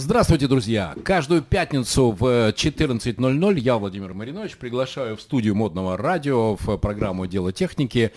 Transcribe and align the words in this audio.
Здравствуйте, 0.00 0.46
друзья! 0.46 0.94
Каждую 1.02 1.42
пятницу 1.42 2.12
в 2.12 2.50
14.00 2.50 3.58
я, 3.58 3.78
Владимир 3.78 4.14
Маринович, 4.14 4.56
приглашаю 4.56 5.16
в 5.16 5.20
студию 5.20 5.56
модного 5.56 5.96
радио 5.96 6.54
в 6.54 6.76
программу 6.76 7.26
«Дело 7.26 7.52
техники» 7.52 8.12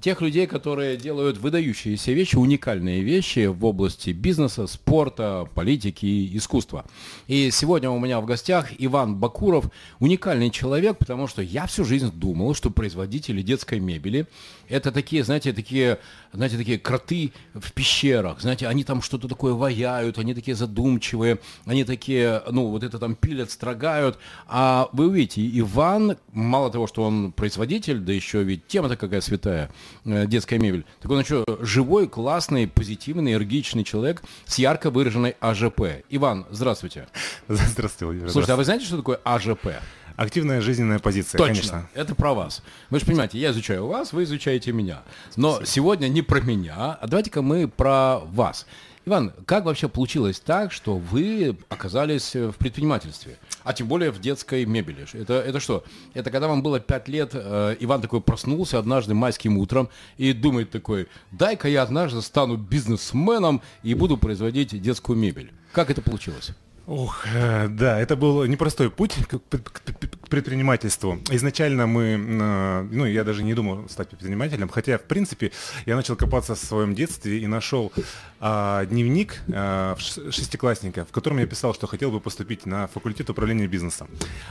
тех 0.00 0.22
людей, 0.22 0.46
которые 0.46 0.96
делают 0.96 1.36
выдающиеся 1.36 2.12
вещи, 2.12 2.36
уникальные 2.36 3.02
вещи 3.02 3.48
в 3.48 3.66
области 3.66 4.10
бизнеса, 4.10 4.66
спорта, 4.66 5.46
политики 5.54 6.06
и 6.06 6.38
искусства. 6.38 6.86
И 7.26 7.50
сегодня 7.50 7.90
у 7.90 7.98
меня 7.98 8.22
в 8.22 8.24
гостях 8.24 8.70
Иван 8.78 9.16
Бакуров, 9.16 9.66
уникальный 10.00 10.48
человек, 10.48 10.96
потому 10.96 11.26
что 11.26 11.42
я 11.42 11.66
всю 11.66 11.84
жизнь 11.84 12.10
думал, 12.14 12.54
что 12.54 12.70
производители 12.70 13.42
детской 13.42 13.78
мебели 13.78 14.26
это 14.68 14.92
такие, 14.92 15.24
знаете, 15.24 15.52
такие, 15.52 15.98
знаете, 16.32 16.56
такие 16.56 16.78
кроты 16.78 17.32
в 17.54 17.72
пещерах, 17.72 18.40
знаете, 18.40 18.66
они 18.66 18.84
там 18.84 19.02
что-то 19.02 19.28
такое 19.28 19.54
ваяют, 19.54 20.18
они 20.18 20.34
такие 20.34 20.54
задумчивые, 20.54 21.38
они 21.64 21.84
такие, 21.84 22.42
ну, 22.50 22.66
вот 22.68 22.82
это 22.82 22.98
там 22.98 23.14
пилят, 23.14 23.50
строгают. 23.50 24.18
А 24.46 24.88
вы 24.92 25.08
увидите, 25.08 25.46
Иван, 25.60 26.16
мало 26.32 26.70
того, 26.70 26.86
что 26.86 27.02
он 27.02 27.32
производитель, 27.32 28.00
да 28.00 28.12
еще 28.12 28.42
ведь 28.42 28.66
тема-то 28.66 28.96
какая 28.96 29.20
святая, 29.20 29.70
э, 30.04 30.26
детская 30.26 30.58
мебель, 30.58 30.84
так 31.00 31.10
он 31.10 31.20
еще 31.20 31.44
живой, 31.60 32.08
классный, 32.08 32.66
позитивный, 32.68 33.32
энергичный 33.32 33.84
человек 33.84 34.22
с 34.46 34.58
ярко 34.58 34.90
выраженной 34.90 35.36
АЖП. 35.40 36.04
Иван, 36.10 36.46
здравствуйте. 36.50 37.08
Здравствуйте, 37.48 38.06
Владимир. 38.06 38.30
Слушайте, 38.30 38.52
а 38.52 38.56
вы 38.56 38.64
знаете, 38.64 38.86
что 38.86 38.96
такое 38.96 39.20
АЖП? 39.24 39.68
Активная 40.16 40.60
жизненная 40.60 40.98
позиция, 40.98 41.38
Точно. 41.38 41.54
конечно. 41.54 41.88
Это 41.94 42.14
про 42.14 42.32
вас. 42.32 42.62
Вы 42.90 43.00
же 43.00 43.06
понимаете, 43.06 43.38
я 43.38 43.50
изучаю 43.50 43.86
вас, 43.86 44.12
вы 44.12 44.24
изучаете 44.24 44.72
меня. 44.72 45.02
Но 45.36 45.56
Спасибо. 45.56 45.70
сегодня 45.70 46.08
не 46.08 46.22
про 46.22 46.40
меня, 46.40 46.98
а 47.00 47.06
давайте-ка 47.06 47.42
мы 47.42 47.68
про 47.68 48.20
вас. 48.20 48.66
Иван, 49.08 49.32
как 49.44 49.66
вообще 49.66 49.88
получилось 49.88 50.40
так, 50.40 50.72
что 50.72 50.96
вы 50.96 51.56
оказались 51.68 52.34
в 52.34 52.54
предпринимательстве, 52.54 53.38
а 53.62 53.72
тем 53.72 53.86
более 53.86 54.10
в 54.10 54.20
детской 54.20 54.64
мебели? 54.64 55.06
Это, 55.12 55.34
это 55.34 55.60
что? 55.60 55.84
Это 56.12 56.32
когда 56.32 56.48
вам 56.48 56.60
было 56.60 56.80
5 56.80 57.08
лет, 57.08 57.30
э, 57.34 57.76
Иван 57.78 58.00
такой 58.00 58.20
проснулся 58.20 58.80
однажды 58.80 59.14
майским 59.14 59.58
утром 59.58 59.90
и 60.16 60.32
думает 60.32 60.70
такой, 60.70 61.06
дай-ка 61.30 61.68
я 61.68 61.82
однажды 61.82 62.20
стану 62.20 62.56
бизнесменом 62.56 63.62
и 63.84 63.94
буду 63.94 64.16
производить 64.16 64.80
детскую 64.82 65.16
мебель. 65.16 65.52
Как 65.70 65.88
это 65.88 66.02
получилось? 66.02 66.50
Ох, 66.86 67.26
э, 67.26 67.66
да, 67.68 67.98
это 67.98 68.14
был 68.14 68.44
непростой 68.44 68.90
путь 68.90 69.16
к 69.26 70.28
предпринимательству. 70.28 71.18
Изначально 71.30 71.88
мы, 71.88 72.02
э, 72.16 72.88
ну, 72.92 73.04
я 73.06 73.24
даже 73.24 73.42
не 73.42 73.54
думал 73.54 73.88
стать 73.88 74.08
предпринимателем, 74.10 74.68
хотя, 74.68 74.96
в 74.96 75.02
принципе, 75.02 75.50
я 75.84 75.96
начал 75.96 76.14
копаться 76.14 76.54
в 76.54 76.58
своем 76.58 76.94
детстве 76.94 77.40
и 77.40 77.46
нашел 77.48 77.92
а, 78.38 78.84
дневник 78.84 79.42
а, 79.52 79.96
шестиклассника, 79.98 81.04
в 81.04 81.10
котором 81.10 81.38
я 81.38 81.46
писал, 81.46 81.74
что 81.74 81.88
хотел 81.88 82.12
бы 82.12 82.20
поступить 82.20 82.66
на 82.66 82.86
факультет 82.86 83.30
управления 83.30 83.66
бизнесом. 83.66 84.08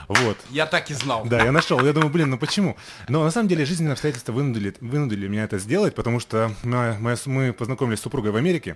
Вот. 0.09 0.37
Я 0.49 0.65
так 0.65 0.91
и 0.91 0.93
знал. 0.93 1.25
Да, 1.25 1.41
я 1.41 1.53
нашел. 1.53 1.79
Я 1.85 1.93
думаю, 1.93 2.11
блин, 2.11 2.31
ну 2.31 2.37
почему? 2.37 2.75
Но 3.07 3.23
на 3.23 3.31
самом 3.31 3.47
деле 3.47 3.65
жизненные 3.65 3.93
обстоятельства 3.93 4.33
вынудили, 4.33 4.73
вынудили 4.81 5.27
меня 5.27 5.45
это 5.45 5.57
сделать, 5.57 5.95
потому 5.95 6.19
что 6.19 6.51
мы, 6.63 6.97
мы 7.25 7.53
познакомились 7.53 7.99
с 7.99 8.01
супругой 8.01 8.31
в 8.31 8.35
Америке, 8.35 8.75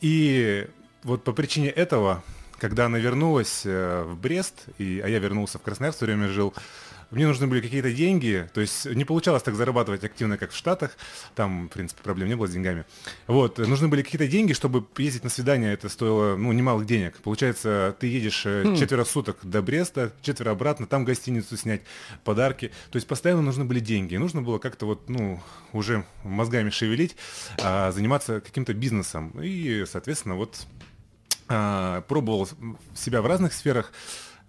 и 0.00 0.66
вот 1.04 1.22
по 1.22 1.32
причине 1.32 1.68
этого 1.68 2.22
когда 2.60 2.86
она 2.86 2.98
вернулась 2.98 3.62
э, 3.64 4.04
в 4.04 4.16
Брест, 4.16 4.66
и, 4.78 5.00
а 5.04 5.08
я 5.08 5.18
вернулся 5.18 5.58
в 5.58 5.62
Красноярск, 5.62 5.96
все 5.98 6.06
время 6.06 6.28
жил, 6.28 6.54
мне 7.10 7.26
нужны 7.26 7.46
были 7.48 7.60
какие-то 7.60 7.92
деньги, 7.92 8.48
то 8.54 8.60
есть 8.60 8.86
не 8.86 9.04
получалось 9.04 9.42
так 9.42 9.54
зарабатывать 9.56 10.04
активно, 10.04 10.38
как 10.38 10.52
в 10.52 10.56
Штатах, 10.56 10.96
там, 11.34 11.68
в 11.68 11.72
принципе, 11.72 12.02
проблем 12.02 12.28
не 12.28 12.36
было 12.36 12.46
с 12.46 12.52
деньгами. 12.52 12.84
Вот, 13.26 13.58
нужны 13.58 13.88
были 13.88 14.02
какие-то 14.02 14.28
деньги, 14.28 14.52
чтобы 14.52 14.86
ездить 14.96 15.24
на 15.24 15.30
свидание, 15.30 15.72
это 15.72 15.88
стоило, 15.88 16.36
ну, 16.36 16.52
немалых 16.52 16.86
денег. 16.86 17.16
Получается, 17.18 17.96
ты 17.98 18.06
едешь 18.06 18.42
э, 18.46 18.62
хм. 18.64 18.76
четверо 18.76 19.04
суток 19.04 19.38
до 19.42 19.60
Бреста, 19.60 20.12
четверо 20.22 20.52
обратно, 20.52 20.86
там 20.86 21.04
гостиницу 21.04 21.56
снять, 21.56 21.82
подарки, 22.22 22.70
то 22.90 22.96
есть 22.96 23.08
постоянно 23.08 23.42
нужны 23.42 23.64
были 23.64 23.80
деньги, 23.80 24.16
нужно 24.16 24.42
было 24.42 24.58
как-то 24.58 24.86
вот, 24.86 25.08
ну, 25.08 25.40
уже 25.72 26.04
мозгами 26.22 26.70
шевелить, 26.70 27.16
а, 27.60 27.90
заниматься 27.90 28.40
каким-то 28.40 28.72
бизнесом, 28.72 29.32
и, 29.42 29.84
соответственно, 29.90 30.36
вот 30.36 30.66
пробовал 32.06 32.48
себя 32.94 33.22
в 33.22 33.26
разных 33.26 33.52
сферах. 33.52 33.92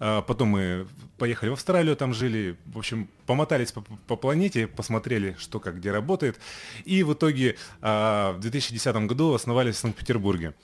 А, 0.03 0.23
потом 0.23 0.47
мы 0.47 0.87
поехали 1.19 1.49
в 1.49 1.53
Австралию, 1.53 1.95
там 1.95 2.11
жили, 2.11 2.57
в 2.65 2.79
общем, 2.79 3.07
помотались 3.27 3.71
по, 3.71 3.81
по 4.07 4.15
планете, 4.15 4.65
посмотрели, 4.65 5.35
что 5.37 5.59
как 5.59 5.77
где 5.77 5.91
работает. 5.91 6.39
И 6.85 7.03
в 7.03 7.13
итоге 7.13 7.55
а, 7.81 8.33
в 8.33 8.39
2010 8.39 8.95
году 9.05 9.35
основались 9.35 9.75
в 9.75 9.79
Санкт-Петербурге. 9.79 10.55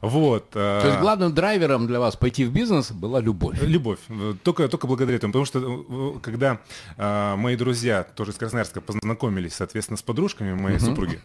Вот. 0.00 0.50
То 0.50 0.82
есть 0.84 1.00
главным 1.00 1.34
драйвером 1.34 1.86
для 1.86 2.00
вас 2.00 2.16
пойти 2.16 2.44
в 2.44 2.52
бизнес 2.52 2.92
была 2.92 3.20
любовь? 3.20 3.60
Любовь. 3.62 3.98
Только, 4.42 4.68
только 4.68 4.86
благодаря 4.86 5.16
этому. 5.16 5.32
Потому 5.32 5.44
что 5.46 6.20
когда 6.22 6.60
а, 6.96 7.36
мои 7.36 7.56
друзья, 7.56 8.04
тоже 8.04 8.32
из 8.32 8.36
Красноярска, 8.36 8.80
познакомились, 8.80 9.54
соответственно, 9.54 9.96
с 9.96 10.02
подружками 10.02 10.54
моей 10.54 10.76
uh-huh. 10.76 10.86
супруги, 10.86 11.20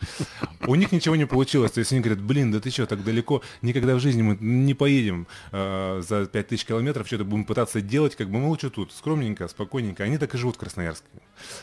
у 0.68 0.76
них 0.76 0.92
ничего 0.92 1.16
не 1.16 1.26
получилось. 1.26 1.72
То 1.72 1.80
есть 1.80 1.92
они 1.92 2.02
говорят, 2.02 2.22
блин, 2.22 2.52
да 2.52 2.60
ты 2.60 2.70
что, 2.70 2.86
так 2.86 3.04
далеко, 3.04 3.42
никогда 3.62 3.96
в 3.96 4.00
жизни 4.00 4.22
мы 4.22 4.38
не 4.40 4.74
поедем 4.74 5.28
а, 5.52 6.02
за 6.02 6.26
5000 6.26 6.66
километров, 6.66 7.08
что-то 7.08 7.26
будем 7.26 7.46
пытаться 7.46 7.82
делать, 7.82 8.16
как 8.16 8.30
бы 8.30 8.40
мы 8.40 8.48
лучше 8.48 8.70
тут, 8.70 8.92
скромненько, 8.94 9.48
спокойненько. 9.48 10.04
Они 10.04 10.18
так 10.18 10.34
и 10.34 10.38
живут 10.38 10.56
в 10.56 10.60
Красноярске. 10.60 11.08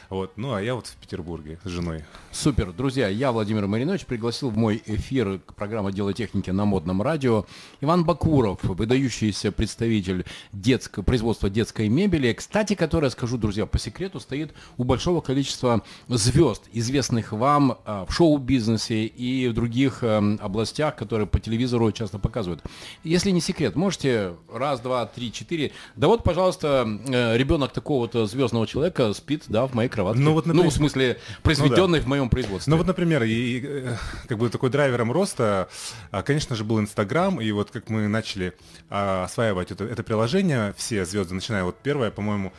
Вот. 0.09 0.33
Ну, 0.37 0.55
а 0.55 0.62
я 0.62 0.75
вот 0.75 0.87
в 0.87 0.97
Петербурге 0.97 1.59
с 1.65 1.69
женой. 1.69 2.05
Супер. 2.33 2.72
Друзья, 2.72 3.09
я, 3.09 3.33
Владимир 3.33 3.66
Маринович, 3.66 4.06
пригласил 4.06 4.50
в 4.50 4.56
мой 4.56 4.83
эфир 4.87 5.41
программы 5.56 5.93
«Дело 5.93 6.12
техники» 6.12 6.50
на 6.50 6.65
модном 6.65 7.03
радио. 7.06 7.47
Иван 7.81 8.05
Бакуров, 8.05 8.65
выдающийся 8.65 9.53
представитель 9.53 10.25
детско, 10.53 11.03
производства 11.03 11.49
детской 11.49 11.89
мебели, 11.89 12.33
кстати, 12.33 12.75
которая, 12.75 13.11
скажу, 13.11 13.39
друзья, 13.39 13.65
по 13.65 13.78
секрету, 13.78 14.19
стоит 14.19 14.53
у 14.77 14.83
большого 14.84 15.21
количества 15.21 15.83
звезд, 16.09 16.65
известных 16.72 17.31
вам 17.31 17.78
а, 17.84 18.06
в 18.06 18.12
шоу-бизнесе 18.12 19.06
и 19.06 19.47
в 19.49 19.55
других 19.55 20.00
а, 20.03 20.37
областях, 20.41 20.97
которые 20.97 21.28
по 21.28 21.39
телевизору 21.39 21.93
часто 21.93 22.19
показывают. 22.19 22.62
Если 23.05 23.31
не 23.31 23.41
секрет, 23.41 23.77
можете 23.77 24.34
раз, 24.53 24.81
два, 24.81 25.06
три, 25.06 25.33
четыре. 25.33 25.71
Да 25.95 26.09
вот, 26.09 26.25
пожалуйста, 26.25 26.87
э, 27.06 27.37
ребенок 27.37 27.72
такого-то 27.72 28.27
звездного 28.27 28.66
человека 28.66 29.12
спит, 29.15 29.45
да, 29.49 29.66
в 29.66 29.75
моей 29.75 29.89
кроватке. 29.89 30.21
Ну, 30.21 30.33
вот, 30.33 30.47
например... 30.47 30.65
ну 30.65 30.71
в 30.71 30.75
смысле, 30.75 31.19
произведенный 31.45 31.99
ну, 31.99 32.03
да. 32.03 32.03
в 32.03 32.06
моем 32.06 32.28
производстве. 32.28 32.71
Ну 32.71 32.78
вот, 32.78 32.87
например, 32.87 33.22
и, 33.22 33.31
и, 33.31 33.65
э, 33.65 33.97
как 34.27 34.39
бы 34.39 34.49
такой 34.49 34.71
драйвером 34.71 35.12
роста, 35.12 35.69
а, 36.11 36.22
конечно 36.22 36.56
же, 36.56 36.65
был 36.65 36.81
Инстаграм, 36.86 37.41
и 37.41 37.50
вот 37.50 37.70
как 37.70 37.91
мы 37.91 38.08
начали 38.08 38.54
а, 38.88 39.24
осваивать 39.24 39.72
это, 39.72 39.84
это 39.84 40.02
приложение, 40.02 40.74
все 40.76 41.04
звезды, 41.04 41.34
начиная 41.34 41.64
вот 41.64 41.76
первое, 41.82 42.10
по-моему, 42.10 42.52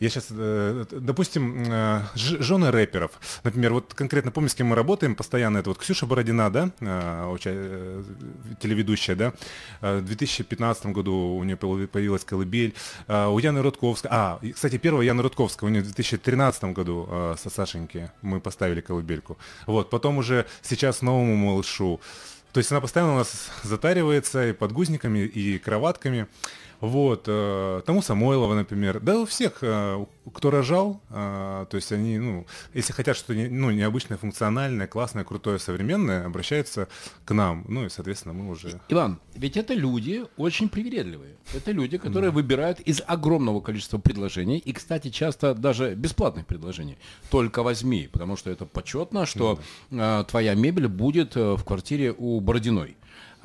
я 0.00 0.08
сейчас, 0.08 0.26
э, 0.30 0.84
допустим, 0.90 1.64
э, 1.66 2.02
жены 2.14 2.70
рэперов, 2.70 3.12
например, 3.44 3.72
вот 3.72 3.94
конкретно 3.94 4.30
помню, 4.30 4.50
с 4.50 4.54
кем 4.54 4.68
мы 4.68 4.76
работаем 4.76 5.14
постоянно, 5.14 5.58
это 5.58 5.70
вот 5.70 5.78
Ксюша 5.78 6.06
Бородина, 6.06 6.50
да, 6.50 6.70
э, 6.80 8.02
телеведущая, 8.60 9.16
да, 9.16 9.32
в 9.80 10.02
2015 10.02 10.86
году 10.86 11.36
у 11.38 11.44
нее 11.44 11.56
появилась 11.56 12.24
колыбель, 12.24 12.74
у 13.08 13.38
Яны 13.38 13.62
Рудковской, 13.62 14.10
а, 14.12 14.40
кстати, 14.54 14.78
первая 14.78 15.06
Яна 15.06 15.22
Рудковская, 15.22 15.68
у 15.68 15.72
нее 15.72 15.82
в 15.82 15.86
2013 15.86 16.72
году 16.72 17.08
со 17.38 17.50
Сашеньки 17.50 18.10
мы 18.22 18.40
поставили 18.40 18.80
колыбельку, 18.80 19.38
вот, 19.66 19.90
потом 19.90 20.18
уже 20.18 20.46
сейчас 20.62 21.02
новому 21.02 21.36
малышу, 21.36 22.00
то 22.56 22.60
есть 22.60 22.72
она 22.72 22.80
постоянно 22.80 23.12
у 23.12 23.16
нас 23.18 23.50
затаривается 23.64 24.48
и 24.48 24.52
подгузниками, 24.54 25.18
и 25.18 25.58
кроватками. 25.58 26.26
Вот, 26.80 27.24
э, 27.26 27.82
тому 27.86 28.02
Самойлова, 28.02 28.54
например, 28.54 29.00
да 29.00 29.20
у 29.20 29.24
всех, 29.24 29.58
э, 29.62 30.04
кто 30.32 30.50
рожал, 30.50 31.00
э, 31.10 31.66
то 31.70 31.76
есть 31.76 31.90
они, 31.92 32.18
ну, 32.18 32.46
если 32.74 32.92
хотят 32.92 33.16
что-то 33.16 33.32
ну, 33.34 33.70
необычное, 33.70 34.18
функциональное, 34.18 34.86
классное, 34.86 35.24
крутое, 35.24 35.58
современное, 35.58 36.26
обращаются 36.26 36.88
к 37.24 37.32
нам, 37.32 37.64
ну 37.68 37.86
и, 37.86 37.88
соответственно, 37.88 38.34
мы 38.34 38.50
уже... 38.50 38.80
Иван, 38.88 39.18
ведь 39.34 39.56
это 39.56 39.74
люди 39.74 40.24
очень 40.36 40.68
привередливые, 40.68 41.36
это 41.54 41.72
люди, 41.72 41.96
которые 41.96 42.30
да. 42.30 42.34
выбирают 42.34 42.80
из 42.80 43.02
огромного 43.06 43.60
количества 43.60 43.98
предложений, 43.98 44.58
и, 44.58 44.72
кстати, 44.72 45.08
часто 45.08 45.54
даже 45.54 45.94
бесплатных 45.94 46.46
предложений, 46.46 46.98
только 47.30 47.62
возьми, 47.62 48.08
потому 48.12 48.36
что 48.36 48.50
это 48.50 48.66
почетно, 48.66 49.24
что 49.24 49.58
да. 49.90 50.24
твоя 50.24 50.54
мебель 50.54 50.88
будет 50.88 51.36
в 51.36 51.62
квартире 51.64 52.14
у 52.16 52.40
Бородиной. 52.40 52.96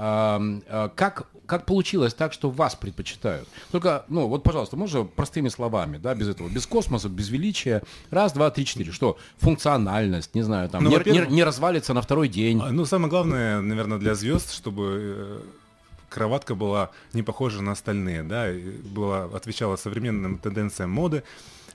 Как 0.01 1.27
как 1.51 1.65
получилось 1.65 2.13
так, 2.13 2.31
что 2.31 2.50
вас 2.50 2.75
предпочитают? 2.75 3.45
Только, 3.71 4.06
ну, 4.07 4.27
вот, 4.27 4.42
пожалуйста, 4.42 4.77
можно 4.77 5.03
простыми 5.03 5.50
словами, 5.50 5.98
да, 5.98 6.15
без 6.15 6.30
этого, 6.30 6.48
без 6.48 6.65
космоса, 6.65 7.09
без 7.09 7.27
величия. 7.27 7.83
Раз, 8.09 8.31
два, 8.31 8.51
три, 8.51 8.65
четыре. 8.65 8.94
Что? 8.94 9.18
Функциональность, 9.39 10.33
не 10.33 10.44
знаю, 10.44 10.69
там, 10.69 10.86
ну, 10.86 10.89
не, 10.89 11.12
не, 11.12 11.27
не 11.27 11.44
развалится 11.44 11.94
на 11.94 12.01
второй 12.01 12.30
день. 12.30 12.62
А, 12.63 12.71
ну, 12.71 12.86
самое 12.86 13.09
главное, 13.09 13.59
наверное, 13.59 13.98
для 13.98 14.15
звезд, 14.15 14.53
чтобы 14.53 14.83
э, 15.13 15.42
кроватка 16.07 16.56
была 16.56 16.92
не 17.12 17.21
похожа 17.21 17.62
на 17.62 17.74
остальные, 17.74 18.24
да, 18.24 18.48
была, 18.86 19.25
отвечала 19.25 19.75
современным 19.75 20.38
тенденциям 20.38 20.92
моды, 20.92 21.24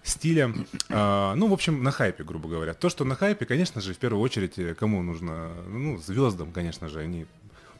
стиля, 0.02 0.54
а, 0.88 1.34
ну, 1.34 1.48
в 1.48 1.52
общем, 1.52 1.82
на 1.82 1.90
хайпе, 1.90 2.24
грубо 2.24 2.48
говоря. 2.48 2.72
То, 2.72 2.88
что 2.88 3.04
на 3.04 3.14
хайпе, 3.14 3.44
конечно 3.44 3.82
же, 3.82 3.92
в 3.92 3.98
первую 3.98 4.22
очередь, 4.22 4.58
э, 4.58 4.74
кому 4.74 5.02
нужно, 5.02 5.50
ну, 5.68 5.98
звездам, 5.98 6.50
конечно 6.52 6.88
же, 6.88 7.00
они 7.00 7.26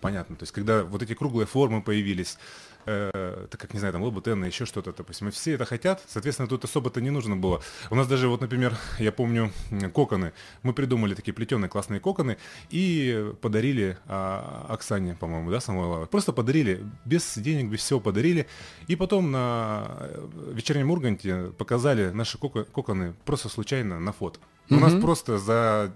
понятно. 0.01 0.37
То 0.37 0.43
есть, 0.43 0.53
когда 0.53 0.85
вот 0.85 1.03
эти 1.03 1.15
круглые 1.15 1.47
формы 1.47 1.83
появились, 1.83 2.39
э, 2.87 3.47
так 3.51 3.61
как, 3.61 3.75
не 3.75 3.79
знаю, 3.79 3.93
там, 3.93 4.03
лабутен, 4.03 4.45
еще 4.45 4.65
что-то, 4.65 4.93
допустим, 4.93 5.29
и 5.29 5.31
все 5.31 5.53
это 5.53 5.65
хотят, 5.65 6.03
соответственно, 6.07 6.49
тут 6.49 6.65
особо-то 6.65 7.01
не 7.01 7.11
нужно 7.11 7.37
было. 7.37 7.61
У 7.91 7.95
нас 7.95 8.07
даже, 8.07 8.29
вот, 8.29 8.41
например, 8.41 8.77
я 8.99 9.13
помню, 9.13 9.53
коконы, 9.95 10.33
мы 10.63 10.73
придумали 10.73 11.15
такие 11.15 11.35
плетеные 11.35 11.69
классные 11.69 12.01
коконы 12.01 12.37
и 12.71 13.33
подарили 13.41 13.99
а, 14.07 14.67
Оксане, 14.69 15.15
по-моему, 15.15 15.51
да, 15.51 15.61
Самойловой, 15.61 16.07
просто 16.07 16.33
подарили, 16.33 16.85
без 17.05 17.37
денег, 17.37 17.71
без 17.71 17.81
всего 17.81 18.01
подарили, 18.01 18.47
и 18.87 18.97
потом 18.97 19.31
на 19.31 20.09
вечернем 20.53 20.91
Урганте 20.91 21.53
показали 21.59 22.11
наши 22.11 22.39
коконы 22.39 23.15
просто 23.25 23.49
случайно 23.49 23.99
на 24.01 24.13
фото. 24.13 24.41
У 24.71 24.77
нас 24.77 24.95
просто 25.01 25.39
за 25.39 25.93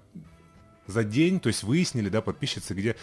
за 0.91 1.05
день, 1.05 1.41
то 1.41 1.49
есть 1.49 1.63
выяснили, 1.63 2.09
да, 2.09 2.21
подписчицы, 2.21 2.75
где 2.75 2.97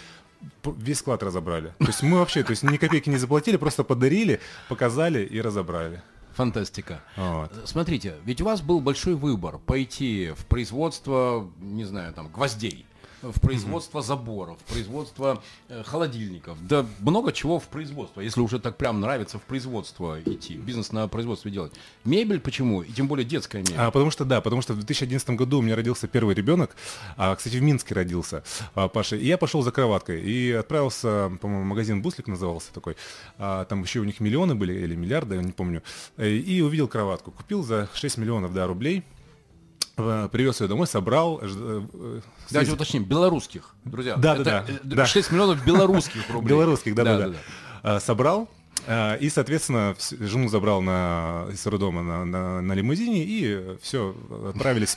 весь 0.63 0.99
склад 0.99 1.23
разобрали. 1.23 1.73
То 1.79 1.87
есть 1.87 2.03
мы 2.03 2.19
вообще, 2.19 2.43
то 2.43 2.51
есть 2.51 2.63
ни 2.63 2.77
копейки 2.77 3.09
не 3.09 3.17
заплатили, 3.17 3.57
просто 3.57 3.83
подарили, 3.83 4.39
показали 4.69 5.25
и 5.25 5.41
разобрали. 5.41 6.01
Фантастика. 6.35 7.01
Вот. 7.15 7.51
Смотрите, 7.65 8.15
ведь 8.23 8.41
у 8.41 8.45
вас 8.45 8.61
был 8.61 8.79
большой 8.79 9.15
выбор 9.15 9.57
пойти 9.57 10.33
в 10.37 10.45
производство, 10.45 11.49
не 11.59 11.83
знаю, 11.83 12.13
там, 12.13 12.27
гвоздей 12.29 12.85
в 13.21 13.39
производство 13.39 14.01
заборов, 14.01 14.57
в 14.65 14.71
производство 14.71 15.41
э, 15.69 15.83
холодильников, 15.83 16.57
да 16.67 16.85
много 16.99 17.31
чего 17.31 17.59
в 17.59 17.67
производство, 17.67 18.21
если 18.21 18.41
уже 18.41 18.59
так 18.59 18.77
прям 18.77 19.01
нравится 19.01 19.39
в 19.39 19.43
производство 19.43 20.19
идти, 20.23 20.55
бизнес 20.55 20.91
на 20.91 21.07
производстве 21.07 21.51
делать. 21.51 21.73
Мебель 22.03 22.39
почему? 22.39 22.81
И 22.81 22.91
тем 22.91 23.07
более 23.07 23.25
детская 23.25 23.59
мебель. 23.59 23.75
А, 23.77 23.91
потому 23.91 24.11
что, 24.11 24.25
да, 24.25 24.41
потому 24.41 24.61
что 24.61 24.73
в 24.73 24.77
2011 24.77 25.29
году 25.31 25.59
у 25.59 25.61
меня 25.61 25.75
родился 25.75 26.07
первый 26.07 26.35
ребенок, 26.35 26.75
а, 27.15 27.35
кстати, 27.35 27.57
в 27.57 27.61
Минске 27.61 27.95
родился 27.95 28.43
а, 28.75 28.87
Паша, 28.87 29.15
и 29.15 29.25
я 29.25 29.37
пошел 29.37 29.61
за 29.61 29.71
кроваткой 29.71 30.21
и 30.21 30.51
отправился, 30.51 31.31
по-моему, 31.41 31.65
магазин 31.65 32.01
Буслик 32.01 32.27
назывался 32.27 32.73
такой, 32.73 32.97
а, 33.37 33.65
там 33.65 33.83
еще 33.83 33.99
у 33.99 34.03
них 34.03 34.19
миллионы 34.19 34.55
были 34.55 34.73
или 34.73 34.95
миллиарды, 34.95 35.35
я 35.35 35.41
не 35.41 35.51
помню, 35.51 35.81
э, 36.17 36.29
и 36.29 36.61
увидел 36.61 36.87
кроватку, 36.87 37.31
купил 37.31 37.63
за 37.63 37.89
6 37.93 38.17
миллионов, 38.17 38.53
да, 38.53 38.67
рублей, 38.67 39.03
привез 39.97 40.61
ее 40.61 40.67
домой, 40.67 40.85
собрал. 40.87 41.39
Э, 41.41 41.81
э, 41.93 42.21
Давайте 42.51 42.73
уточним, 42.73 43.03
белорусских, 43.03 43.73
друзья. 43.83 44.15
Да, 44.15 44.35
да, 44.37 44.65
да. 44.83 45.05
6 45.05 45.31
миллионов 45.31 45.65
белорусских 45.65 46.29
рублей. 46.29 46.49
Белорусских, 46.49 46.95
да, 46.95 47.03
да, 47.03 47.33
да. 47.83 47.99
Собрал, 47.99 48.49
и, 48.87 49.29
соответственно, 49.33 49.95
жену 50.19 50.49
забрал 50.49 50.81
на, 50.81 51.47
из 51.51 51.65
роддома 51.65 52.03
на, 52.03 52.25
на, 52.25 52.61
на 52.61 52.73
лимузине, 52.73 53.23
и 53.23 53.77
все, 53.81 54.15
отправились, 54.49 54.95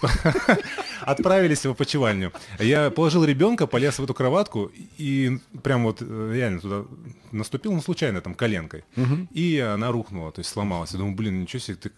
отправились 1.01 1.65
в 1.65 1.71
опочивальню. 1.71 2.33
Я 2.59 2.91
положил 2.91 3.25
ребенка, 3.25 3.67
полез 3.67 3.99
в 3.99 4.05
эту 4.05 4.13
кроватку, 4.13 4.71
и 4.99 5.39
прям 5.63 5.85
вот 5.85 6.03
реально 6.03 6.61
туда 6.61 6.85
наступил, 7.33 7.73
ну, 7.73 7.81
случайно, 7.81 8.21
там, 8.21 8.35
коленкой. 8.35 8.85
И 9.33 9.59
она 9.59 9.91
рухнула, 9.93 10.31
то 10.31 10.41
есть 10.41 10.51
сломалась. 10.51 10.93
Я 10.93 10.99
думаю, 10.99 11.17
блин, 11.17 11.41
ничего 11.41 11.61
себе, 11.61 11.77
ты 11.77 11.91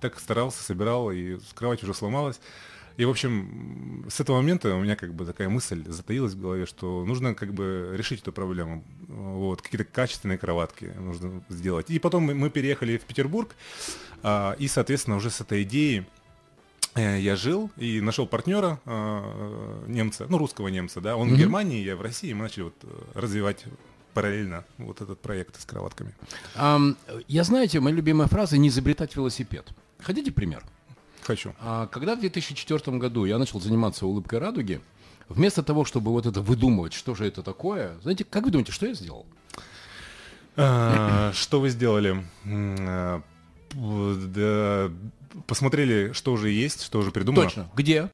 так 0.00 0.18
старался, 0.18 0.62
собирал, 0.62 1.10
и 1.10 1.38
кровать 1.54 1.82
уже 1.82 1.94
сломалась. 1.94 2.40
И, 2.96 3.04
в 3.06 3.10
общем, 3.10 4.04
с 4.10 4.20
этого 4.20 4.36
момента 4.36 4.74
у 4.74 4.80
меня 4.82 4.94
как 4.94 5.14
бы 5.14 5.24
такая 5.24 5.48
мысль 5.48 5.82
затаилась 5.86 6.34
в 6.34 6.40
голове, 6.40 6.66
что 6.66 7.04
нужно 7.06 7.34
как 7.34 7.54
бы 7.54 7.92
решить 7.94 8.20
эту 8.20 8.30
проблему. 8.30 8.84
Вот, 9.08 9.62
какие-то 9.62 9.84
качественные 9.84 10.36
кроватки 10.36 10.92
нужно 10.98 11.42
сделать. 11.48 11.88
И 11.88 11.98
потом 11.98 12.24
мы 12.24 12.50
переехали 12.50 12.98
в 12.98 13.04
Петербург, 13.04 13.54
а, 14.22 14.54
и, 14.58 14.68
соответственно, 14.68 15.16
уже 15.16 15.30
с 15.30 15.40
этой 15.40 15.62
идеей 15.62 16.04
э, 16.94 17.20
я 17.20 17.36
жил 17.36 17.70
и 17.78 18.02
нашел 18.02 18.26
партнера 18.26 18.80
а, 18.84 19.84
немца, 19.86 20.26
ну 20.28 20.36
русского 20.36 20.68
немца, 20.68 21.00
да, 21.00 21.16
он 21.16 21.28
mm-hmm. 21.28 21.34
в 21.34 21.38
Германии, 21.38 21.82
я 21.82 21.96
в 21.96 22.02
России, 22.02 22.32
мы 22.34 22.42
начали 22.42 22.64
вот 22.64 22.74
развивать 23.14 23.64
параллельно 24.12 24.64
вот 24.78 25.00
этот 25.00 25.20
проект 25.20 25.60
с 25.60 25.64
кроватками. 25.64 26.14
Um, 26.56 26.96
я 27.28 27.44
знаете, 27.44 27.80
моя 27.80 27.96
любимая 27.96 28.28
фраза 28.28 28.58
«не 28.58 28.68
изобретать 28.68 29.16
велосипед». 29.16 29.72
Хотите 30.02 30.32
пример? 30.32 30.64
Хочу. 31.22 31.54
А, 31.60 31.86
когда 31.86 32.16
в 32.16 32.20
2004 32.20 32.98
году 32.98 33.24
я 33.24 33.38
начал 33.38 33.60
заниматься 33.60 34.06
улыбкой 34.06 34.38
радуги, 34.38 34.80
вместо 35.28 35.62
того, 35.62 35.84
чтобы 35.84 36.10
вот 36.10 36.26
это 36.26 36.40
выдумывать, 36.40 36.92
что 36.92 37.14
же 37.14 37.26
это 37.26 37.42
такое, 37.42 37.98
знаете, 38.02 38.24
как 38.24 38.44
вы 38.44 38.50
думаете, 38.50 38.72
что 38.72 38.86
я 38.86 38.94
сделал? 38.94 39.26
А, 40.56 41.32
что 41.34 41.60
вы 41.60 41.70
сделали? 41.70 42.24
Посмотрели, 45.46 46.12
что 46.12 46.32
уже 46.32 46.50
есть, 46.50 46.82
что 46.82 46.98
уже 46.98 47.12
придумано. 47.12 47.44
Точно. 47.44 47.70
Где? 47.74 48.10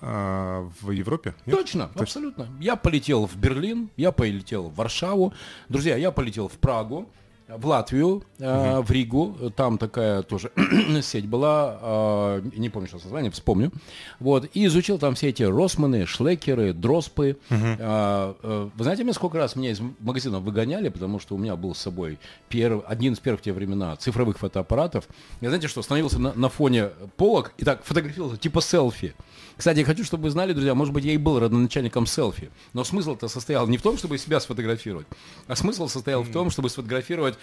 А, 0.00 0.68
в 0.80 0.90
Европе? 0.90 1.34
Нет? 1.46 1.56
Точно, 1.56 1.86
Точно, 1.88 2.02
абсолютно. 2.02 2.48
Я 2.60 2.76
полетел 2.76 3.26
в 3.26 3.36
Берлин, 3.36 3.90
я 3.96 4.12
полетел 4.12 4.68
в 4.70 4.74
Варшаву. 4.74 5.32
Друзья, 5.68 5.96
я 5.96 6.10
полетел 6.10 6.48
в 6.48 6.54
Прагу 6.54 7.08
в 7.48 7.66
Латвию, 7.66 8.22
э, 8.38 8.80
в 8.80 8.90
Ригу, 8.90 9.50
там 9.56 9.78
такая 9.78 10.22
тоже 10.22 10.52
сеть 11.02 11.26
была, 11.26 11.78
э, 11.80 12.42
не 12.56 12.68
помню, 12.68 12.88
что 12.88 12.98
название, 12.98 13.30
вспомню, 13.30 13.72
вот, 14.20 14.50
и 14.52 14.66
изучил 14.66 14.98
там 14.98 15.14
все 15.14 15.28
эти 15.28 15.42
Росманы, 15.42 16.04
Шлекеры, 16.04 16.74
Дроспы. 16.74 17.38
Э, 17.48 18.34
э, 18.42 18.68
вы 18.74 18.84
знаете, 18.84 19.04
мне 19.04 19.14
сколько 19.14 19.38
раз 19.38 19.56
меня 19.56 19.70
из 19.70 19.80
магазинов 20.00 20.42
выгоняли, 20.42 20.90
потому 20.90 21.18
что 21.18 21.36
у 21.36 21.38
меня 21.38 21.56
был 21.56 21.74
с 21.74 21.78
собой 21.78 22.18
перв, 22.50 22.82
один 22.86 23.14
из 23.14 23.18
первых 23.18 23.40
в 23.40 23.44
те 23.44 23.52
времена 23.52 23.96
цифровых 23.96 24.38
фотоаппаратов. 24.38 25.08
Я 25.40 25.48
знаете 25.48 25.68
что, 25.68 25.80
становился 25.80 26.18
на, 26.18 26.34
на 26.34 26.48
фоне 26.50 26.90
полок 27.16 27.54
и 27.56 27.64
так 27.64 27.82
фотографировался, 27.84 28.36
типа 28.36 28.60
селфи. 28.60 29.14
Кстати, 29.56 29.80
я 29.80 29.84
хочу, 29.84 30.04
чтобы 30.04 30.24
вы 30.24 30.30
знали, 30.30 30.52
друзья, 30.52 30.74
может 30.74 30.94
быть, 30.94 31.04
я 31.04 31.12
и 31.12 31.16
был 31.16 31.40
родоначальником 31.40 32.06
селфи, 32.06 32.50
но 32.74 32.84
смысл-то 32.84 33.26
состоял 33.26 33.66
не 33.66 33.76
в 33.76 33.82
том, 33.82 33.98
чтобы 33.98 34.16
себя 34.16 34.38
сфотографировать, 34.38 35.06
а 35.48 35.56
смысл 35.56 35.88
состоял 35.88 36.22
в 36.22 36.30
том, 36.30 36.50
чтобы 36.50 36.70
сфотографировать 36.70 37.37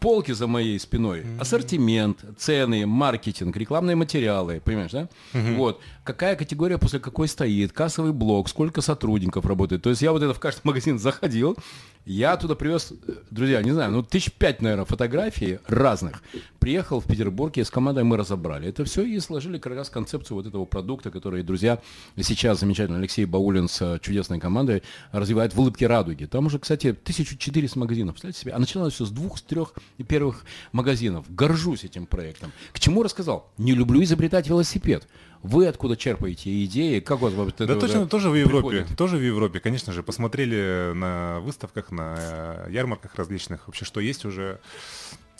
полки 0.00 0.32
за 0.32 0.46
моей 0.46 0.78
спиной, 0.78 1.24
ассортимент, 1.40 2.24
цены, 2.38 2.86
маркетинг, 2.86 3.56
рекламные 3.56 3.96
материалы, 3.96 4.60
понимаешь, 4.64 4.92
да? 4.92 5.08
Вот. 5.32 5.80
Какая 6.04 6.36
категория 6.36 6.78
после 6.78 7.00
какой 7.00 7.28
стоит, 7.28 7.72
кассовый 7.72 8.12
блок, 8.12 8.48
сколько 8.48 8.80
сотрудников 8.80 9.44
работает. 9.44 9.82
То 9.82 9.90
есть 9.90 10.02
я 10.02 10.12
вот 10.12 10.22
это 10.22 10.32
в 10.34 10.40
каждый 10.40 10.60
магазин 10.64 10.98
заходил, 10.98 11.56
я 12.08 12.38
туда 12.38 12.54
привез, 12.54 12.94
друзья, 13.30 13.62
не 13.62 13.72
знаю, 13.72 13.92
ну 13.92 14.02
тысяч 14.02 14.32
пять, 14.32 14.62
наверное, 14.62 14.86
фотографий 14.86 15.58
разных. 15.66 16.22
Приехал 16.58 17.00
в 17.00 17.06
Петербург, 17.06 17.54
и 17.58 17.62
с 17.62 17.70
командой 17.70 18.02
мы 18.02 18.16
разобрали 18.16 18.68
это 18.68 18.84
все 18.84 19.02
и 19.02 19.20
сложили 19.20 19.58
как 19.58 19.74
раз 19.74 19.90
концепцию 19.90 20.38
вот 20.38 20.46
этого 20.46 20.64
продукта, 20.64 21.10
который, 21.10 21.42
друзья, 21.42 21.80
сейчас 22.18 22.60
замечательно 22.60 22.98
Алексей 22.98 23.26
Баулин 23.26 23.68
с 23.68 23.82
э, 23.82 23.98
чудесной 24.00 24.40
командой 24.40 24.82
развивает 25.12 25.54
в 25.54 25.60
улыбке 25.60 25.86
радуги. 25.86 26.24
Там 26.24 26.46
уже, 26.46 26.58
кстати, 26.58 26.88
1400 26.88 27.78
магазинов, 27.78 28.14
представляете 28.14 28.40
себе? 28.40 28.52
А 28.52 28.58
начиналось 28.58 28.94
все 28.94 29.04
с 29.04 29.10
двух, 29.10 29.37
с 29.38 29.42
трех 29.42 29.74
первых 30.06 30.44
магазинов. 30.72 31.24
Горжусь 31.34 31.84
этим 31.84 32.06
проектом. 32.06 32.52
К 32.72 32.78
чему 32.78 33.02
рассказал? 33.02 33.50
Не 33.56 33.72
люблю 33.72 34.02
изобретать 34.02 34.48
велосипед. 34.48 35.08
Вы 35.42 35.66
откуда 35.66 35.96
черпаете 35.96 36.64
идеи? 36.64 37.00
Как 37.00 37.20
вот 37.20 37.32
это 37.48 37.66
Да 37.66 37.76
точно, 37.76 38.06
тоже 38.06 38.28
в 38.28 38.34
Европе. 38.34 38.68
Приходит? 38.68 38.98
Тоже 38.98 39.16
в 39.16 39.22
Европе, 39.22 39.60
конечно 39.60 39.92
же. 39.92 40.02
Посмотрели 40.02 40.92
на 40.94 41.40
выставках, 41.40 41.92
на 41.92 42.16
э, 42.18 42.68
ярмарках 42.72 43.14
различных, 43.14 43.66
вообще 43.68 43.84
что 43.84 44.00
есть 44.00 44.24
уже. 44.24 44.60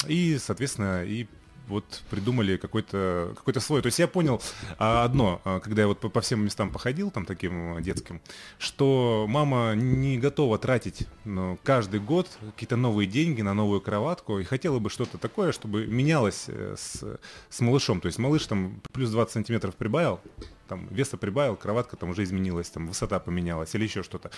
И, 0.06 0.38
соответственно, 0.38 1.04
и 1.04 1.26
вот 1.68 2.02
придумали 2.10 2.56
какой-то 2.56 3.34
какой 3.36 3.54
свой. 3.60 3.82
То 3.82 3.86
есть 3.86 3.98
я 3.98 4.08
понял 4.08 4.40
а, 4.78 5.04
одно, 5.04 5.40
а, 5.44 5.60
когда 5.60 5.82
я 5.82 5.88
вот 5.88 6.00
по, 6.00 6.08
по 6.08 6.20
всем 6.20 6.44
местам 6.44 6.70
походил, 6.70 7.10
там 7.10 7.24
таким 7.24 7.76
а, 7.76 7.80
детским, 7.80 8.20
что 8.58 9.26
мама 9.28 9.74
не 9.74 10.18
готова 10.18 10.58
тратить 10.58 11.06
ну, 11.24 11.58
каждый 11.62 12.00
год 12.00 12.28
какие-то 12.54 12.76
новые 12.76 13.06
деньги 13.06 13.42
на 13.42 13.54
новую 13.54 13.80
кроватку 13.80 14.38
и 14.38 14.44
хотела 14.44 14.78
бы 14.78 14.90
что-то 14.90 15.18
такое, 15.18 15.52
чтобы 15.52 15.86
менялось 15.86 16.44
э, 16.48 16.74
с, 16.76 17.04
с 17.50 17.60
малышом. 17.60 18.00
То 18.00 18.06
есть 18.06 18.18
малыш 18.18 18.46
там 18.46 18.80
плюс 18.92 19.10
20 19.10 19.32
сантиметров 19.32 19.74
прибавил, 19.76 20.20
там 20.68 20.86
веса 20.90 21.16
прибавил, 21.16 21.56
кроватка 21.56 21.96
там 21.96 22.10
уже 22.10 22.22
изменилась, 22.22 22.70
там 22.70 22.86
высота 22.86 23.18
поменялась 23.18 23.74
или 23.74 23.84
еще 23.84 24.02
что-то. 24.02 24.30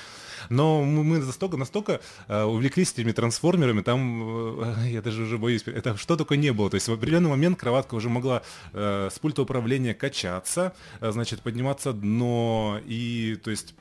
Но 0.49 0.82
мы 0.82 1.18
настолько, 1.18 1.56
настолько 1.56 2.00
э, 2.28 2.42
увлеклись 2.44 2.92
этими 2.92 3.12
трансформерами, 3.12 3.82
там, 3.82 4.62
э, 4.62 4.88
я 4.88 5.02
даже 5.02 5.22
уже 5.22 5.38
боюсь, 5.38 5.62
это 5.66 5.96
что 5.96 6.16
только 6.16 6.37
не 6.37 6.52
было. 6.52 6.70
То 6.70 6.76
есть 6.76 6.88
в 6.88 6.92
определенный 6.92 7.30
момент 7.30 7.58
кроватка 7.58 7.94
уже 7.94 8.08
могла 8.08 8.42
э, 8.72 9.08
с 9.12 9.18
пульта 9.18 9.42
управления 9.42 9.94
качаться, 9.94 10.72
значит, 11.00 11.42
подниматься 11.42 11.92
дно, 11.92 12.80
и, 12.87 13.38
то 13.42 13.50
есть 13.50 13.75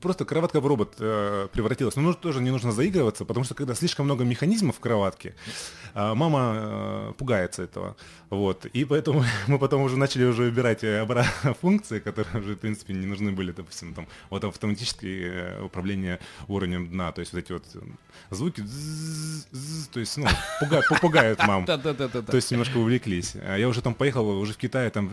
просто 0.00 0.24
кроватка 0.24 0.60
в 0.60 0.66
робот 0.66 0.94
э, 0.98 1.48
превратилась. 1.52 1.96
Но 1.96 2.02
нужно, 2.02 2.20
тоже 2.20 2.40
не 2.40 2.50
нужно 2.50 2.72
заигрываться, 2.72 3.24
потому 3.24 3.44
что 3.44 3.54
когда 3.54 3.74
слишком 3.74 4.06
много 4.06 4.24
механизмов 4.24 4.76
в 4.76 4.80
кроватке, 4.80 5.34
э, 5.94 6.14
мама 6.14 6.54
э, 6.56 7.12
пугается 7.18 7.62
этого. 7.62 7.96
Вот. 8.30 8.66
И 8.66 8.84
поэтому 8.84 9.24
мы 9.46 9.58
потом 9.58 9.82
уже 9.82 9.96
начали 9.96 10.24
уже 10.24 10.42
выбирать 10.42 10.84
э, 10.84 11.06
функции, 11.60 11.98
которые 12.00 12.42
уже, 12.42 12.54
в 12.54 12.58
принципе, 12.58 12.94
не 12.94 13.06
нужны 13.06 13.32
были, 13.32 13.52
допустим, 13.52 13.94
там, 13.94 14.06
вот 14.30 14.44
автоматическое 14.44 15.58
э, 15.58 15.62
управление 15.62 16.18
уровнем 16.48 16.88
дна, 16.88 17.12
то 17.12 17.20
есть 17.20 17.32
вот 17.32 17.38
эти 17.38 17.52
вот 17.52 17.64
звуки, 18.30 18.62
то 19.92 20.00
есть, 20.00 20.16
ну, 20.16 20.26
пугают, 20.60 20.86
пугают 21.00 21.46
мам. 21.46 21.64
То 21.66 22.36
есть 22.36 22.50
немножко 22.50 22.78
увлеклись. 22.78 23.34
А 23.36 23.56
я 23.56 23.68
уже 23.68 23.82
там 23.82 23.94
поехал, 23.94 24.26
уже 24.28 24.52
в 24.52 24.56
Китай, 24.56 24.90
там, 24.90 25.10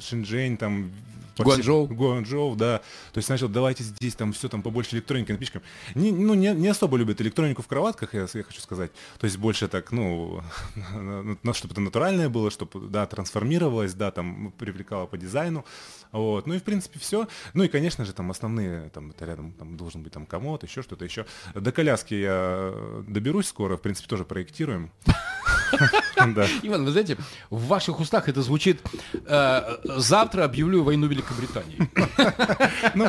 Шинджень, 0.00 0.56
там... 0.56 0.90
Гуанчжоу. 1.38 1.86
Гуанчжоу, 1.86 2.56
да. 2.56 2.78
То 3.12 3.18
есть 3.18 3.28
начал 3.28 3.48
давать 3.48 3.67
давайте 3.68 3.84
здесь 3.84 4.14
там 4.14 4.32
все 4.32 4.48
там 4.48 4.62
побольше 4.62 4.96
электроники 4.96 5.30
напичкам. 5.30 5.60
Не, 5.94 6.10
ну, 6.10 6.32
не, 6.32 6.54
не 6.54 6.68
особо 6.68 6.96
любят 6.96 7.20
электронику 7.20 7.60
в 7.60 7.66
кроватках, 7.66 8.14
я, 8.14 8.26
я 8.32 8.42
хочу 8.42 8.62
сказать. 8.62 8.90
То 9.18 9.26
есть 9.26 9.36
больше 9.36 9.68
так, 9.68 9.92
ну, 9.92 10.42
чтобы 11.52 11.72
это 11.72 11.80
натуральное 11.82 12.30
было, 12.30 12.50
чтобы, 12.50 12.88
да, 12.88 13.04
трансформировалось, 13.04 13.92
да, 13.92 14.10
там 14.10 14.52
привлекало 14.56 15.04
по 15.06 15.18
дизайну. 15.18 15.66
Вот. 16.12 16.46
Ну 16.46 16.54
и 16.54 16.58
в 16.58 16.62
принципе 16.62 16.98
все. 16.98 17.28
Ну 17.52 17.64
и, 17.64 17.68
конечно 17.68 18.06
же, 18.06 18.14
там 18.14 18.30
основные, 18.30 18.88
там 18.88 19.10
это 19.10 19.26
рядом 19.26 19.52
там 19.52 19.76
должен 19.76 20.02
быть 20.02 20.14
там 20.14 20.24
комод, 20.24 20.62
еще 20.62 20.82
что-то 20.82 21.04
еще. 21.04 21.26
До 21.54 21.70
коляски 21.70 22.14
я 22.14 22.72
доберусь 23.06 23.48
скоро, 23.48 23.76
в 23.76 23.82
принципе, 23.82 24.08
тоже 24.08 24.24
проектируем. 24.24 24.90
Иван, 26.62 26.84
вы 26.84 26.90
знаете, 26.90 27.16
в 27.50 27.66
ваших 27.66 28.00
устах 28.00 28.28
это 28.28 28.42
звучит 28.42 28.80
э, 29.26 29.78
«завтра 29.84 30.44
объявлю 30.44 30.82
войну 30.82 31.06
Великобритании». 31.06 31.88
Ну, 32.94 33.04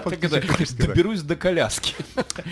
доберусь 0.78 1.22
до 1.22 1.36
коляски. 1.36 1.96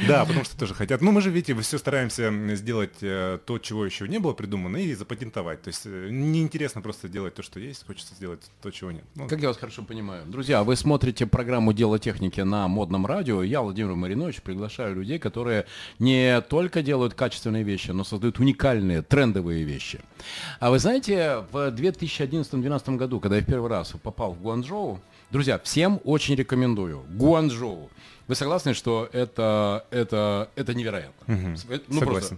Да, 0.07 0.25
потому 0.25 0.45
что 0.45 0.57
тоже 0.57 0.73
хотят. 0.73 1.01
Ну, 1.01 1.11
мы 1.11 1.21
же, 1.21 1.29
видите, 1.29 1.59
все 1.61 1.77
стараемся 1.77 2.31
сделать 2.55 2.95
э, 3.01 3.39
то, 3.45 3.57
чего 3.59 3.85
еще 3.85 4.07
не 4.07 4.19
было 4.19 4.33
придумано, 4.33 4.77
и 4.77 4.93
запатентовать. 4.93 5.61
То 5.61 5.69
есть 5.69 5.81
э, 5.85 6.07
неинтересно 6.09 6.81
просто 6.81 7.07
делать 7.09 7.35
то, 7.35 7.43
что 7.43 7.59
есть, 7.59 7.85
хочется 7.85 8.13
сделать 8.15 8.41
то, 8.61 8.71
чего 8.71 8.91
нет. 8.91 9.03
Ну, 9.15 9.27
как 9.27 9.41
я 9.41 9.47
вас 9.47 9.57
хорошо 9.57 9.83
понимаю. 9.83 10.25
Друзья, 10.25 10.63
вы 10.63 10.75
смотрите 10.75 11.25
программу 11.25 11.73
«Дело 11.73 11.99
техники» 11.99 12.41
на 12.41 12.67
модном 12.67 13.05
радио. 13.05 13.43
Я, 13.43 13.61
Владимир 13.61 13.95
Маринович, 13.95 14.41
приглашаю 14.41 14.95
людей, 14.95 15.19
которые 15.19 15.65
не 15.99 16.41
только 16.41 16.81
делают 16.81 17.13
качественные 17.13 17.63
вещи, 17.63 17.91
но 17.91 18.03
создают 18.03 18.39
уникальные, 18.39 19.01
трендовые 19.01 19.63
вещи. 19.63 19.99
А 20.59 20.69
вы 20.69 20.79
знаете, 20.79 21.45
в 21.51 21.69
2011-2012 21.69 22.95
году, 22.95 23.19
когда 23.19 23.37
я 23.37 23.41
в 23.41 23.45
первый 23.45 23.69
раз 23.69 23.93
попал 24.03 24.33
в 24.33 24.41
Гуанчжоу, 24.41 25.01
друзья, 25.31 25.59
всем 25.59 25.99
очень 26.03 26.35
рекомендую. 26.35 27.03
Гуанчжоу. 27.09 27.89
Вы 28.27 28.35
согласны, 28.35 28.73
что 28.73 29.09
это, 29.13 29.85
это, 29.89 30.49
это 30.55 30.73
невероятно? 30.73 31.33
Угу. 31.33 31.47
Ну, 31.87 31.99
Согласен. 31.99 32.05
Просто, 32.05 32.37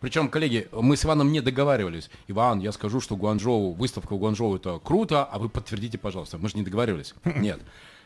причем, 0.00 0.28
коллеги, 0.28 0.68
мы 0.72 0.96
с 0.96 1.04
Иваном 1.04 1.30
не 1.30 1.40
договаривались. 1.40 2.10
Иван, 2.26 2.60
я 2.60 2.72
скажу, 2.72 3.00
что 3.00 3.16
Гуанчжоу, 3.16 3.72
выставка 3.72 4.14
в 4.14 4.18
Гуанчжоу 4.18 4.56
это 4.56 4.78
круто, 4.82 5.24
а 5.24 5.38
вы 5.38 5.48
подтвердите, 5.48 5.98
пожалуйста. 5.98 6.38
Мы 6.38 6.48
же 6.48 6.56
не 6.56 6.62
договаривались. 6.62 7.14
Нет. 7.24 7.60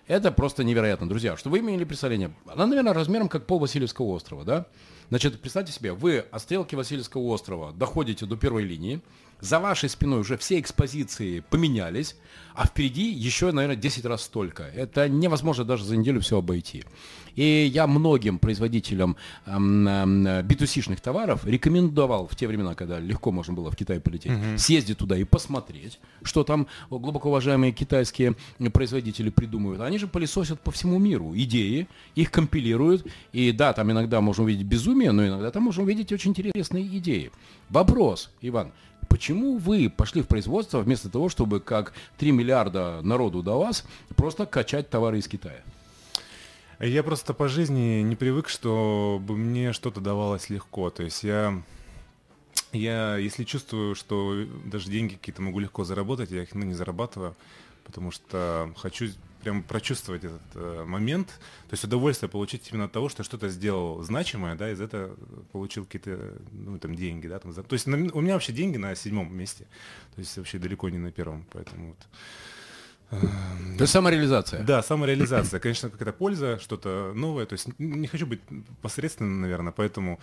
Это 0.07 0.33
просто 0.33 0.65
невероятно, 0.65 1.09
друзья. 1.09 1.37
Что 1.37 1.49
вы 1.51 1.61
имели 1.61 1.85
представление? 1.85 2.35
Она, 2.47 2.67
наверное, 2.67 2.93
размером 2.93 3.29
как 3.29 3.47
пол 3.47 3.59
Васильевского 3.59 4.07
острова, 4.07 4.45
да? 4.45 4.67
Значит, 5.09 5.41
представьте 5.41 5.73
себе, 5.73 5.93
вы 5.93 6.19
от 6.19 6.43
стрелки 6.43 6.75
Васильевского 6.75 7.23
острова 7.23 7.73
доходите 7.73 8.27
до 8.27 8.37
первой 8.37 8.65
линии, 8.65 9.01
за 9.41 9.61
вашей 9.61 9.89
спиной 9.89 10.21
уже 10.21 10.37
все 10.37 10.61
экспозиции 10.61 11.41
поменялись, 11.41 12.17
а 12.55 12.67
впереди 12.67 13.11
еще, 13.11 13.51
наверное, 13.51 13.77
10 13.77 14.05
раз 14.05 14.23
столько. 14.23 14.63
Это 14.63 15.09
невозможно 15.09 15.65
даже 15.65 15.85
за 15.85 15.97
неделю 15.97 16.21
все 16.21 16.39
обойти. 16.39 16.85
И 17.35 17.69
я 17.73 17.89
многим 17.89 18.39
производителям 18.39 19.17
эм, 19.47 19.89
эм, 19.89 20.27
B2C-шных 20.27 21.01
товаров 21.01 21.45
рекомендовал 21.45 22.29
в 22.29 22.37
те 22.37 22.47
времена, 22.47 22.77
когда 22.77 23.01
легко 23.01 23.33
можно 23.33 23.55
было 23.55 23.73
в 23.73 23.77
Китай 23.77 23.99
полететь, 23.99 24.31
mm-hmm. 24.31 24.59
съездить 24.59 24.99
туда 24.99 25.17
и 25.17 25.25
посмотреть, 25.25 25.99
что 26.23 26.45
там 26.45 26.69
глубоко 26.91 27.29
уважаемые 27.29 27.73
китайские 27.73 28.37
производители 28.73 29.31
придумывают. 29.31 29.81
Они 29.81 29.99
же 29.99 30.07
пылесосят 30.07 30.61
по 30.61 30.71
всему 30.71 30.99
миру 30.99 31.33
идеи, 31.35 31.89
их 32.15 32.31
компилируют. 32.31 33.05
И 33.33 33.51
да, 33.51 33.73
там 33.73 33.91
иногда 33.91 34.21
можно 34.21 34.45
увидеть 34.45 34.67
безумие, 34.67 35.11
но 35.11 35.27
иногда 35.27 35.51
там 35.51 35.65
можно 35.65 35.83
увидеть 35.83 36.13
очень 36.13 36.31
интересные 36.31 36.87
идеи. 36.99 37.33
Вопрос, 37.69 38.31
Иван, 38.41 38.73
Почему 39.15 39.59
вы 39.59 39.89
пошли 39.89 40.23
в 40.23 40.27
производство 40.27 40.81
вместо 40.81 41.09
того, 41.09 41.29
чтобы 41.29 41.61
как 41.61 41.93
3 42.19 42.33
миллиарда 42.33 43.01
народу 43.03 43.45
до 43.45 43.61
вас 43.61 43.87
просто 44.17 44.45
качать 44.45 44.91
товары 44.91 45.21
из 45.21 45.29
Китая? 45.29 45.63
Я 46.81 47.05
просто 47.05 47.33
по 47.33 47.47
жизни 47.47 48.03
не 48.03 48.17
привык, 48.17 48.49
чтобы 48.49 49.37
мне 49.37 49.73
что-то 49.73 50.01
давалось 50.01 50.51
легко. 50.51 50.91
То 50.91 51.05
есть 51.05 51.23
я, 51.23 51.63
я 52.73 53.17
если 53.17 53.45
чувствую, 53.45 53.95
что 53.95 54.47
даже 54.65 54.91
деньги 54.91 55.15
какие-то 55.15 55.43
могу 55.43 55.61
легко 55.61 55.85
заработать, 55.85 56.33
я 56.33 56.43
их 56.43 56.53
ну, 56.53 56.65
не 56.65 56.75
зарабатываю, 56.75 57.37
потому 57.85 58.11
что 58.11 58.73
хочу 58.77 59.11
прям 59.45 59.63
прочувствовать 59.63 60.25
этот 60.25 60.43
э, 60.55 60.85
момент, 60.87 61.29
то 61.29 61.75
есть 61.75 61.85
удовольствие 61.85 62.31
получить 62.31 62.71
именно 62.73 62.87
от 62.87 62.93
того, 62.93 63.09
что 63.09 63.23
что-то 63.23 63.49
сделал 63.51 64.03
значимое, 64.03 64.55
да, 64.57 64.73
из 64.73 64.81
этого 64.81 65.15
получил 65.53 65.85
какие-то, 65.85 66.39
ну, 66.53 66.79
там, 66.79 66.95
деньги, 66.97 67.29
да, 67.29 67.39
там, 67.39 67.53
за... 67.53 67.63
то 67.63 67.75
есть 67.75 67.87
на, 67.87 67.97
у 67.97 68.21
меня 68.21 68.33
вообще 68.33 68.53
деньги 68.53 68.79
на 68.79 68.95
седьмом 68.95 69.37
месте, 69.37 69.67
то 70.15 70.21
есть 70.21 70.37
вообще 70.39 70.59
далеко 70.59 70.89
не 70.89 70.99
на 70.99 71.13
первом, 71.13 71.47
поэтому 71.53 71.89
вот. 71.89 71.99
То 73.77 73.83
есть 73.83 73.93
самореализация. 73.93 74.63
Да, 74.63 74.83
самореализация. 74.83 75.59
Конечно, 75.59 75.91
какая-то 75.91 76.13
польза, 76.13 76.59
что-то 76.61 77.13
новое. 77.15 77.45
То 77.45 77.55
есть 77.55 77.69
не 77.79 78.07
хочу 78.07 78.27
быть 78.27 78.41
посредственным, 78.83 79.41
наверное, 79.41 79.73
поэтому 79.73 80.21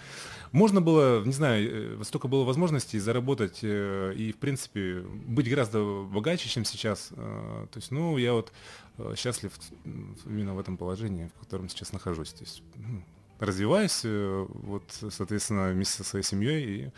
можно 0.53 0.79
было, 0.79 1.21
не 1.23 1.33
знаю, 1.33 1.99
э, 1.99 2.03
столько 2.03 2.29
было 2.29 2.45
возможностей 2.45 2.97
заработать 2.99 3.59
э, 3.61 4.13
и, 4.15 4.31
в 4.31 4.37
принципе, 4.37 5.01
быть 5.01 5.49
гораздо 5.49 6.03
богаче, 6.03 6.47
чем 6.47 6.63
сейчас. 6.63 7.09
Э, 7.11 7.67
то 7.69 7.77
есть, 7.77 7.91
ну, 7.91 8.17
я 8.17 8.33
вот 8.33 8.53
счастлив 9.17 9.51
именно 10.25 10.53
в 10.53 10.59
этом 10.59 10.77
положении, 10.77 11.29
в 11.35 11.39
котором 11.39 11.67
сейчас 11.67 11.91
нахожусь. 11.91 12.31
То 12.31 12.43
есть 12.43 12.63
развиваюсь, 13.39 14.01
вот, 14.03 14.83
соответственно, 15.09 15.71
вместе 15.71 15.97
со 15.97 16.03
своей 16.03 16.23
семьей 16.23 16.63
и 16.63 16.91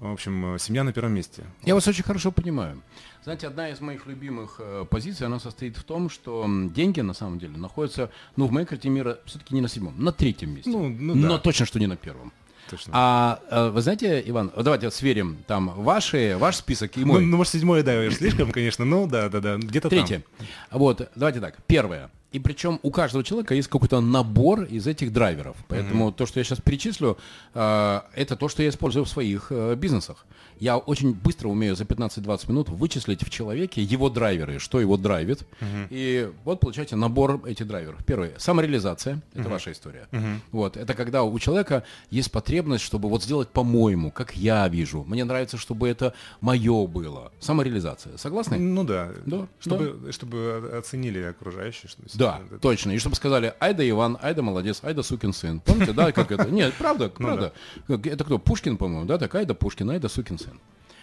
в 0.00 0.12
общем, 0.12 0.58
семья 0.58 0.84
на 0.84 0.92
первом 0.92 1.12
месте. 1.12 1.44
Я 1.64 1.74
вас 1.74 1.86
очень 1.88 2.04
хорошо 2.04 2.32
понимаю. 2.32 2.82
Знаете, 3.24 3.46
одна 3.46 3.68
из 3.68 3.80
моих 3.80 4.06
любимых 4.06 4.56
э, 4.58 4.84
позиций, 4.90 5.26
она 5.26 5.38
состоит 5.38 5.76
в 5.76 5.84
том, 5.84 6.10
что 6.10 6.44
деньги 6.74 7.00
на 7.00 7.14
самом 7.14 7.38
деле 7.38 7.56
находятся, 7.56 8.10
ну, 8.34 8.46
в 8.46 8.52
моей 8.52 8.66
карте 8.66 8.88
мира 8.88 9.20
все-таки 9.26 9.54
не 9.54 9.60
на 9.60 9.68
седьмом, 9.68 9.94
на 9.96 10.10
третьем 10.10 10.54
месте. 10.54 10.70
Ну, 10.70 10.88
ну, 10.88 11.14
но 11.14 11.36
да. 11.36 11.38
точно, 11.38 11.64
что 11.64 11.78
не 11.78 11.86
на 11.86 11.96
первом. 11.96 12.32
Точно. 12.68 12.92
А, 12.94 13.40
а 13.50 13.70
вы 13.70 13.80
знаете, 13.80 14.22
Иван, 14.26 14.50
давайте 14.56 14.86
вот 14.86 14.94
сверим 14.94 15.38
там 15.46 15.68
ваши, 15.82 16.36
ваш 16.38 16.56
список 16.56 16.96
и 16.96 17.04
мой. 17.04 17.20
Ну, 17.20 17.28
ну 17.28 17.36
может, 17.36 17.52
седьмое, 17.52 17.82
да, 17.82 18.10
слишком, 18.10 18.50
конечно, 18.50 18.84
ну, 18.84 19.06
да, 19.06 19.28
да, 19.28 19.40
да, 19.40 19.56
где-то 19.56 19.88
Третье. 19.88 20.24
Там. 20.38 20.48
Вот, 20.80 21.08
давайте 21.14 21.40
так. 21.40 21.58
Первое. 21.66 22.10
И 22.32 22.38
причем 22.38 22.80
у 22.82 22.90
каждого 22.90 23.22
человека 23.22 23.54
есть 23.54 23.68
какой-то 23.68 24.00
набор 24.00 24.62
из 24.62 24.86
этих 24.86 25.12
драйверов. 25.12 25.56
Поэтому 25.68 26.08
mm-hmm. 26.08 26.14
то, 26.14 26.26
что 26.26 26.40
я 26.40 26.44
сейчас 26.44 26.60
перечислю, 26.60 27.18
э, 27.54 28.00
это 28.14 28.36
то, 28.36 28.48
что 28.48 28.62
я 28.62 28.70
использую 28.70 29.04
в 29.04 29.08
своих 29.08 29.48
э, 29.50 29.74
бизнесах. 29.74 30.24
Я 30.58 30.78
очень 30.78 31.12
быстро 31.12 31.48
умею 31.48 31.76
за 31.76 31.84
15-20 31.84 32.48
минут 32.48 32.68
вычислить 32.68 33.22
в 33.22 33.30
человеке 33.30 33.82
его 33.82 34.08
драйверы, 34.08 34.58
что 34.58 34.80
его 34.80 34.96
драйвит. 34.96 35.40
Mm-hmm. 35.60 35.86
И 35.90 36.30
вот 36.44 36.60
получаете 36.60 36.96
набор 36.96 37.42
этих 37.46 37.66
драйверов. 37.66 38.02
Первый 38.04 38.30
самореализация, 38.38 39.20
это 39.34 39.42
mm-hmm. 39.42 39.50
ваша 39.50 39.72
история. 39.72 40.08
Mm-hmm. 40.12 40.36
Вот, 40.52 40.76
это 40.76 40.94
когда 40.94 41.24
у 41.24 41.38
человека 41.38 41.84
есть 42.10 42.32
потребность, 42.32 42.84
чтобы 42.84 43.08
вот 43.08 43.22
сделать 43.22 43.48
по-моему, 43.48 44.10
как 44.10 44.36
я 44.36 44.66
вижу. 44.68 45.04
Мне 45.04 45.24
нравится, 45.24 45.58
чтобы 45.58 45.88
это 45.88 46.14
мое 46.40 46.86
было. 46.86 47.32
Самореализация. 47.40 48.16
Согласны? 48.16 48.58
Ну 48.58 48.84
да. 48.84 49.10
Да. 49.26 49.48
Чтобы, 49.60 49.98
да. 50.04 50.12
чтобы 50.12 50.72
оценили 50.78 51.20
окружающие. 51.22 51.90
Что 51.90 52.21
да, 52.22 52.40
это... 52.46 52.58
точно. 52.58 52.92
И 52.92 52.98
чтобы 52.98 53.16
сказали, 53.16 53.54
айда 53.58 53.88
Иван, 53.88 54.18
айда 54.20 54.42
молодец, 54.42 54.80
айда 54.82 55.02
сукин 55.02 55.32
сын. 55.32 55.60
Помните, 55.60 55.92
да, 55.92 56.12
как 56.12 56.30
это? 56.30 56.50
Нет, 56.50 56.74
правда, 56.74 57.12
ну 57.18 57.26
правда. 57.26 57.52
Это 57.88 58.24
кто? 58.24 58.38
Пушкин, 58.38 58.76
по-моему, 58.76 59.06
да, 59.06 59.18
так, 59.18 59.34
айда 59.34 59.54
Пушкин, 59.54 59.90
айда 59.90 60.08
сукин 60.08 60.38
сын. 60.38 60.58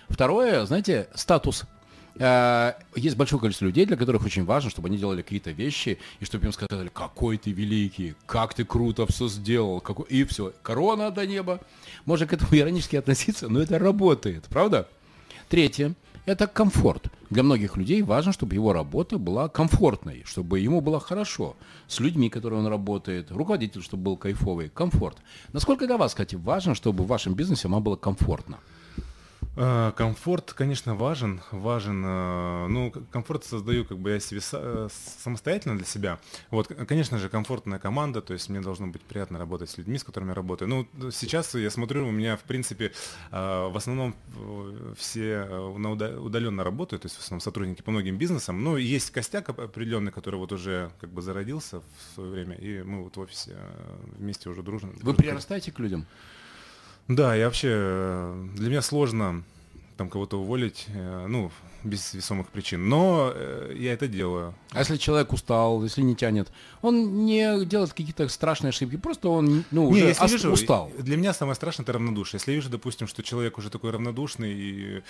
Второе, 0.07 0.65
знаете, 0.65 1.07
статус. 1.13 1.65
Э, 2.15 2.73
есть 2.95 3.15
большое 3.15 3.39
количество 3.39 3.65
людей, 3.65 3.85
для 3.85 3.95
которых 3.95 4.25
очень 4.25 4.43
важно, 4.43 4.69
чтобы 4.69 4.87
они 4.87 4.97
делали 4.97 5.21
какие-то 5.21 5.51
вещи, 5.51 5.99
и 6.19 6.25
чтобы 6.25 6.45
им 6.45 6.51
сказали, 6.51 6.89
какой 6.93 7.37
ты 7.37 7.51
великий, 7.51 8.15
как 8.25 8.53
ты 8.53 8.65
круто 8.65 9.05
все 9.05 9.27
сделал, 9.27 9.79
какой... 9.81 10.05
и 10.07 10.23
все, 10.23 10.53
корона 10.63 11.11
до 11.11 11.25
неба. 11.27 11.59
Можно 12.05 12.27
к 12.27 12.33
этому 12.33 12.49
иронически 12.55 12.95
относиться, 12.95 13.47
но 13.47 13.61
это 13.61 13.77
работает, 13.77 14.45
правда? 14.49 14.87
Третье– 15.47 15.93
это 16.25 16.47
комфорт. 16.47 17.11
Для 17.29 17.43
многих 17.43 17.77
людей 17.77 18.01
важно, 18.01 18.31
чтобы 18.31 18.55
его 18.55 18.73
работа 18.73 19.17
была 19.17 19.49
комфортной, 19.49 20.23
чтобы 20.25 20.59
ему 20.59 20.81
было 20.81 20.99
хорошо 20.99 21.55
с 21.87 21.99
людьми, 21.99 22.29
которые 22.29 22.59
он 22.59 22.67
работает, 22.67 23.31
руководитель, 23.31 23.81
чтобы 23.81 24.03
был 24.03 24.17
кайфовый, 24.17 24.69
комфорт. 24.69 25.17
Насколько 25.53 25.85
для 25.87 25.97
вас, 25.97 26.13
кстати, 26.13 26.35
важно, 26.35 26.75
чтобы 26.75 27.03
в 27.03 27.07
вашем 27.07 27.33
бизнесе 27.33 27.67
вам 27.67 27.83
было 27.83 27.95
комфортно? 27.95 28.59
Э, 29.61 29.91
комфорт, 29.93 30.53
конечно, 30.53 30.95
важен, 30.95 31.41
важен. 31.51 32.01
Э, 32.05 32.67
ну, 32.67 32.93
комфорт 33.11 33.43
создаю 33.43 33.83
как 33.83 33.97
бы 33.97 34.11
я 34.11 34.19
себе 34.21 34.39
э, 34.53 34.87
самостоятельно 35.17 35.75
для 35.75 35.85
себя. 35.85 36.17
Вот, 36.49 36.67
конечно 36.67 37.17
же, 37.17 37.27
комфортная 37.27 37.77
команда, 37.77 38.21
то 38.21 38.31
есть 38.31 38.47
мне 38.47 38.61
должно 38.61 38.87
быть 38.87 39.01
приятно 39.01 39.37
работать 39.37 39.69
с 39.69 39.77
людьми, 39.77 39.97
с 39.97 40.05
которыми 40.05 40.29
я 40.29 40.35
работаю. 40.35 40.69
Ну, 40.69 41.11
сейчас 41.11 41.55
я 41.55 41.69
смотрю, 41.69 42.07
у 42.07 42.11
меня, 42.11 42.37
в 42.37 42.43
принципе, 42.43 42.93
в 43.31 43.75
основном 43.75 44.15
все 44.97 45.43
удаленно 45.43 46.63
работают, 46.63 47.01
то 47.01 47.07
есть 47.07 47.17
в 47.17 47.19
основном 47.19 47.41
сотрудники 47.41 47.81
по 47.81 47.91
многим 47.91 48.17
бизнесам. 48.17 48.63
Ну, 48.63 48.77
есть 48.77 49.11
костяк 49.11 49.49
определенный, 49.49 50.13
который 50.13 50.37
вот 50.37 50.53
уже 50.53 50.89
как 51.01 51.09
бы 51.09 51.21
зародился 51.21 51.81
в 51.81 52.15
свое 52.15 52.31
время, 52.31 52.55
и 52.55 52.81
мы 52.81 53.03
вот 53.03 53.17
в 53.17 53.19
офисе 53.19 53.57
вместе 54.17 54.49
уже 54.49 54.63
дружно. 54.63 54.91
Вы 55.01 55.13
прирастаете 55.13 55.73
к 55.73 55.79
людям? 55.79 56.07
Да, 57.09 57.35
и 57.35 57.43
вообще 57.43 58.33
для 58.55 58.69
меня 58.69 58.81
сложно 58.81 59.43
там 59.97 60.09
кого-то 60.09 60.39
уволить, 60.39 60.85
э, 60.87 61.25
ну, 61.27 61.51
без 61.83 62.13
весомых 62.13 62.47
причин. 62.49 62.87
Но 62.87 63.31
э, 63.33 63.73
я 63.77 63.93
это 63.93 64.07
делаю. 64.07 64.53
А 64.71 64.79
если 64.79 64.95
человек 64.97 65.33
устал, 65.33 65.83
если 65.83 66.01
не 66.01 66.15
тянет, 66.15 66.49
он 66.81 67.25
не 67.25 67.65
делает 67.65 67.91
какие-то 67.91 68.27
страшные 68.29 68.69
ошибки, 68.69 68.95
просто 68.95 69.27
он 69.27 69.65
ну, 69.71 69.83
Не, 69.91 69.97
уже 70.03 70.05
если 70.05 70.23
ос- 70.23 70.31
вижу, 70.31 70.51
устал. 70.51 70.91
Для 70.97 71.17
меня 71.17 71.33
самое 71.33 71.55
страшное 71.55 71.83
это 71.83 71.93
равнодушие. 71.93 72.37
Если 72.37 72.51
я 72.51 72.55
вижу, 72.55 72.69
допустим, 72.69 73.07
что 73.07 73.23
человек 73.23 73.57
уже 73.57 73.69
такой 73.69 73.91
равнодушный 73.91 74.53
и 74.53 75.03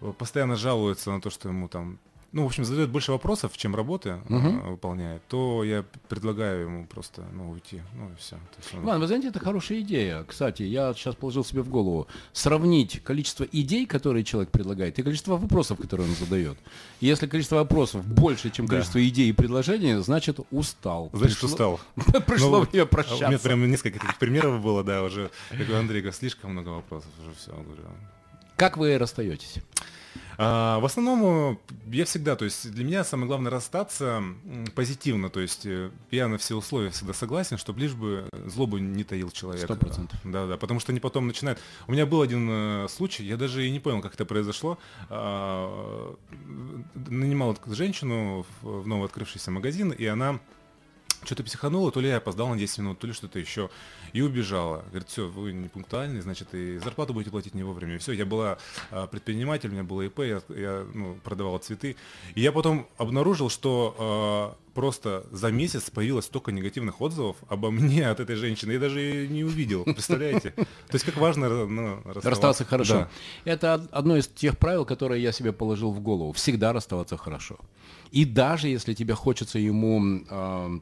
э, 0.00 0.12
постоянно 0.16 0.56
жалуется 0.56 1.10
на 1.10 1.20
то, 1.20 1.28
что 1.28 1.48
ему 1.48 1.68
там 1.68 1.98
ну, 2.32 2.44
в 2.44 2.46
общем, 2.46 2.64
задает 2.64 2.88
больше 2.90 3.12
вопросов, 3.12 3.56
чем 3.56 3.76
работы 3.76 4.20
э, 4.28 4.70
выполняет, 4.70 5.22
то 5.28 5.62
я 5.64 5.84
предлагаю 6.08 6.62
ему 6.62 6.86
просто, 6.86 7.22
ну, 7.32 7.50
уйти, 7.50 7.82
ну, 7.94 8.10
и 8.10 8.16
все. 8.18 8.36
Иван, 8.72 9.00
вы 9.00 9.06
знаете, 9.06 9.28
это 9.28 9.38
хорошая 9.38 9.80
идея. 9.80 10.24
Кстати, 10.24 10.62
я 10.62 10.94
сейчас 10.94 11.14
положил 11.14 11.44
себе 11.44 11.60
в 11.62 11.68
голову 11.68 12.06
сравнить 12.32 13.02
количество 13.04 13.44
идей, 13.44 13.84
которые 13.86 14.24
человек 14.24 14.50
предлагает, 14.50 14.98
и 14.98 15.02
количество 15.02 15.36
вопросов, 15.36 15.78
которые 15.78 16.08
он 16.08 16.14
задает. 16.16 16.56
И 17.00 17.06
если 17.06 17.26
количество 17.26 17.56
вопросов 17.56 18.04
больше, 18.06 18.50
чем 18.50 18.66
Да. 18.66 18.72
количество 18.76 19.06
идей 19.06 19.28
и 19.28 19.32
предложений, 19.32 20.02
значит 20.02 20.38
устал. 20.50 21.10
Значит, 21.12 21.38
Пришло- 21.38 21.44
устал. 21.46 21.80
Пришло 22.26 22.50
Ну, 22.50 22.60
время 22.64 22.64
а 22.64 22.68
У 22.70 22.72
меня 22.74 22.86
прощаться. 22.86 23.38
прям 23.40 23.70
несколько 23.70 23.98
таких 24.00 24.18
примеров 24.18 24.62
было, 24.62 24.82
да, 24.82 25.02
уже. 25.02 25.30
Я 25.50 25.58
говорю, 25.58 25.76
Андрей, 25.80 26.12
слишком 26.12 26.52
много 26.52 26.68
вопросов 26.70 27.10
уже 27.22 27.34
все. 27.36 27.50
Говорю, 27.52 27.82
Как 28.56 28.76
вы 28.78 28.96
расстаетесь? 28.96 29.56
А, 30.38 30.78
в 30.78 30.84
основном 30.84 31.58
э, 31.70 31.74
я 31.92 32.04
всегда, 32.04 32.36
то 32.36 32.44
есть 32.44 32.70
для 32.70 32.84
меня 32.84 33.04
самое 33.04 33.28
главное 33.28 33.50
расстаться 33.50 34.22
позитивно, 34.74 35.30
то 35.30 35.40
есть 35.40 35.66
э, 35.66 35.90
я 36.10 36.28
на 36.28 36.38
все 36.38 36.56
условия 36.56 36.90
всегда 36.90 37.12
согласен, 37.12 37.58
чтобы 37.58 37.80
лишь 37.80 37.94
бы 37.94 38.28
злобу 38.46 38.78
не 38.78 39.04
таил 39.04 39.30
человек. 39.30 39.64
Сто 39.64 39.76
процентов. 39.76 40.18
Да, 40.24 40.46
да, 40.46 40.56
потому 40.56 40.80
что 40.80 40.92
они 40.92 41.00
потом 41.00 41.26
начинают. 41.26 41.58
У 41.86 41.92
меня 41.92 42.06
был 42.06 42.22
один 42.22 42.48
э, 42.50 42.86
случай, 42.88 43.24
я 43.24 43.36
даже 43.36 43.66
и 43.66 43.70
не 43.70 43.80
понял, 43.80 44.00
как 44.00 44.14
это 44.14 44.24
произошло. 44.24 44.78
А, 45.08 46.14
нанимал 46.94 47.58
женщину 47.66 48.46
в, 48.62 48.82
в 48.82 48.86
новооткрывшийся 48.86 49.50
магазин, 49.50 49.90
и 49.90 50.06
она 50.06 50.40
что-то 51.24 51.44
психанула, 51.44 51.92
то 51.92 52.00
ли 52.00 52.08
я 52.08 52.16
опоздал 52.16 52.48
на 52.48 52.56
10 52.56 52.78
минут, 52.78 52.98
то 52.98 53.06
ли 53.06 53.12
что-то 53.12 53.38
еще, 53.38 53.70
и 54.12 54.20
убежала. 54.20 54.84
Говорит, 54.90 55.08
все, 55.08 55.28
вы 55.28 55.52
не 55.52 55.68
пунктуальны, 55.68 56.20
значит, 56.20 56.54
и 56.54 56.78
зарплату 56.78 57.14
будете 57.14 57.30
платить 57.30 57.54
не 57.54 57.62
вовремя. 57.62 57.98
Все, 57.98 58.12
я 58.12 58.26
была 58.26 58.58
а, 58.90 59.06
предприниматель, 59.06 59.68
у 59.68 59.72
меня 59.72 59.84
было 59.84 60.02
ИП, 60.02 60.20
я, 60.20 60.42
я, 60.48 60.86
ну, 60.92 61.16
продавала 61.22 61.58
цветы. 61.58 61.96
И 62.34 62.40
я 62.40 62.52
потом 62.52 62.86
обнаружил, 62.98 63.48
что 63.48 63.96
а, 63.98 64.56
просто 64.74 65.26
за 65.30 65.50
месяц 65.50 65.90
появилось 65.90 66.26
столько 66.26 66.52
негативных 66.52 67.00
отзывов 67.00 67.36
обо 67.48 67.70
мне 67.70 68.08
от 68.08 68.20
этой 68.20 68.36
женщины. 68.36 68.72
Я 68.72 68.80
даже 68.80 69.24
и 69.24 69.28
не 69.28 69.44
увидел, 69.44 69.84
представляете? 69.84 70.50
То 70.50 70.94
есть 70.94 71.04
как 71.04 71.16
важно 71.16 71.48
ну, 71.66 71.96
расставаться. 71.96 72.30
Расставаться 72.30 72.64
хорошо. 72.64 72.94
Да. 72.94 73.52
Это 73.52 73.74
од- 73.74 73.88
одно 73.92 74.16
из 74.16 74.28
тех 74.28 74.58
правил, 74.58 74.84
которые 74.84 75.22
я 75.22 75.32
себе 75.32 75.52
положил 75.52 75.92
в 75.92 76.00
голову. 76.00 76.32
Всегда 76.32 76.72
расставаться 76.72 77.16
хорошо. 77.16 77.58
И 78.10 78.24
даже 78.24 78.68
если 78.68 78.94
тебе 78.94 79.14
хочется 79.14 79.58
ему 79.58 80.22
э, 80.28 80.78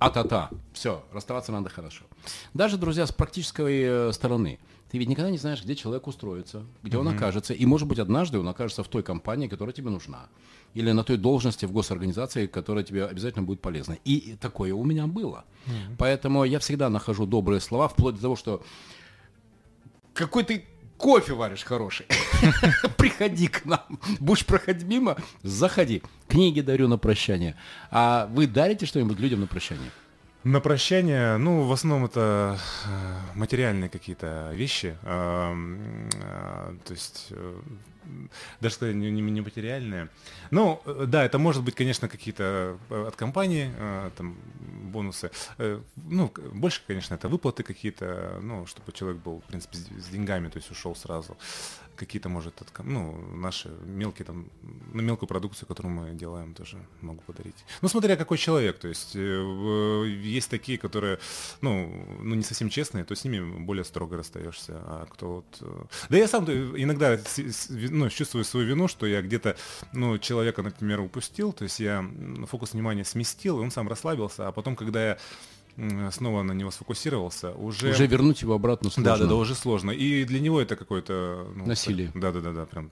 а-та-та, 0.00 0.50
все, 0.72 1.04
расставаться 1.12 1.52
надо 1.52 1.70
хорошо. 1.70 2.04
Даже, 2.54 2.76
друзья, 2.78 3.06
с 3.06 3.12
практической 3.12 3.82
э, 4.08 4.12
стороны. 4.12 4.58
Ты 4.90 4.98
ведь 4.98 5.08
никогда 5.08 5.30
не 5.30 5.38
знаешь, 5.38 5.64
где 5.64 5.74
человек 5.74 6.06
устроится, 6.06 6.64
где 6.82 6.98
он 6.98 7.08
окажется. 7.08 7.54
И, 7.54 7.64
может 7.64 7.88
быть, 7.88 7.98
однажды 7.98 8.38
он 8.38 8.46
окажется 8.46 8.84
в 8.84 8.88
той 8.88 9.02
компании, 9.02 9.48
которая 9.48 9.72
тебе 9.72 9.88
нужна. 9.88 10.28
Или 10.74 10.92
на 10.92 11.02
той 11.02 11.16
должности 11.16 11.64
в 11.64 11.72
госорганизации, 11.72 12.46
которая 12.46 12.84
тебе 12.84 13.06
обязательно 13.06 13.42
будет 13.42 13.62
полезна. 13.62 13.96
И 14.04 14.36
такое 14.38 14.74
у 14.74 14.84
меня 14.84 15.06
было. 15.06 15.44
Поэтому 15.98 16.44
я 16.44 16.58
всегда 16.58 16.90
нахожу 16.90 17.24
добрые 17.24 17.60
слова, 17.60 17.88
вплоть 17.88 18.16
до 18.16 18.20
того, 18.20 18.36
что 18.36 18.62
какой 20.12 20.44
ты 20.44 20.66
кофе 20.98 21.32
варишь 21.32 21.64
хороший. 21.64 22.06
Приходи 22.96 23.48
к 23.48 23.64
нам. 23.64 23.98
Будешь 24.20 24.46
проходить 24.46 24.86
мимо, 24.86 25.16
заходи. 25.42 26.02
Книги 26.32 26.62
дарю 26.62 26.88
на 26.88 26.96
прощание. 26.96 27.56
А 27.90 28.26
вы 28.32 28.46
дарите 28.46 28.86
что-нибудь 28.86 29.20
людям 29.20 29.40
на 29.40 29.46
прощание? 29.46 29.90
На 30.44 30.60
прощание, 30.60 31.36
ну, 31.36 31.64
в 31.64 31.72
основном 31.72 32.06
это 32.06 32.58
э, 32.86 33.18
материальные 33.34 33.90
какие-то 33.90 34.50
вещи, 34.54 34.96
эм, 35.02 36.08
э, 36.14 36.74
то 36.86 36.92
есть 36.94 37.26
э, 37.32 37.60
даже 38.62 38.74
сказать 38.76 38.94
не, 38.94 39.10
не- 39.10 39.40
материальные. 39.42 40.08
Ну, 40.50 40.80
да, 41.06 41.22
это 41.26 41.38
может 41.38 41.62
быть, 41.62 41.74
конечно, 41.74 42.08
какие-то 42.08 42.78
от 42.88 43.14
компании, 43.14 43.70
там, 44.16 44.36
бонусы. 44.92 45.30
Ну, 45.96 46.32
больше, 46.52 46.82
конечно, 46.86 47.14
это 47.14 47.28
выплаты 47.28 47.62
какие-то, 47.62 48.40
ну, 48.42 48.66
чтобы 48.66 48.90
человек 48.92 49.22
был, 49.22 49.40
в 49.40 49.44
принципе, 49.44 49.76
с 49.76 50.08
деньгами, 50.08 50.48
то 50.48 50.56
есть 50.58 50.70
ушел 50.70 50.96
сразу. 50.96 51.36
Какие-то, 51.96 52.28
может, 52.28 52.60
от, 52.62 52.70
ком- 52.70 52.92
ну, 52.92 53.16
наши 53.36 53.68
мелкие 53.84 54.24
там, 54.24 54.46
на 54.94 55.02
мелкую 55.02 55.28
продукцию, 55.28 55.68
которую 55.68 55.94
мы 55.94 56.10
делаем, 56.14 56.54
тоже 56.54 56.78
могу 57.00 57.20
подарить. 57.26 57.64
Ну, 57.82 57.88
смотря 57.88 58.16
какой 58.16 58.38
человек, 58.38 58.78
то 58.78 58.88
есть 58.88 59.14
э, 59.14 59.40
в- 59.42 60.04
есть 60.06 60.50
такие, 60.50 60.78
которые, 60.78 61.18
ну, 61.60 62.06
ну, 62.20 62.34
не 62.34 62.42
совсем 62.42 62.70
честные, 62.70 63.04
то 63.04 63.14
с 63.14 63.24
ними 63.24 63.40
более 63.64 63.84
строго 63.84 64.16
расстаешься, 64.16 64.72
а 64.86 65.06
кто 65.12 65.26
вот... 65.36 65.58
э, 65.60 65.84
Да 66.08 66.16
я 66.18 66.26
сам 66.28 66.44
э, 66.48 66.72
иногда 66.76 67.18
ну, 67.68 68.08
чувствую 68.08 68.44
свою 68.44 68.66
вину, 68.66 68.88
что 68.88 69.06
я 69.06 69.20
где-то, 69.22 69.56
ну, 69.92 70.18
человека, 70.18 70.62
например, 70.62 71.00
упустил, 71.00 71.52
то 71.52 71.64
есть 71.64 71.78
я 71.80 72.04
фокус 72.48 72.72
внимания 72.72 73.04
сместил, 73.04 73.58
и 73.58 73.62
он 73.62 73.70
сам 73.70 73.86
расслабился, 73.88 74.48
а 74.48 74.52
потом, 74.52 74.76
когда 74.76 75.06
я 75.10 75.18
снова 76.10 76.42
на 76.42 76.52
него 76.52 76.70
сфокусировался, 76.70 77.52
уже... 77.52 77.90
Уже 77.90 78.06
вернуть 78.06 78.42
его 78.42 78.54
обратно 78.54 78.90
сложно. 78.90 79.12
Да, 79.12 79.18
да, 79.18 79.26
да, 79.26 79.34
уже 79.34 79.54
сложно. 79.54 79.90
И 79.90 80.24
для 80.24 80.40
него 80.40 80.60
это 80.60 80.76
какое-то... 80.76 81.46
ну, 81.54 81.66
Насилие. 81.66 82.10
Да, 82.14 82.32
да, 82.32 82.40
да, 82.40 82.52
да, 82.52 82.66
прям. 82.66 82.90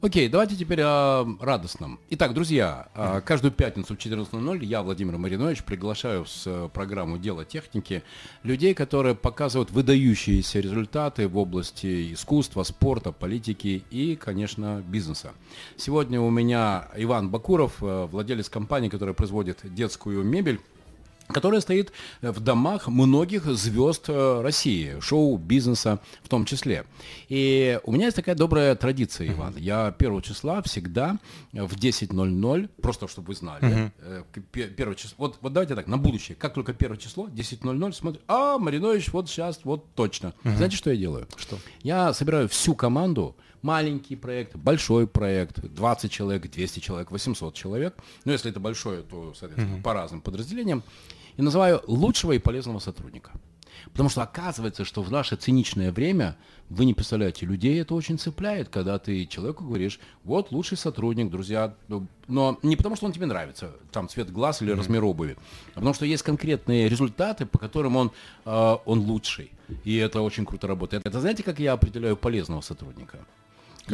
Окей, 0.00 0.28
давайте 0.28 0.54
теперь 0.54 0.80
о 0.80 1.26
радостном. 1.40 1.98
Итак, 2.10 2.32
друзья, 2.32 2.86
а, 2.94 3.20
каждую 3.20 3.50
пятницу 3.50 3.96
в 3.96 3.98
14.00 3.98 4.64
я, 4.64 4.82
Владимир 4.82 5.18
Маринович, 5.18 5.64
приглашаю 5.64 6.22
в 6.22 6.28
с- 6.28 6.68
программу 6.72 7.18
«Дело 7.18 7.44
техники» 7.44 8.04
людей, 8.44 8.74
которые 8.74 9.16
показывают 9.16 9.72
выдающиеся 9.72 10.60
результаты 10.60 11.26
в 11.26 11.36
области 11.36 12.12
искусства, 12.12 12.62
спорта, 12.62 13.10
политики 13.10 13.82
и, 13.90 14.14
конечно, 14.14 14.84
бизнеса. 14.86 15.32
Сегодня 15.76 16.20
у 16.20 16.30
меня 16.30 16.86
Иван 16.94 17.30
Бакуров, 17.30 17.82
э, 17.82 18.06
владелец 18.08 18.48
компании, 18.48 18.90
которая 18.90 19.14
производит 19.16 19.58
детскую 19.64 20.22
мебель, 20.22 20.60
которая 21.28 21.60
стоит 21.60 21.92
э, 22.20 22.30
в 22.30 22.40
домах 22.40 22.88
многих 22.88 23.44
звезд 23.44 24.04
э, 24.08 24.40
России, 24.40 24.98
шоу-бизнеса 25.00 26.00
в 26.22 26.28
том 26.28 26.44
числе. 26.44 26.84
И 27.28 27.78
у 27.84 27.92
меня 27.92 28.06
есть 28.06 28.16
такая 28.16 28.34
добрая 28.34 28.74
традиция, 28.74 29.28
Иван. 29.28 29.54
Я 29.56 29.86
1 29.86 30.22
числа 30.22 30.62
всегда 30.62 31.18
э, 31.52 31.62
в 31.62 31.74
10.00, 31.74 32.70
просто 32.80 33.08
чтобы 33.08 33.28
вы 33.28 33.34
знали, 33.34 33.92
первое 34.52 34.94
число, 34.94 35.14
вот, 35.18 35.38
вот 35.40 35.52
давайте 35.52 35.74
так, 35.74 35.86
на 35.86 35.98
будущее, 35.98 36.36
как 36.36 36.54
только 36.54 36.72
1 36.72 36.96
число, 36.96 37.28
10.00, 37.28 37.92
смотрю, 37.92 38.20
а, 38.26 38.58
Маринович, 38.58 39.12
вот 39.12 39.28
сейчас, 39.28 39.60
вот 39.64 39.94
точно. 39.94 40.34
Знаете, 40.42 40.76
что 40.76 40.90
я 40.90 40.96
делаю? 40.96 41.28
Что? 41.36 41.58
Я 41.82 42.12
собираю 42.12 42.48
всю 42.48 42.74
команду, 42.74 43.36
маленький 43.62 44.16
проект, 44.16 44.56
большой 44.56 45.06
проект, 45.06 45.60
20 45.60 46.10
человек, 46.10 46.50
200 46.50 46.80
человек, 46.80 47.10
800 47.10 47.54
человек. 47.54 47.96
Ну, 48.24 48.32
если 48.32 48.50
это 48.50 48.60
большое, 48.60 49.02
то, 49.02 49.34
соответственно, 49.34 49.82
по 49.82 49.94
разным 49.94 50.20
подразделениям. 50.20 50.82
И 51.36 51.42
называю 51.42 51.82
лучшего 51.86 52.32
и 52.32 52.38
полезного 52.38 52.80
сотрудника. 52.80 53.32
Потому 53.92 54.08
что 54.08 54.22
оказывается, 54.22 54.84
что 54.84 55.02
в 55.02 55.10
наше 55.10 55.36
циничное 55.36 55.92
время, 55.92 56.36
вы 56.68 56.84
не 56.84 56.94
представляете, 56.94 57.46
людей 57.46 57.80
это 57.80 57.94
очень 57.94 58.18
цепляет, 58.18 58.68
когда 58.68 58.98
ты 58.98 59.26
человеку 59.26 59.64
говоришь, 59.64 59.98
вот 60.24 60.50
лучший 60.52 60.76
сотрудник, 60.76 61.30
друзья, 61.30 61.74
ну, 61.88 62.06
но 62.26 62.58
не 62.62 62.76
потому, 62.76 62.96
что 62.96 63.06
он 63.06 63.12
тебе 63.12 63.26
нравится, 63.26 63.72
там 63.92 64.08
цвет 64.08 64.30
глаз 64.30 64.62
или 64.62 64.72
размер 64.72 65.04
обуви, 65.04 65.36
а 65.72 65.74
потому 65.74 65.94
что 65.94 66.04
есть 66.06 66.22
конкретные 66.22 66.88
результаты, 66.88 67.46
по 67.46 67.58
которым 67.58 67.96
он, 67.96 68.12
э, 68.44 68.76
он 68.84 69.00
лучший. 69.00 69.52
И 69.84 69.96
это 69.96 70.22
очень 70.22 70.44
круто 70.44 70.66
работает. 70.66 71.06
Это 71.06 71.20
знаете, 71.20 71.42
как 71.42 71.58
я 71.58 71.72
определяю 71.74 72.16
полезного 72.16 72.60
сотрудника? 72.60 73.18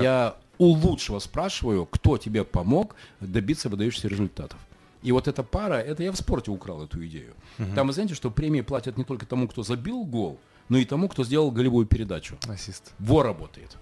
Я 0.03 0.37
у 0.59 0.67
лучшего 0.67 1.19
спрашиваю, 1.19 1.87
кто 1.87 2.19
тебе 2.19 2.45
помог 2.45 2.95
добиться 3.21 3.69
выдающихся 3.69 4.09
результатов. 4.09 4.59
И 5.03 5.13
вот 5.13 5.29
эта 5.29 5.43
пара, 5.43 5.75
это 5.75 6.03
я 6.03 6.13
в 6.13 6.17
спорте 6.17 6.51
украл 6.51 6.83
эту 6.83 7.05
идею. 7.07 7.35
Там 7.75 7.87
вы 7.89 7.93
знаете, 7.93 8.15
что 8.15 8.31
премии 8.31 8.63
платят 8.63 8.97
не 8.97 9.05
только 9.05 9.27
тому, 9.27 9.49
кто 9.49 9.63
забил 9.63 10.05
гол, 10.05 10.39
но 10.69 10.79
и 10.79 10.85
тому, 10.85 11.09
кто 11.09 11.25
сделал 11.25 11.51
голевую 11.51 11.87
передачу. 11.87 12.37
Ассист. 12.49 12.93
Во 12.99 13.23
работает. 13.23 13.77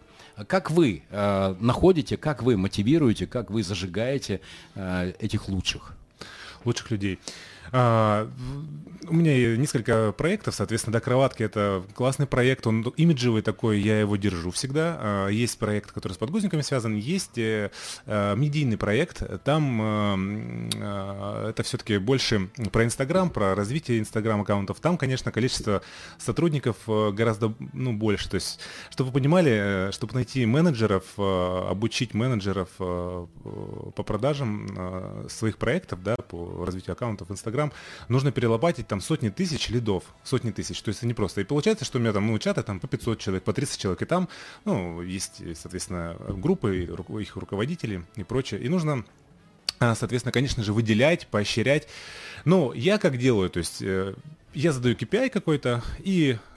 Как 0.49 0.71
вы 0.71 1.03
э, 1.11 1.57
находите, 1.61 2.17
как 2.17 2.43
вы 2.43 2.57
мотивируете, 2.57 3.27
как 3.27 3.51
вы 3.51 3.63
зажигаете 3.63 4.41
э, 4.75 5.13
этих 5.21 5.49
лучших? 5.49 5.95
Лучших 6.65 6.91
людей. 6.91 7.19
А, 7.73 8.29
у 9.09 9.15
меня 9.15 9.57
несколько 9.57 10.13
проектов, 10.13 10.55
соответственно, 10.55 10.93
да, 10.93 11.01
кроватки 11.01 11.43
это 11.43 11.83
классный 11.95 12.27
проект, 12.27 12.67
он 12.67 12.83
имиджевый 12.97 13.43
такой, 13.43 13.81
я 13.81 14.01
его 14.01 14.17
держу 14.17 14.51
всегда. 14.51 14.97
А, 14.99 15.29
есть 15.29 15.59
проект, 15.59 15.93
который 15.93 16.13
с 16.13 16.19
подгузниками 16.19 16.63
связан, 16.63 16.95
есть 16.97 17.39
э, 17.39 17.71
э, 18.07 18.37
медийный 18.37 18.77
проект, 18.77 19.23
там 19.45 20.71
э, 20.75 21.49
это 21.51 21.63
все-таки 21.63 21.99
больше 21.99 22.51
про 22.73 22.85
Инстаграм, 22.85 23.31
про 23.31 23.55
развитие 23.55 24.01
Инстаграм-аккаунтов. 24.01 24.81
Там, 24.81 24.97
конечно, 24.97 25.33
количество 25.33 25.83
сотрудников 26.19 26.77
гораздо 26.87 27.55
ну, 27.73 27.93
больше. 27.93 28.31
То 28.31 28.37
есть, 28.37 28.61
чтобы 28.91 29.11
вы 29.11 29.21
понимали, 29.21 29.91
чтобы 29.93 30.15
найти 30.15 30.47
менеджеров, 30.47 31.05
обучить 31.19 32.15
менеджеров 32.15 32.69
по 32.79 34.03
продажам 34.05 35.29
своих 35.29 35.59
проектов, 35.59 36.03
да, 36.03 36.17
по 36.17 36.65
развитию 36.65 36.93
аккаунтов 36.93 37.29
в 37.29 37.33
Инстаграм, 37.63 37.73
нужно 38.09 38.33
перелопатить 38.33 38.89
там 38.89 39.01
сотни 39.01 39.29
тысяч 39.29 39.69
лидов, 39.69 40.05
сотни 40.25 40.51
тысяч, 40.51 40.81
то 40.83 40.89
есть 40.89 41.01
это 41.01 41.07
не 41.07 41.15
просто. 41.15 41.41
И 41.41 41.45
получается, 41.45 41.85
что 41.85 41.99
у 41.99 42.01
меня 42.01 42.13
там, 42.13 42.27
ну, 42.27 42.39
чаты 42.39 42.63
там 42.63 42.81
по 42.81 42.89
500 42.89 43.19
человек, 43.19 43.45
по 43.45 43.53
30 43.53 43.81
человек, 43.81 44.03
и 44.03 44.05
там, 44.05 44.29
ну, 44.65 45.03
есть, 45.03 45.43
соответственно, 45.57 46.17
группы, 46.29 46.89
их 47.21 47.37
руководители 47.37 48.05
и 48.17 48.25
прочее, 48.25 48.61
и 48.61 48.69
нужно 48.69 49.05
а, 49.79 49.95
Соответственно, 49.95 50.33
конечно 50.33 50.63
же, 50.63 50.73
выделять, 50.73 51.27
поощрять. 51.27 51.89
Но 52.45 52.73
я 52.73 52.99
как 52.99 53.19
делаю, 53.19 53.51
то 53.51 53.59
есть 53.59 53.83
э, 53.83 54.15
я 54.55 54.73
задаю 54.73 54.95
KPI 54.95 55.31
какой-то, 55.31 55.83
и 55.99 56.37
а, 56.37 56.52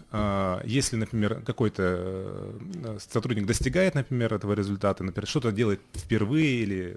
если, 0.65 0.95
например, 0.95 1.41
какой-то 1.41 1.83
э, 1.83 2.97
сотрудник 2.99 3.45
достигает, 3.45 3.95
например, 3.95 4.33
этого 4.33 4.53
результата, 4.53 5.03
например, 5.03 5.27
что-то 5.27 5.51
делает 5.51 5.81
впервые 5.93 6.61
или 6.63 6.95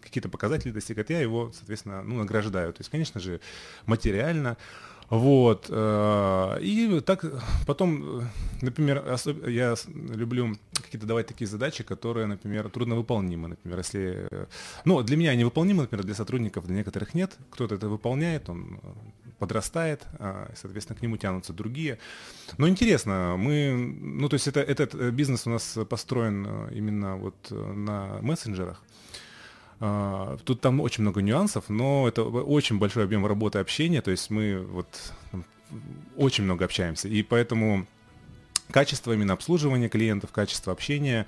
какие-то 0.00 0.28
показатели 0.28 0.72
достигает, 0.72 1.10
я 1.10 1.20
его, 1.20 1.52
соответственно, 1.52 2.02
ну, 2.02 2.16
награждаю. 2.16 2.72
То 2.72 2.80
есть, 2.80 2.90
конечно 2.90 3.20
же, 3.20 3.40
материально. 3.86 4.56
Вот. 5.10 5.66
Э, 5.68 6.58
и 6.60 7.00
так 7.00 7.24
потом, 7.66 8.24
например, 8.60 9.04
я 9.46 9.74
люблю 9.94 10.56
какие-то 10.72 11.06
давать 11.06 11.26
такие 11.26 11.46
задачи, 11.46 11.84
которые, 11.84 12.26
например, 12.26 12.68
трудновыполнимы. 12.70 13.48
Например, 13.48 13.78
если... 13.78 14.26
Э, 14.30 14.46
ну, 14.84 15.02
для 15.02 15.16
меня 15.16 15.30
они 15.30 15.44
выполнимы, 15.44 15.82
например, 15.82 16.04
для 16.04 16.14
сотрудников, 16.14 16.66
для 16.66 16.76
некоторых 16.76 17.14
нет. 17.14 17.36
Кто-то 17.50 17.76
это 17.76 17.88
выполняет, 17.88 18.48
он 18.48 18.80
подрастает, 19.38 20.06
а, 20.18 20.50
соответственно, 20.54 20.98
к 20.98 21.02
нему 21.02 21.16
тянутся 21.16 21.52
другие. 21.52 21.98
Но 22.56 22.68
интересно, 22.68 23.36
мы, 23.38 23.74
ну, 24.00 24.28
то 24.28 24.34
есть 24.34 24.48
это, 24.48 24.60
этот 24.60 24.94
э, 24.94 25.10
бизнес 25.10 25.46
у 25.46 25.50
нас 25.50 25.78
построен 25.88 26.46
э, 26.46 26.74
именно 26.74 27.16
вот 27.16 27.36
э, 27.50 27.54
на 27.54 28.18
мессенджерах. 28.20 28.82
А, 29.80 30.36
тут 30.44 30.60
там 30.60 30.80
очень 30.80 31.02
много 31.02 31.22
нюансов, 31.22 31.68
но 31.68 32.08
это 32.08 32.24
очень 32.24 32.78
большой 32.78 33.04
объем 33.04 33.26
работы 33.26 33.58
общения, 33.58 34.02
то 34.02 34.10
есть 34.10 34.30
мы 34.30 34.58
вот 34.58 35.12
очень 36.16 36.44
много 36.44 36.64
общаемся, 36.64 37.08
и 37.08 37.22
поэтому 37.22 37.86
качество 38.70 39.12
именно 39.12 39.34
обслуживания 39.34 39.88
клиентов, 39.88 40.32
качество 40.32 40.72
общения, 40.72 41.26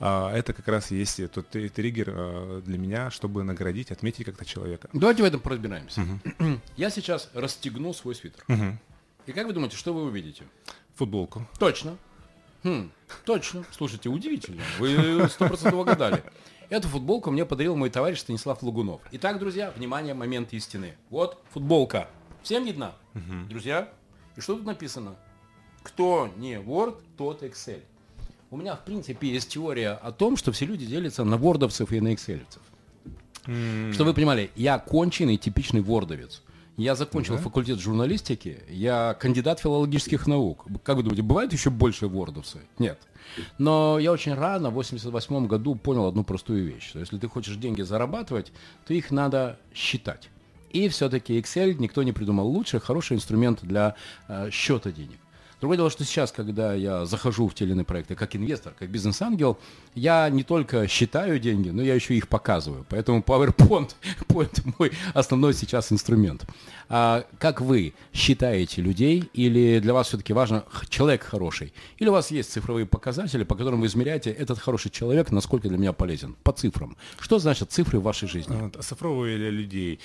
это 0.00 0.52
как 0.52 0.68
раз 0.68 0.90
есть 0.90 1.30
тот 1.32 1.48
триггер 1.48 2.12
а, 2.14 2.60
для 2.62 2.78
меня, 2.78 3.10
чтобы 3.10 3.42
наградить, 3.42 3.90
отметить 3.90 4.24
как-то 4.24 4.44
человека. 4.44 4.88
Давайте 4.92 5.22
в 5.22 5.26
этом 5.26 5.40
разбираемся. 5.44 6.02
Угу. 6.02 6.60
Я 6.76 6.90
сейчас 6.90 7.30
расстегну 7.34 7.92
свой 7.92 8.14
свитер. 8.14 8.44
Угу. 8.48 8.78
И 9.26 9.32
как 9.32 9.46
вы 9.46 9.52
думаете, 9.52 9.76
что 9.76 9.92
вы 9.92 10.04
увидите? 10.04 10.44
Футболку. 10.94 11.46
Точно. 11.58 11.96
Хм, 12.64 12.90
точно. 13.24 13.64
Слушайте, 13.70 14.08
удивительно. 14.08 14.62
Вы 14.78 15.28
сто 15.30 15.46
процентов 15.46 15.80
угадали. 15.80 16.22
Эту 16.70 16.88
футболку 16.88 17.30
мне 17.30 17.46
подарил 17.46 17.76
мой 17.76 17.88
товарищ 17.88 18.18
Станислав 18.18 18.62
Лагунов. 18.62 19.00
Итак, 19.12 19.38
друзья, 19.38 19.70
внимание, 19.70 20.14
момент 20.14 20.52
истины. 20.52 20.96
Вот 21.08 21.42
футболка. 21.50 22.08
Всем 22.42 22.64
видно? 22.64 22.94
Угу. 23.14 23.48
Друзья, 23.48 23.92
и 24.36 24.40
что 24.40 24.54
тут 24.54 24.66
написано? 24.66 25.16
Кто 25.82 26.30
не 26.36 26.54
Word, 26.54 27.00
тот 27.16 27.42
Excel. 27.42 27.82
У 28.50 28.56
меня, 28.56 28.76
в 28.76 28.84
принципе, 28.84 29.28
есть 29.28 29.50
теория 29.50 29.90
о 29.90 30.10
том, 30.10 30.36
что 30.36 30.52
все 30.52 30.64
люди 30.64 30.86
делятся 30.86 31.24
на 31.24 31.36
вордовцев 31.36 31.92
и 31.92 32.00
на 32.00 32.14
экселевцев. 32.14 32.62
Mm. 33.44 33.92
Что 33.92 34.04
вы 34.04 34.14
понимали, 34.14 34.50
я 34.56 34.78
конченый 34.78 35.36
типичный 35.36 35.82
вордовец. 35.82 36.42
Я 36.78 36.94
закончил 36.94 37.34
да? 37.34 37.42
факультет 37.42 37.80
журналистики, 37.80 38.62
я 38.70 39.16
кандидат 39.18 39.58
филологических 39.58 40.26
наук. 40.28 40.64
Как 40.84 40.96
вы 40.96 41.02
думаете, 41.02 41.22
бывают 41.22 41.52
еще 41.52 41.70
больше 41.70 42.06
вордовцы? 42.06 42.60
Нет. 42.78 43.00
Но 43.58 43.98
я 43.98 44.12
очень 44.12 44.34
рано, 44.34 44.70
в 44.70 44.74
88 44.74 45.46
году, 45.48 45.74
понял 45.74 46.06
одну 46.06 46.22
простую 46.24 46.64
вещь. 46.64 46.90
Что 46.90 47.00
если 47.00 47.18
ты 47.18 47.26
хочешь 47.28 47.56
деньги 47.56 47.82
зарабатывать, 47.82 48.52
то 48.86 48.94
их 48.94 49.10
надо 49.10 49.58
считать. 49.74 50.30
И 50.70 50.88
все-таки 50.88 51.38
Excel 51.40 51.74
никто 51.74 52.02
не 52.02 52.12
придумал 52.12 52.46
лучше, 52.46 52.78
хороший 52.78 53.16
инструмент 53.16 53.60
для 53.62 53.96
э, 54.28 54.50
счета 54.50 54.92
денег. 54.92 55.18
Другое 55.60 55.76
дело, 55.76 55.90
что 55.90 56.04
сейчас, 56.04 56.30
когда 56.30 56.74
я 56.74 57.04
захожу 57.04 57.48
в 57.48 57.54
те 57.54 57.64
или 57.64 57.72
иные 57.72 57.84
проекты 57.84 58.14
как 58.14 58.36
инвестор, 58.36 58.74
как 58.78 58.90
бизнес-ангел, 58.90 59.58
я 59.94 60.28
не 60.28 60.44
только 60.44 60.86
считаю 60.86 61.40
деньги, 61.40 61.70
но 61.70 61.82
я 61.82 61.94
еще 61.94 62.14
их 62.14 62.28
показываю. 62.28 62.86
Поэтому 62.88 63.20
PowerPoint 63.20 63.94
мой 64.78 64.92
основной 65.14 65.54
сейчас 65.54 65.90
инструмент. 65.90 66.46
А 66.88 67.24
как 67.38 67.60
вы 67.60 67.92
считаете 68.12 68.82
людей, 68.82 69.28
или 69.34 69.80
для 69.80 69.92
вас 69.92 70.08
все-таки 70.08 70.32
важно 70.32 70.64
человек 70.88 71.24
хороший? 71.24 71.74
Или 71.98 72.08
у 72.08 72.12
вас 72.12 72.30
есть 72.30 72.52
цифровые 72.52 72.86
показатели, 72.86 73.42
по 73.42 73.56
которым 73.56 73.80
вы 73.80 73.88
измеряете 73.88 74.30
этот 74.30 74.60
хороший 74.60 74.90
человек, 74.90 75.32
насколько 75.32 75.68
для 75.68 75.76
меня 75.76 75.92
полезен? 75.92 76.36
По 76.44 76.52
цифрам. 76.52 76.96
Что 77.18 77.40
значит 77.40 77.72
цифры 77.72 77.98
в 77.98 78.04
вашей 78.04 78.28
жизни? 78.28 78.70
Цифровые 78.80 79.36
людей. 79.36 79.98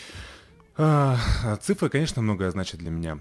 А, 0.75 1.17
цифры, 1.61 1.89
конечно, 1.89 2.23
многое 2.23 2.49
значит 2.49 2.79
для 2.79 2.89
меня. 2.89 3.19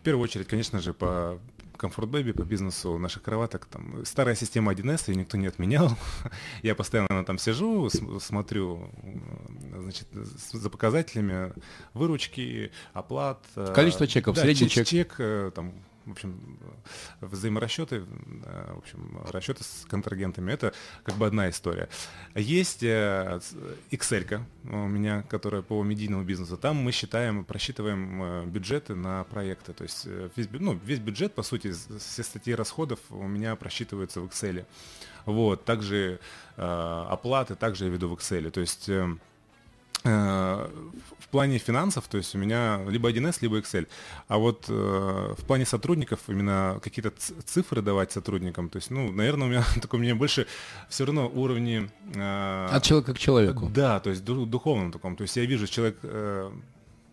В 0.00 0.02
первую 0.02 0.24
очередь, 0.24 0.48
конечно 0.48 0.80
же, 0.80 0.94
по 0.94 1.38
Comfort 1.80 2.10
Baby, 2.10 2.32
по 2.32 2.42
бизнесу 2.42 2.96
наших 2.96 3.22
кроваток. 3.22 3.66
Там, 3.66 4.02
старая 4.06 4.34
система 4.34 4.72
1С, 4.72 5.10
ее 5.10 5.16
никто 5.16 5.36
не 5.36 5.46
отменял. 5.46 5.90
Я 6.62 6.74
постоянно 6.74 7.22
там 7.24 7.36
сижу, 7.36 7.90
смотрю 8.18 8.90
значит, 9.76 10.08
за 10.12 10.70
показателями 10.70 11.52
выручки, 11.92 12.70
оплат. 12.94 13.44
Количество 13.74 14.06
чеков, 14.06 14.36
да, 14.36 14.42
средний 14.42 14.70
чек. 14.70 14.86
чек 14.86 15.16
э, 15.18 15.50
там, 15.54 15.74
в 16.06 16.12
общем, 16.12 16.58
взаиморасчеты, 17.20 18.00
в 18.00 18.78
общем, 18.78 19.20
расчеты 19.30 19.64
с 19.64 19.86
контрагентами, 19.88 20.52
это 20.52 20.72
как 21.04 21.16
бы 21.16 21.26
одна 21.26 21.50
история. 21.50 21.88
Есть 22.34 22.82
э, 22.82 23.40
Excel 23.90 24.44
у 24.64 24.88
меня, 24.88 25.22
которая 25.22 25.62
по 25.62 25.82
медийному 25.82 26.24
бизнесу. 26.24 26.56
Там 26.56 26.76
мы 26.76 26.92
считаем, 26.92 27.44
просчитываем 27.44 28.22
э, 28.22 28.46
бюджеты 28.46 28.94
на 28.94 29.24
проекты. 29.24 29.72
То 29.72 29.84
есть 29.84 30.02
э, 30.06 30.30
весь, 30.36 30.48
ну, 30.50 30.78
весь 30.84 30.98
бюджет, 30.98 31.34
по 31.34 31.42
сути, 31.42 31.72
все 31.72 32.22
статьи 32.22 32.54
расходов 32.54 32.98
у 33.10 33.26
меня 33.26 33.56
просчитываются 33.56 34.20
в 34.20 34.26
Excel. 34.26 34.64
Вот, 35.26 35.64
также 35.64 36.18
э, 36.56 37.06
оплаты 37.08 37.54
также 37.54 37.84
я 37.84 37.90
веду 37.90 38.08
в 38.08 38.14
Excel. 38.14 38.50
То 38.50 38.60
есть 38.60 38.88
э, 38.88 39.16
в 40.02 41.28
плане 41.30 41.58
финансов, 41.58 42.08
то 42.08 42.18
есть 42.18 42.34
у 42.34 42.38
меня 42.38 42.80
либо 42.88 43.10
1С, 43.10 43.38
либо 43.42 43.58
Excel. 43.58 43.86
А 44.28 44.38
вот 44.38 44.66
э, 44.68 45.34
в 45.38 45.44
плане 45.44 45.66
сотрудников 45.66 46.20
именно 46.28 46.80
какие-то 46.82 47.12
цифры 47.44 47.82
давать 47.82 48.12
сотрудникам, 48.12 48.68
то 48.68 48.76
есть, 48.76 48.90
ну, 48.90 49.12
наверное, 49.12 49.46
у 49.46 49.50
меня 49.50 49.64
такой 49.82 50.00
у 50.00 50.02
меня 50.02 50.14
больше 50.14 50.46
все 50.88 51.04
равно 51.04 51.28
уровни... 51.28 51.90
Э, 52.14 52.68
От 52.70 52.82
человека 52.82 53.14
к 53.14 53.18
человеку. 53.18 53.70
Да, 53.72 54.00
то 54.00 54.10
есть 54.10 54.24
духовном 54.24 54.92
таком. 54.92 55.16
То 55.16 55.22
есть 55.22 55.36
я 55.36 55.44
вижу, 55.44 55.66
человек 55.66 55.98
э, 56.02 56.50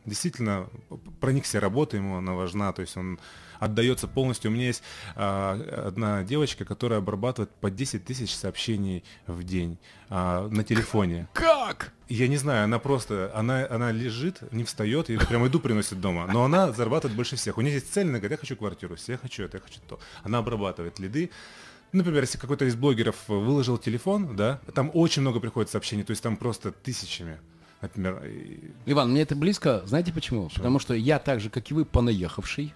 действительно 0.06 0.67
проникся 1.19 1.60
работой, 1.60 2.00
ему 2.00 2.17
она 2.17 2.34
важна, 2.34 2.71
то 2.71 2.82
есть 2.82 2.97
он 2.97 3.19
отдается 3.60 4.08
полностью. 4.08 4.52
У 4.52 4.54
меня 4.54 4.67
есть 4.67 4.84
а, 5.15 5.60
одна 5.88 6.24
девочка, 6.24 6.65
которая 6.65 7.00
обрабатывает 7.00 7.50
по 7.52 7.70
10 7.70 8.06
тысяч 8.06 8.36
сообщений 8.36 9.04
в 9.26 9.43
день 9.43 9.78
а, 10.10 10.48
на 10.50 10.63
телефоне. 10.63 11.28
Как? 11.34 11.93
Я 12.10 12.28
не 12.28 12.38
знаю, 12.38 12.65
она 12.65 12.80
просто, 12.80 13.32
она, 13.36 13.67
она 13.70 13.91
лежит, 13.91 14.41
не 14.52 14.63
встает, 14.63 15.10
и 15.10 15.17
прям 15.17 15.43
еду 15.43 15.60
приносит 15.60 16.00
дома. 16.00 16.28
Но 16.32 16.46
она 16.46 16.72
зарабатывает 16.72 17.15
больше 17.15 17.36
всех. 17.36 17.58
У 17.58 17.62
нее 17.62 17.76
есть 17.76 17.93
цель, 17.93 18.08
она 18.08 18.20
говорит, 18.20 18.32
я 18.32 18.38
хочу 18.38 18.56
квартиру, 18.56 18.96
я 19.08 19.17
хочу 19.17 19.43
это, 19.43 19.58
я 19.58 19.62
хочу 19.62 19.80
то. 19.88 20.00
Она 20.24 20.38
обрабатывает 20.38 21.00
лиды. 21.00 21.32
Например, 21.91 22.22
если 22.22 22.38
какой-то 22.38 22.65
из 22.65 22.76
блогеров 22.76 23.15
выложил 23.28 23.78
телефон, 23.78 24.36
да, 24.36 24.60
там 24.74 24.91
очень 24.93 25.22
много 25.22 25.39
приходит 25.39 25.72
сообщений, 25.72 26.04
то 26.04 26.12
есть 26.12 26.22
там 26.22 26.38
просто 26.38 26.72
тысячами. 26.72 27.39
Например, 27.82 28.22
Иван, 28.86 29.12
мне 29.12 29.22
это 29.22 29.36
близко, 29.36 29.84
знаете 29.86 30.12
почему? 30.12 30.46
почему? 30.46 30.62
Потому 30.62 30.80
что 30.80 30.93
я 30.93 31.20
так 31.20 31.39
же, 31.39 31.50
как 31.50 31.70
и 31.70 31.74
вы, 31.74 31.86
понаехавший. 31.86 32.74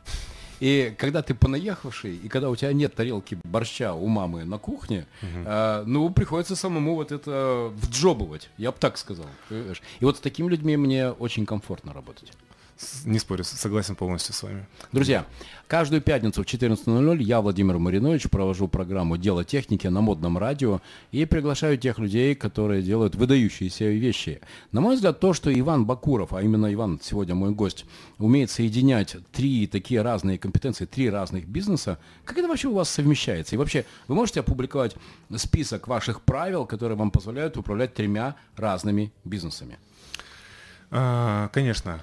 И 0.62 0.94
когда 0.96 1.24
ты 1.24 1.34
понаехавший, 1.34 2.16
и 2.16 2.30
когда 2.30 2.52
у 2.52 2.56
тебя 2.56 2.72
нет 2.72 2.94
тарелки 2.94 3.38
борща 3.44 3.96
у 3.96 4.08
мамы 4.08 4.46
на 4.46 4.60
кухне, 4.60 5.08
угу. 5.24 5.44
э, 5.44 5.84
ну, 5.88 6.10
приходится 6.12 6.56
самому 6.56 6.94
вот 6.94 7.12
это 7.12 7.74
вджобывать, 7.76 8.50
я 8.60 8.72
бы 8.72 8.78
так 8.80 8.98
сказал. 9.00 9.26
И 9.50 10.06
вот 10.06 10.18
с 10.18 10.20
такими 10.20 10.48
людьми 10.50 10.78
мне 10.78 11.10
очень 11.10 11.48
комфортно 11.48 11.94
работать. 11.94 12.32
Не 13.06 13.20
спорю, 13.20 13.44
согласен 13.44 13.96
полностью 13.96 14.34
с 14.34 14.44
вами. 14.44 14.66
Друзья, 14.92 15.26
каждую 15.68 16.02
пятницу 16.02 16.44
в 16.44 16.46
14.00 16.46 17.22
я, 17.22 17.42
Владимир 17.42 17.78
Маринович, 17.78 18.30
провожу 18.30 18.68
программу 18.68 19.18
«Дело 19.18 19.44
техники» 19.44 19.88
на 19.88 20.02
модном 20.02 20.38
радио 20.38 20.82
и 21.12 21.26
приглашаю 21.26 21.78
тех 21.78 22.00
людей, 22.00 22.36
которые 22.36 22.82
делают 22.82 23.16
выдающиеся 23.16 23.86
вещи. 23.86 24.42
На 24.72 24.82
мой 24.82 24.96
взгляд, 24.96 25.20
то, 25.20 25.34
что 25.34 25.58
Иван 25.58 25.86
Бакуров, 25.86 26.34
а 26.34 26.42
именно 26.42 26.74
Иван 26.74 27.00
сегодня 27.02 27.36
мой 27.36 27.52
гость, 27.52 27.86
умеет 28.18 28.52
соединять 28.52 29.16
три 29.32 29.68
такие 29.68 30.02
разные 30.02 30.38
компетенции, 30.38 30.86
три 30.86 31.10
разных 31.10 31.48
бизнеса, 31.48 31.98
как 32.26 32.38
это 32.38 32.48
вообще 32.48 32.68
у 32.68 32.74
вас 32.74 32.90
совмещается? 32.90 33.56
И 33.56 33.58
вообще, 33.58 33.86
вы 34.08 34.16
можете 34.16 34.40
опубликовать 34.40 34.96
список 35.36 35.88
ваших 35.88 36.22
правил, 36.22 36.66
которые 36.66 36.98
вам 36.98 37.12
позволяют 37.12 37.58
управлять 37.58 37.94
тремя 37.94 38.36
разными 38.56 39.12
бизнесами? 39.24 39.78
А, 40.92 41.50
конечно. 41.54 42.02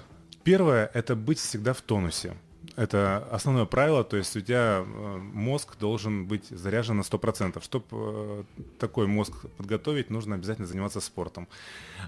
Первое– 0.49 0.89
это 0.95 1.15
быть 1.15 1.37
всегда 1.37 1.73
в 1.73 1.81
тонусе. 1.81 2.35
Это 2.75 3.27
основное 3.29 3.65
правило, 3.65 4.03
то 4.03 4.17
есть 4.17 4.35
у 4.35 4.41
тебя 4.41 4.83
э, 4.83 5.17
мозг 5.17 5.77
должен 5.77 6.25
быть 6.25 6.47
заряжен 6.49 6.97
на 6.97 7.01
100%. 7.01 7.63
Чтобы 7.63 7.85
э, 7.91 8.43
такой 8.79 9.05
мозг 9.05 9.31
подготовить, 9.57 10.09
нужно 10.09 10.33
обязательно 10.33 10.65
заниматься 10.65 11.01
спортом. 11.01 11.47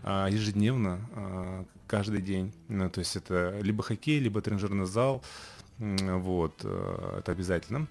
А, 0.01 0.27
ежедневно, 0.27 1.07
а, 1.13 1.65
каждый 1.85 2.23
день. 2.23 2.51
Ну, 2.67 2.89
то 2.89 3.01
есть 3.01 3.15
это 3.15 3.59
либо 3.61 3.83
хоккей, 3.83 4.17
либо 4.17 4.41
тренажерный 4.41 4.87
зал. 4.87 5.21
Вот, 5.77 6.61
э, 6.63 7.17
это 7.19 7.31
обязательно. 7.33 7.85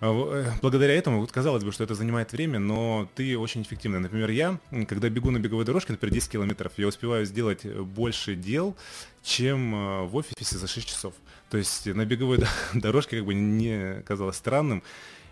А, 0.00 0.54
благодаря 0.62 0.94
этому, 0.94 1.20
вот 1.20 1.30
казалось 1.30 1.62
бы, 1.62 1.72
что 1.72 1.84
это 1.84 1.94
занимает 1.94 2.32
время, 2.32 2.58
но 2.58 3.08
ты 3.14 3.36
очень 3.36 3.62
эффективный. 3.62 3.98
Например, 3.98 4.30
я, 4.30 4.58
когда 4.88 5.08
бегу 5.08 5.30
на 5.30 5.38
беговой 5.38 5.64
дорожке, 5.64 5.92
например, 5.92 6.14
10 6.14 6.30
километров, 6.30 6.72
я 6.76 6.86
успеваю 6.86 7.26
сделать 7.26 7.64
больше 7.66 8.34
дел, 8.34 8.76
чем 9.22 9.74
э, 9.74 10.04
в 10.04 10.16
офисе 10.16 10.56
за 10.56 10.66
6 10.66 10.88
часов. 10.88 11.14
То 11.50 11.58
есть 11.58 11.86
на 11.86 12.04
беговой 12.04 12.38
дорожке, 12.74 13.18
как 13.18 13.26
бы 13.26 13.34
не 13.34 14.02
казалось 14.02 14.36
странным, 14.36 14.82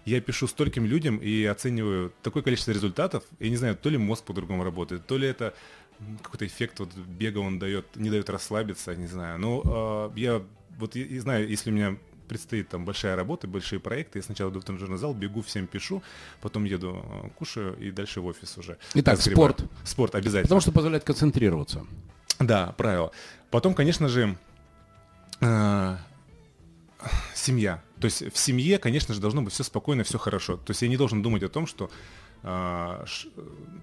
я 0.04 0.20
пишу 0.20 0.46
стольким 0.46 0.86
людям 0.86 1.18
и 1.18 1.44
оцениваю 1.44 2.12
такое 2.22 2.42
количество 2.42 2.72
результатов, 2.72 3.24
я 3.40 3.50
не 3.50 3.56
знаю, 3.56 3.76
то 3.76 3.90
ли 3.90 3.98
мозг 3.98 4.24
по-другому 4.24 4.64
работает, 4.64 5.06
то 5.06 5.18
ли 5.18 5.28
это 5.28 5.54
какой-то 6.22 6.46
эффект 6.46 6.80
вот 6.80 6.94
бега 6.94 7.38
он 7.38 7.58
дает, 7.58 7.84
не 7.96 8.08
дает 8.08 8.30
расслабиться, 8.30 8.94
не 8.94 9.06
знаю. 9.06 9.38
Но 9.38 10.10
э, 10.14 10.18
я 10.18 10.42
вот 10.78 10.94
я, 10.94 11.20
знаю, 11.20 11.48
если 11.48 11.70
у 11.70 11.74
меня 11.74 11.96
предстоит 12.28 12.68
там 12.68 12.84
большая 12.84 13.16
работа, 13.16 13.48
большие 13.48 13.80
проекты. 13.80 14.18
Я 14.18 14.22
сначала 14.22 14.50
иду 14.50 14.60
в 14.60 14.64
тренажерный 14.64 14.98
зал, 14.98 15.14
бегу, 15.14 15.42
всем 15.42 15.66
пишу, 15.66 16.02
потом 16.40 16.64
еду, 16.64 17.04
э, 17.04 17.28
кушаю 17.36 17.76
и 17.78 17.90
дальше 17.90 18.20
в 18.20 18.26
офис 18.26 18.56
уже. 18.58 18.78
Итак, 18.94 19.20
спорт. 19.20 19.64
Спорт 19.84 20.14
обязательно. 20.14 20.42
Потому 20.42 20.60
что 20.60 20.72
позволяет 20.72 21.04
концентрироваться. 21.04 21.86
Да, 22.38 22.74
правило. 22.76 23.10
Потом, 23.50 23.74
конечно 23.74 24.08
же, 24.08 24.36
э, 25.40 25.96
семья. 27.34 27.82
То 28.00 28.04
есть 28.04 28.32
в 28.32 28.38
семье, 28.38 28.78
конечно 28.78 29.14
же, 29.14 29.20
должно 29.20 29.42
быть 29.42 29.52
все 29.52 29.64
спокойно, 29.64 30.04
все 30.04 30.18
хорошо. 30.18 30.56
То 30.56 30.70
есть 30.70 30.82
я 30.82 30.88
не 30.88 30.96
должен 30.96 31.22
думать 31.22 31.42
о 31.42 31.48
том, 31.48 31.66
что 31.66 31.90
а, 32.44 33.04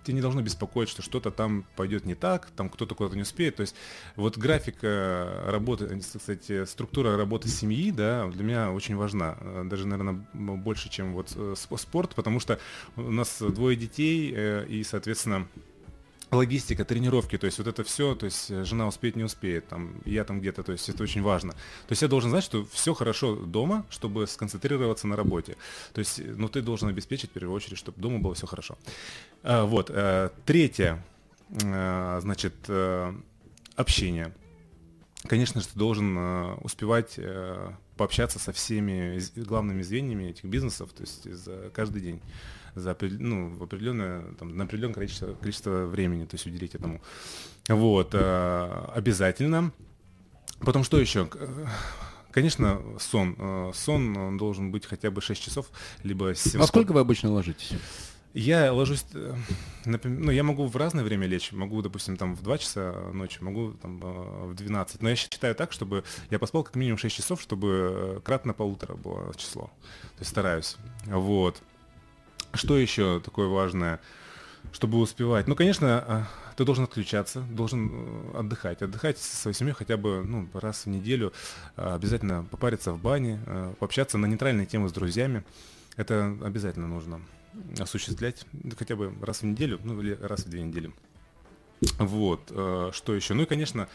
тебе 0.04 0.14
не 0.14 0.22
должно 0.22 0.42
беспокоить, 0.42 0.88
что 0.88 1.02
что-то 1.02 1.32
там 1.32 1.66
пойдет 1.76 2.06
не 2.06 2.16
так, 2.16 2.50
там 2.56 2.70
кто-то 2.70 2.96
куда-то 2.96 3.16
не 3.16 3.24
успеет. 3.24 3.58
То 3.58 3.62
есть 3.62 3.76
вот 4.16 4.38
графика 4.38 5.44
работы, 5.48 6.00
кстати, 6.00 6.66
структура 6.66 7.18
работы 7.18 7.50
семьи, 7.50 7.92
да, 7.92 8.28
для 8.30 8.44
меня 8.44 8.72
очень 8.72 8.96
важна. 8.96 9.38
Даже, 9.66 9.88
наверное, 9.88 10.26
больше, 10.34 10.90
чем 10.90 11.14
вот 11.14 11.34
э, 11.36 11.56
спорт, 11.58 12.16
потому 12.16 12.40
что 12.40 12.60
у 12.96 13.12
нас 13.12 13.42
двое 13.42 13.76
детей, 13.76 14.34
э, 14.34 14.66
и, 14.68 14.84
соответственно, 14.84 15.48
логистика, 16.32 16.86
тренировки, 16.86 17.38
то 17.38 17.46
есть 17.46 17.58
вот 17.58 17.68
это 17.68 17.84
все, 17.84 18.16
то 18.16 18.26
есть 18.26 18.50
э, 18.52 18.64
жена 18.64 18.88
успеет, 18.88 19.16
не 19.16 19.24
успеет, 19.24 19.68
там, 19.68 20.02
я 20.06 20.24
там 20.24 20.40
где-то, 20.40 20.64
то 20.64 20.72
есть 20.72 20.90
это 20.90 21.04
очень 21.04 21.22
важно. 21.22 21.54
То 21.54 21.92
есть 21.92 22.02
я 22.02 22.08
должен 22.08 22.30
знать, 22.30 22.44
что 22.44 22.66
все 22.72 22.94
хорошо 22.94 23.36
дома, 23.36 23.86
чтобы 23.90 24.28
сконцентрироваться 24.28 25.08
на 25.08 25.16
работе. 25.16 25.56
То 25.94 26.00
есть, 26.00 26.20
э, 26.20 26.34
ну, 26.36 26.50
ты 26.50 26.62
должен 26.62 26.90
обеспечить, 26.90 27.30
в 27.30 27.34
первую 27.34 27.56
очередь, 27.56 27.78
чтобы 27.78 28.02
дома 28.02 28.20
было 28.20 28.34
все 28.34 28.48
хорошо. 28.48 28.78
А, 29.44 29.66
вот. 29.66 29.90
А, 29.94 30.32
третье, 30.46 31.04
а, 31.64 32.20
значит, 32.22 32.54
а, 32.68 33.16
общение. 33.76 34.34
Конечно 35.28 35.62
же, 35.62 35.68
ты 35.68 35.78
должен 35.78 36.16
а, 36.18 36.58
успевать 36.62 37.16
а, 37.18 37.74
пообщаться 37.98 38.40
со 38.40 38.52
всеми 38.52 39.20
главными 39.40 39.82
звеньями 39.82 40.26
этих 40.26 40.46
бизнесов, 40.46 40.92
то 40.94 41.02
есть 41.02 41.32
за 41.32 41.72
каждый 41.74 42.02
день 42.02 42.22
за 42.76 42.96
ну, 43.02 43.64
определенное, 43.64 44.24
там, 44.40 44.56
на 44.56 44.66
определенное 44.66 44.96
количество, 44.96 45.34
количество 45.34 45.86
времени, 45.86 46.26
то 46.26 46.36
есть 46.36 46.46
уделить 46.46 46.76
этому. 46.76 47.02
Вот, 47.68 48.10
э, 48.14 48.86
обязательно. 48.94 49.72
Потом 50.60 50.84
что 50.84 51.00
еще? 51.00 51.28
Конечно, 52.32 52.82
сон. 53.00 53.36
Э, 53.40 53.72
сон 53.74 54.16
он 54.18 54.38
должен 54.38 54.72
быть 54.72 54.86
хотя 54.86 55.10
бы 55.10 55.22
6 55.22 55.42
часов, 55.42 55.72
либо 56.04 56.36
7. 56.36 56.62
А 56.62 56.68
сколько 56.68 56.92
вы 56.92 57.00
обычно 57.00 57.32
ложитесь? 57.32 57.72
Я 58.34 58.74
ложусь, 58.74 59.06
э, 59.14 59.34
ну, 59.86 60.30
я 60.30 60.44
могу 60.44 60.66
в 60.66 60.76
разное 60.76 61.06
время 61.06 61.26
лечь, 61.26 61.54
могу, 61.54 61.82
допустим, 61.82 62.18
там 62.18 62.36
в 62.36 62.42
2 62.44 62.58
часа 62.58 62.92
ночи, 63.14 63.42
могу 63.42 63.72
там 63.82 64.00
в 64.00 64.54
12, 64.54 65.02
но 65.02 65.10
я 65.10 65.16
считаю 65.16 65.56
так, 65.56 65.72
чтобы 65.72 66.04
я 66.30 66.38
поспал 66.38 66.66
как 66.66 66.76
минимум 66.76 66.98
6 66.98 67.16
часов, 67.16 67.42
чтобы 67.42 68.22
кратно 68.26 68.54
полутора 68.54 68.96
было 68.96 69.34
число, 69.38 69.68
то 69.68 70.20
есть 70.20 70.32
стараюсь, 70.32 70.76
вот. 71.06 71.62
Что 72.56 72.78
еще 72.78 73.20
такое 73.20 73.48
важное, 73.48 74.00
чтобы 74.72 75.00
успевать? 75.00 75.48
Ну, 75.48 75.56
конечно, 75.56 76.04
а, 76.08 76.28
ты 76.56 76.66
должен 76.66 76.86
отключаться, 76.86 77.42
должен 77.42 77.92
э, 77.92 78.40
отдыхать. 78.40 78.82
Отдыхать 78.82 79.18
со 79.18 79.36
своей 79.36 79.56
семьей 79.56 79.76
хотя 79.76 79.98
бы 79.98 80.24
ну, 80.26 80.48
раз 80.54 80.86
в 80.86 80.90
неделю, 80.90 81.34
а, 81.76 81.96
обязательно 81.96 82.44
попариться 82.44 82.92
в 82.92 83.02
бане, 83.02 83.40
пообщаться 83.80 84.18
на 84.18 84.26
нейтральные 84.26 84.66
темы 84.66 84.90
с 84.90 84.92
друзьями. 84.94 85.44
Это 85.98 86.36
обязательно 86.44 86.88
нужно 86.88 87.22
осуществлять 87.80 88.46
хотя 88.78 88.96
бы 88.96 89.14
раз 89.22 89.42
в 89.42 89.46
неделю, 89.46 89.80
ну 89.84 90.02
или 90.02 90.18
раз 90.22 90.46
в 90.46 90.50
две 90.50 90.62
недели. 90.62 90.92
Вот, 92.00 92.42
что 92.48 93.16
еще? 93.16 93.34
Ну 93.34 93.44
и, 93.44 93.46
конечно, 93.46 93.88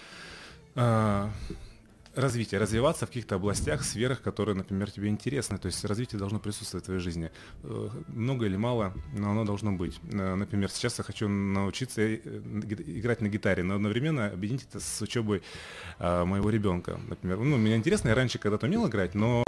развитие, 2.15 2.61
развиваться 2.61 3.07
в 3.07 3.09
каких-то 3.09 3.37
областях, 3.37 3.85
сферах, 3.85 4.21
которые, 4.23 4.57
например, 4.57 4.91
тебе 4.91 5.09
интересны. 5.09 5.59
То 5.59 5.67
есть 5.67 5.85
развитие 5.85 6.19
должно 6.19 6.39
присутствовать 6.39 6.85
в 6.85 6.87
твоей 6.87 7.01
жизни. 7.01 7.31
Э, 7.63 7.89
много 8.09 8.47
или 8.47 8.57
мало, 8.57 8.95
но 9.17 9.31
оно 9.31 9.45
должно 9.45 9.73
быть. 9.73 10.01
Э, 10.13 10.35
например, 10.35 10.71
сейчас 10.71 10.99
я 10.99 11.05
хочу 11.05 11.29
научиться 11.29 12.01
э, 12.03 12.19
играть 12.19 13.21
на 13.21 13.29
гитаре, 13.29 13.63
но 13.63 13.77
одновременно 13.77 14.27
объединить 14.27 14.67
это 14.69 14.81
с 14.81 15.03
учебой 15.03 15.43
моего 15.99 16.51
ребенка. 16.51 16.99
Например, 17.09 17.39
ну, 17.39 17.57
мне 17.57 17.77
интересно, 17.77 18.09
я 18.09 18.15
раньше 18.15 18.39
когда-то 18.39 18.67
умел 18.67 18.89
играть, 18.89 19.15
но 19.15 19.45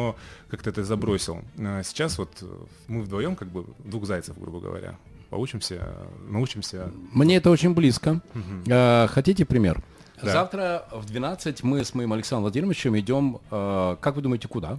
как-то 0.49 0.71
это 0.71 0.85
забросил. 0.85 1.43
Сейчас 1.57 2.19
вот 2.19 2.43
мы 2.89 3.03
вдвоем, 3.03 3.37
как 3.37 3.49
бы, 3.49 3.65
двух 3.79 4.07
зайцев, 4.07 4.39
грубо 4.39 4.61
говоря, 4.61 4.99
поучимся, 5.31 6.07
научимся. 6.29 6.93
Мне 7.13 7.37
это 7.37 7.51
очень 7.51 7.75
близко. 7.75 8.21
Угу. 8.35 9.09
Хотите 9.09 9.45
пример? 9.45 9.83
Да. 10.23 10.33
Завтра 10.33 10.85
в 10.91 11.05
12 11.07 11.63
мы 11.63 11.85
с 11.85 11.95
моим 11.95 12.13
Александром 12.13 12.43
Владимировичем 12.43 12.99
идем, 12.99 13.41
э, 13.51 13.97
как 14.01 14.17
вы 14.17 14.23
думаете, 14.23 14.49
куда? 14.49 14.79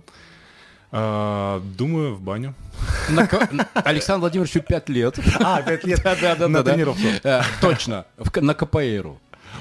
А, 0.95 1.59
думаю, 1.75 2.13
в 2.13 2.21
баню. 2.21 2.53
На, 3.09 3.27
Александру 3.73 4.21
Владимировичу 4.21 4.61
5 4.61 4.89
лет. 4.89 5.19
А, 5.39 5.61
5 5.63 5.83
лет 5.85 6.01
да, 6.03 6.15
да, 6.15 6.35
да, 6.35 6.47
на 6.47 6.61
да, 6.61 6.71
тренировку. 6.71 7.01
Да. 7.23 7.39
Э, 7.39 7.43
точно, 7.61 8.05
в, 8.17 8.41
на 8.41 8.53
КПРу. 8.53 9.19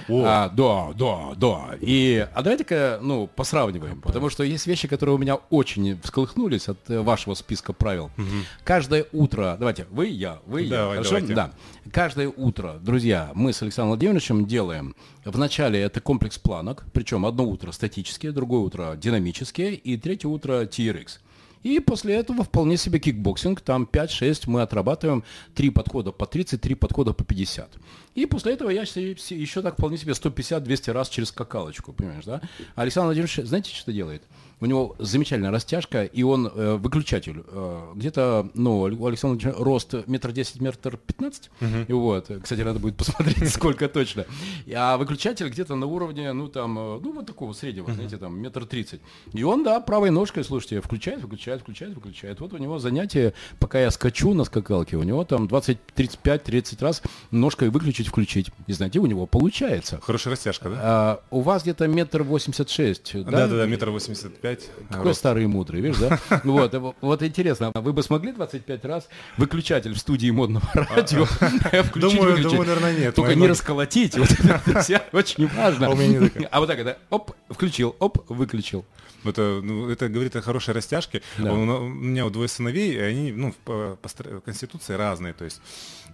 А, 0.08 0.48
да, 0.48 0.92
да, 0.94 1.34
да. 1.36 1.76
И, 1.80 2.26
а 2.34 2.42
давайте-ка, 2.42 2.98
ну, 3.02 3.26
посравниваем, 3.26 4.00
потому 4.00 4.30
что 4.30 4.44
есть 4.44 4.66
вещи, 4.66 4.88
которые 4.88 5.14
у 5.16 5.18
меня 5.18 5.36
очень 5.36 6.00
всколыхнулись 6.02 6.68
от 6.68 6.78
э, 6.90 7.00
вашего 7.00 7.34
списка 7.34 7.72
правил. 7.72 8.10
Угу. 8.18 8.26
Каждое 8.64 9.06
утро, 9.12 9.56
давайте, 9.58 9.86
вы, 9.90 10.06
я, 10.06 10.40
вы, 10.46 10.66
Давай, 10.66 10.96
я, 10.96 11.02
хорошо? 11.02 11.10
Давайте. 11.10 11.34
Да. 11.34 11.52
Каждое 11.90 12.28
утро, 12.28 12.78
друзья, 12.80 13.30
мы 13.34 13.52
с 13.52 13.62
Александром 13.62 13.90
Владимировичем 13.90 14.46
делаем, 14.46 14.94
вначале 15.24 15.80
это 15.80 16.00
комплекс 16.00 16.38
планок, 16.38 16.84
причем 16.92 17.26
одно 17.26 17.44
утро 17.44 17.72
статические, 17.72 18.32
другое 18.32 18.60
утро 18.60 18.96
динамические, 18.96 19.74
и 19.74 19.96
третье 19.96 20.28
утро 20.28 20.64
TRX. 20.64 21.18
И 21.62 21.78
после 21.78 22.14
этого 22.14 22.42
вполне 22.42 22.76
себе 22.76 22.98
кикбоксинг, 22.98 23.60
там 23.60 23.88
5-6 23.90 24.44
мы 24.46 24.62
отрабатываем 24.62 25.22
3 25.54 25.70
подхода 25.70 26.10
по 26.10 26.26
30, 26.26 26.60
3 26.60 26.74
подхода 26.74 27.12
по 27.12 27.24
50. 27.24 27.70
И 28.14 28.26
после 28.26 28.52
этого 28.52 28.70
я 28.70 28.82
еще 28.82 29.62
так 29.62 29.74
вполне 29.74 29.96
себе 29.96 30.12
150-200 30.12 30.92
раз 30.92 31.08
через 31.08 31.28
скакалочку, 31.28 31.92
понимаешь, 31.92 32.24
да? 32.24 32.40
Александр 32.74 33.06
Владимирович, 33.06 33.36
знаете, 33.46 33.74
что 33.74 33.92
делает? 33.92 34.22
У 34.62 34.66
него 34.66 34.94
замечательная 35.00 35.50
растяжка, 35.50 36.04
и 36.04 36.22
он 36.22 36.46
э, 36.46 36.76
выключатель. 36.76 37.42
Э, 37.48 37.92
где-то, 37.96 38.48
ну, 38.54 38.82
у 38.82 39.06
Александра 39.06 39.52
рост 39.58 40.06
метр 40.06 40.30
десять, 40.30 40.60
метр 40.60 40.96
пятнадцать. 40.98 41.50
И 41.88 41.92
вот, 41.92 42.30
кстати, 42.40 42.60
надо 42.60 42.78
будет 42.78 42.96
посмотреть, 42.96 43.48
сколько 43.52 43.88
точно. 43.88 44.24
А 44.72 44.98
выключатель 44.98 45.48
где-то 45.48 45.74
на 45.74 45.86
уровне, 45.86 46.32
ну, 46.32 46.46
там, 46.46 46.78
э, 46.78 47.00
ну, 47.02 47.12
вот 47.12 47.26
такого 47.26 47.54
среднего, 47.54 47.92
знаете, 47.92 48.18
там, 48.18 48.38
метр 48.40 48.64
тридцать. 48.64 49.00
И 49.32 49.42
он, 49.42 49.64
да, 49.64 49.80
правой 49.80 50.10
ножкой, 50.10 50.44
слушайте, 50.44 50.80
включает, 50.80 51.22
выключает, 51.22 51.62
включает, 51.62 51.96
выключает. 51.96 52.38
Вот 52.38 52.52
у 52.52 52.58
него 52.58 52.78
занятие, 52.78 53.34
пока 53.58 53.80
я 53.80 53.90
скачу 53.90 54.32
на 54.32 54.44
скакалке, 54.44 54.96
у 54.96 55.02
него 55.02 55.24
там 55.24 55.48
20, 55.48 55.78
35, 55.96 56.44
30 56.44 56.82
раз 56.82 57.02
ножкой 57.32 57.70
выключить, 57.70 58.01
включить. 58.08 58.50
И 58.66 58.72
знаете, 58.72 58.98
у 58.98 59.06
него 59.06 59.26
получается. 59.26 60.00
Хорошая 60.02 60.32
растяжка, 60.32 60.68
да? 60.70 60.78
А, 60.80 61.20
у 61.30 61.40
вас 61.40 61.62
где-то 61.62 61.86
метр 61.88 62.22
восемьдесят 62.22 62.70
шесть, 62.70 63.12
да? 63.14 63.30
Да, 63.30 63.46
да, 63.46 63.56
да, 63.58 63.66
метр 63.66 63.90
восемьдесят 63.90 64.36
пять. 64.40 64.68
Какой 64.90 65.14
старый 65.14 65.44
и 65.44 65.46
мудрый, 65.46 65.80
видишь, 65.80 65.98
да? 65.98 66.18
Вот, 66.44 66.74
э, 66.74 66.92
вот 67.00 67.22
интересно, 67.22 67.70
а 67.74 67.80
вы 67.80 67.92
бы 67.92 68.02
смогли 68.02 68.32
25 68.32 68.84
раз 68.84 69.08
выключатель 69.36 69.94
в 69.94 69.98
студии 69.98 70.30
модного 70.30 70.68
радио 70.74 71.24
включить, 71.84 71.92
Думаю, 71.94 72.30
выключить? 72.32 72.50
думаю, 72.50 72.66
наверное, 72.66 72.98
нет. 72.98 73.14
Только 73.14 73.34
не 73.34 73.46
расколотить, 73.46 74.16
вот 74.16 74.30
это 74.30 75.02
очень 75.12 75.46
важно. 75.48 75.86
А 75.86 75.90
у 75.90 75.96
не. 75.96 76.46
А 76.50 76.60
вот 76.60 76.66
так 76.66 76.78
это, 76.78 76.98
оп, 77.10 77.32
включил, 77.50 77.96
оп, 77.98 78.18
выключил. 78.28 78.84
Это, 79.24 79.60
ну, 79.62 79.88
это 79.88 80.08
говорит 80.08 80.34
о 80.36 80.42
хорошей 80.42 80.74
растяжке. 80.74 81.22
Да. 81.38 81.52
У, 81.52 81.56
у 81.56 81.88
меня 81.88 82.24
вот 82.24 82.32
двое 82.32 82.48
сыновей, 82.48 82.94
и 82.94 82.98
они 82.98 83.32
ну, 83.32 83.54
по, 83.64 83.96
по 84.00 84.08
стро- 84.08 84.40
конституции 84.40 84.94
разные. 84.94 85.32
То 85.32 85.44
есть 85.44 85.60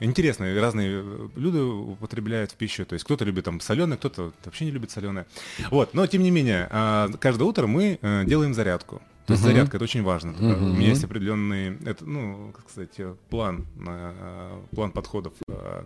интересно, 0.00 0.52
разные 0.60 1.02
э, 1.02 1.28
люди 1.36 1.58
употребляют 1.58 2.52
в 2.52 2.54
пищу. 2.54 2.84
То 2.84 2.94
есть 2.94 3.04
кто-то 3.04 3.24
любит 3.24 3.44
там 3.44 3.60
соленое, 3.60 3.96
кто-то 3.96 4.32
вообще 4.44 4.64
не 4.64 4.70
любит 4.70 4.90
соленое. 4.90 5.26
Вот, 5.70 5.94
но 5.94 6.06
тем 6.06 6.22
не 6.22 6.30
менее, 6.30 6.68
а, 6.70 7.08
каждое 7.20 7.44
утро 7.44 7.66
мы 7.66 7.98
э, 8.00 8.24
делаем 8.26 8.54
зарядку. 8.54 9.02
То 9.26 9.34
есть 9.34 9.44
зарядка 9.44 9.76
это 9.76 9.84
очень 9.84 10.02
важно. 10.02 10.32
У 10.32 10.74
меня 10.74 10.88
есть 10.88 11.04
определенный, 11.04 11.76
это, 11.84 12.06
ну, 12.06 12.50
как 12.56 12.70
сказать, 12.70 12.94
э, 12.96 13.14
план, 13.28 13.66
план 14.74 14.90
подходов 14.90 15.34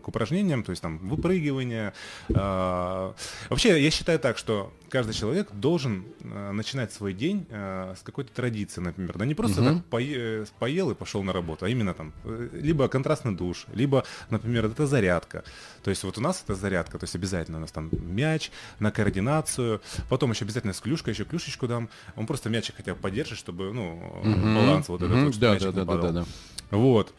к 0.02 0.08
упражнениям, 0.08 0.62
то 0.62 0.70
есть 0.70 0.82
там 0.82 0.98
выпрыгивание. 0.98 1.92
э, 2.28 3.12
Вообще, 3.50 3.82
я 3.82 3.90
считаю 3.90 4.18
так, 4.18 4.38
что 4.38 4.72
каждый 4.88 5.14
человек 5.14 5.50
должен 5.52 6.04
э, 6.20 6.52
начинать 6.52 6.92
свой 6.92 7.12
день 7.14 7.46
э, 7.50 7.94
с 7.98 8.02
какой-то 8.02 8.32
традиции, 8.32 8.80
например. 8.80 9.16
Да 9.16 9.24
не 9.24 9.34
просто 9.34 9.62
так 9.64 9.84
пое- 9.90 10.46
поел 10.58 10.90
и 10.90 10.94
пошел 10.94 11.22
на 11.22 11.32
работу, 11.32 11.64
а 11.64 11.68
именно 11.68 11.94
там 11.94 12.12
э, 12.24 12.48
либо 12.52 12.88
контрастный 12.88 13.34
душ, 13.34 13.66
либо, 13.74 14.04
например, 14.30 14.66
это 14.66 14.86
зарядка. 14.86 15.44
То 15.82 15.90
есть 15.90 16.04
вот 16.04 16.18
у 16.18 16.20
нас 16.20 16.42
это 16.44 16.54
зарядка, 16.54 16.98
то 16.98 17.04
есть 17.04 17.14
обязательно 17.14 17.58
у 17.58 17.60
нас 17.60 17.72
там 17.72 17.90
мяч 17.92 18.50
на 18.78 18.90
координацию, 18.90 19.80
потом 20.08 20.30
еще 20.30 20.44
обязательно 20.44 20.72
с 20.72 20.80
клюшкой, 20.80 21.14
еще 21.14 21.24
клюшечку 21.24 21.66
дам. 21.68 21.88
Он 22.16 22.26
просто 22.26 22.50
мячик 22.50 22.76
хотя 22.76 22.94
бы 22.94 23.00
поддержит, 23.00 23.38
чтобы, 23.38 23.72
ну, 23.72 24.22
баланс 24.54 24.88
вот 24.88 25.02
этот, 25.02 25.16
Мгм. 25.16 25.26
вот, 25.26 25.38
Да, 25.38 25.58
да, 25.58 25.72
да, 25.72 25.84
да, 25.84 25.96
да, 26.02 26.12
да. 26.12 26.24
Вот. 26.70 27.14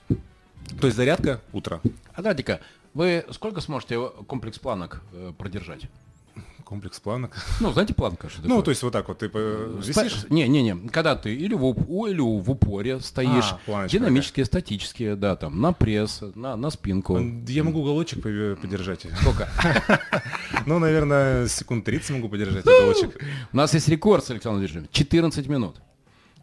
То 0.80 0.88
есть 0.88 0.98
зарядка 0.98 1.42
утро. 1.52 1.82
А 2.14 2.22
Дадика, 2.22 2.60
вы 2.94 3.26
сколько 3.32 3.62
сможете 3.62 4.00
комплекс 4.28 4.60
планок 4.60 5.02
э, 5.14 5.32
продержать? 5.38 5.88
Комплекс 6.64 7.00
планок. 7.00 7.36
Ну, 7.60 7.72
знаете 7.74 7.94
планка, 7.94 8.30
что 8.30 8.42
Ну, 8.42 8.48
такое? 8.48 8.62
то 8.64 8.72
есть 8.72 8.84
вот 8.84 8.94
так 8.94 9.08
вот 9.08 9.20
ты 9.20 9.28
висишь, 9.28 10.26
Не, 10.30 10.48
не, 10.48 10.64
не. 10.64 10.88
Когда 10.90 11.16
ты 11.16 11.36
или 11.36 11.54
в, 11.54 11.64
уп- 11.66 12.10
или 12.10 12.20
в 12.22 12.50
упоре 12.50 13.00
стоишь, 13.02 13.54
А, 13.68 13.88
динамические, 13.88 14.46
статические, 14.46 15.16
да, 15.16 15.36
там, 15.36 15.60
на 15.62 15.74
пресс, 15.74 16.22
на, 16.36 16.56
на 16.56 16.70
спинку. 16.72 17.20
я 17.48 17.64
могу 17.64 17.82
уголочек 17.82 18.22
подержать. 18.24 19.06
Сколько? 19.22 19.50
Ну, 20.66 20.80
наверное, 20.80 21.48
секунд 21.48 21.84
30 21.84 22.12
могу 22.12 22.30
подержать 22.30 22.66
уголочек. 22.66 23.22
У 23.52 23.58
нас 23.58 23.74
есть 23.74 23.90
рекорд 23.90 24.24
с 24.24 24.32
Александром 24.32 24.62
Владимировичем. 24.62 24.90
14 24.94 25.48
минут. 25.48 25.76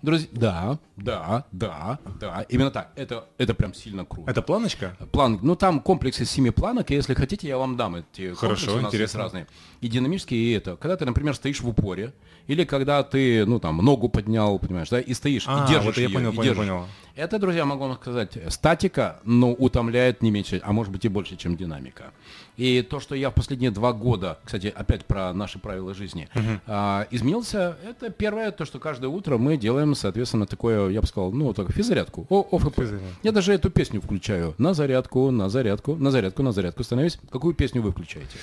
Друзья, 0.03 0.29
да, 0.33 0.79
да, 0.97 1.45
да, 1.53 1.99
да. 2.19 2.47
Именно 2.49 2.71
так. 2.71 2.93
Это, 2.97 3.27
это 3.39 3.55
прям 3.55 3.75
сильно 3.75 4.05
круто. 4.05 4.31
Это 4.31 4.41
планочка? 4.43 4.97
План, 5.13 5.39
ну 5.43 5.57
там 5.57 5.81
комплекс 5.81 6.21
из 6.21 6.31
семи 6.31 6.51
планок, 6.51 6.91
и 6.91 6.95
если 6.95 7.15
хотите, 7.15 7.49
я 7.49 7.59
вам 7.59 7.77
дам 7.77 7.97
эти 7.97 8.35
Хорошо, 8.35 8.77
у 8.77 8.81
нас 8.81 8.95
есть 8.95 9.15
разные. 9.15 9.47
И 9.81 9.89
динамические, 9.89 10.41
и 10.41 10.53
это. 10.53 10.77
Когда 10.77 10.97
ты, 10.97 11.05
например, 11.05 11.35
стоишь 11.35 11.61
в 11.61 11.69
упоре, 11.69 12.15
или 12.47 12.65
когда 12.65 13.03
ты, 13.03 13.45
ну 13.47 13.61
там, 13.61 13.77
ногу 13.79 14.09
поднял, 14.09 14.59
понимаешь, 14.59 14.89
да, 14.89 15.01
и 15.01 15.15
стоишь, 15.15 15.45
А, 15.47 15.65
и 15.65 15.69
держишь 15.69 15.85
вот 15.85 15.97
я 15.99 16.05
её, 16.05 16.15
понял, 16.15 16.33
и 16.33 16.37
понял, 16.37 16.43
держишь. 16.55 16.69
понял. 16.69 16.87
Это, 17.15 17.39
друзья, 17.39 17.65
могу 17.67 17.85
вам 17.87 17.97
сказать, 17.97 18.39
статика, 18.49 19.21
но 19.25 19.53
утомляет 19.53 20.23
не 20.23 20.31
меньше, 20.31 20.61
а 20.65 20.73
может 20.73 20.93
быть 20.93 21.05
и 21.05 21.09
больше, 21.09 21.37
чем 21.37 21.57
динамика. 21.57 22.13
И 22.61 22.83
то, 22.83 23.01
что 23.01 23.15
я 23.15 23.31
в 23.31 23.35
последние 23.35 23.71
два 23.71 23.95
года, 23.95 24.39
кстати, 24.45 24.71
опять 24.77 25.07
про 25.07 25.33
наши 25.33 25.59
правила 25.59 25.95
жизни, 25.95 26.29
а, 26.67 27.07
изменился, 27.11 27.79
это 27.89 28.11
первое, 28.11 28.51
то, 28.51 28.67
что 28.67 28.79
каждое 28.79 29.07
утро 29.09 29.39
мы 29.39 29.57
делаем, 29.57 29.95
соответственно, 29.95 30.45
такое, 30.45 30.91
я 30.91 31.01
бы 31.01 31.07
сказал, 31.07 31.33
ну, 31.33 31.55
так, 31.55 31.73
физзарядку, 31.73 32.27
О, 32.29 32.47
ОФП. 32.53 32.77
Физзарядку. 32.77 33.09
Я 33.23 33.33
даже 33.33 33.55
эту 33.55 33.71
песню 33.71 34.03
включаю. 34.03 34.55
На 34.59 34.75
зарядку, 34.75 35.31
на 35.31 35.49
зарядку, 35.49 35.97
на 35.97 36.11
зарядку, 36.11 36.43
на 36.43 36.53
зарядку. 36.53 36.85
Становись. 36.85 37.19
Какую 37.31 37.55
песню 37.55 37.81
вы 37.81 37.93
включаете? 37.93 38.37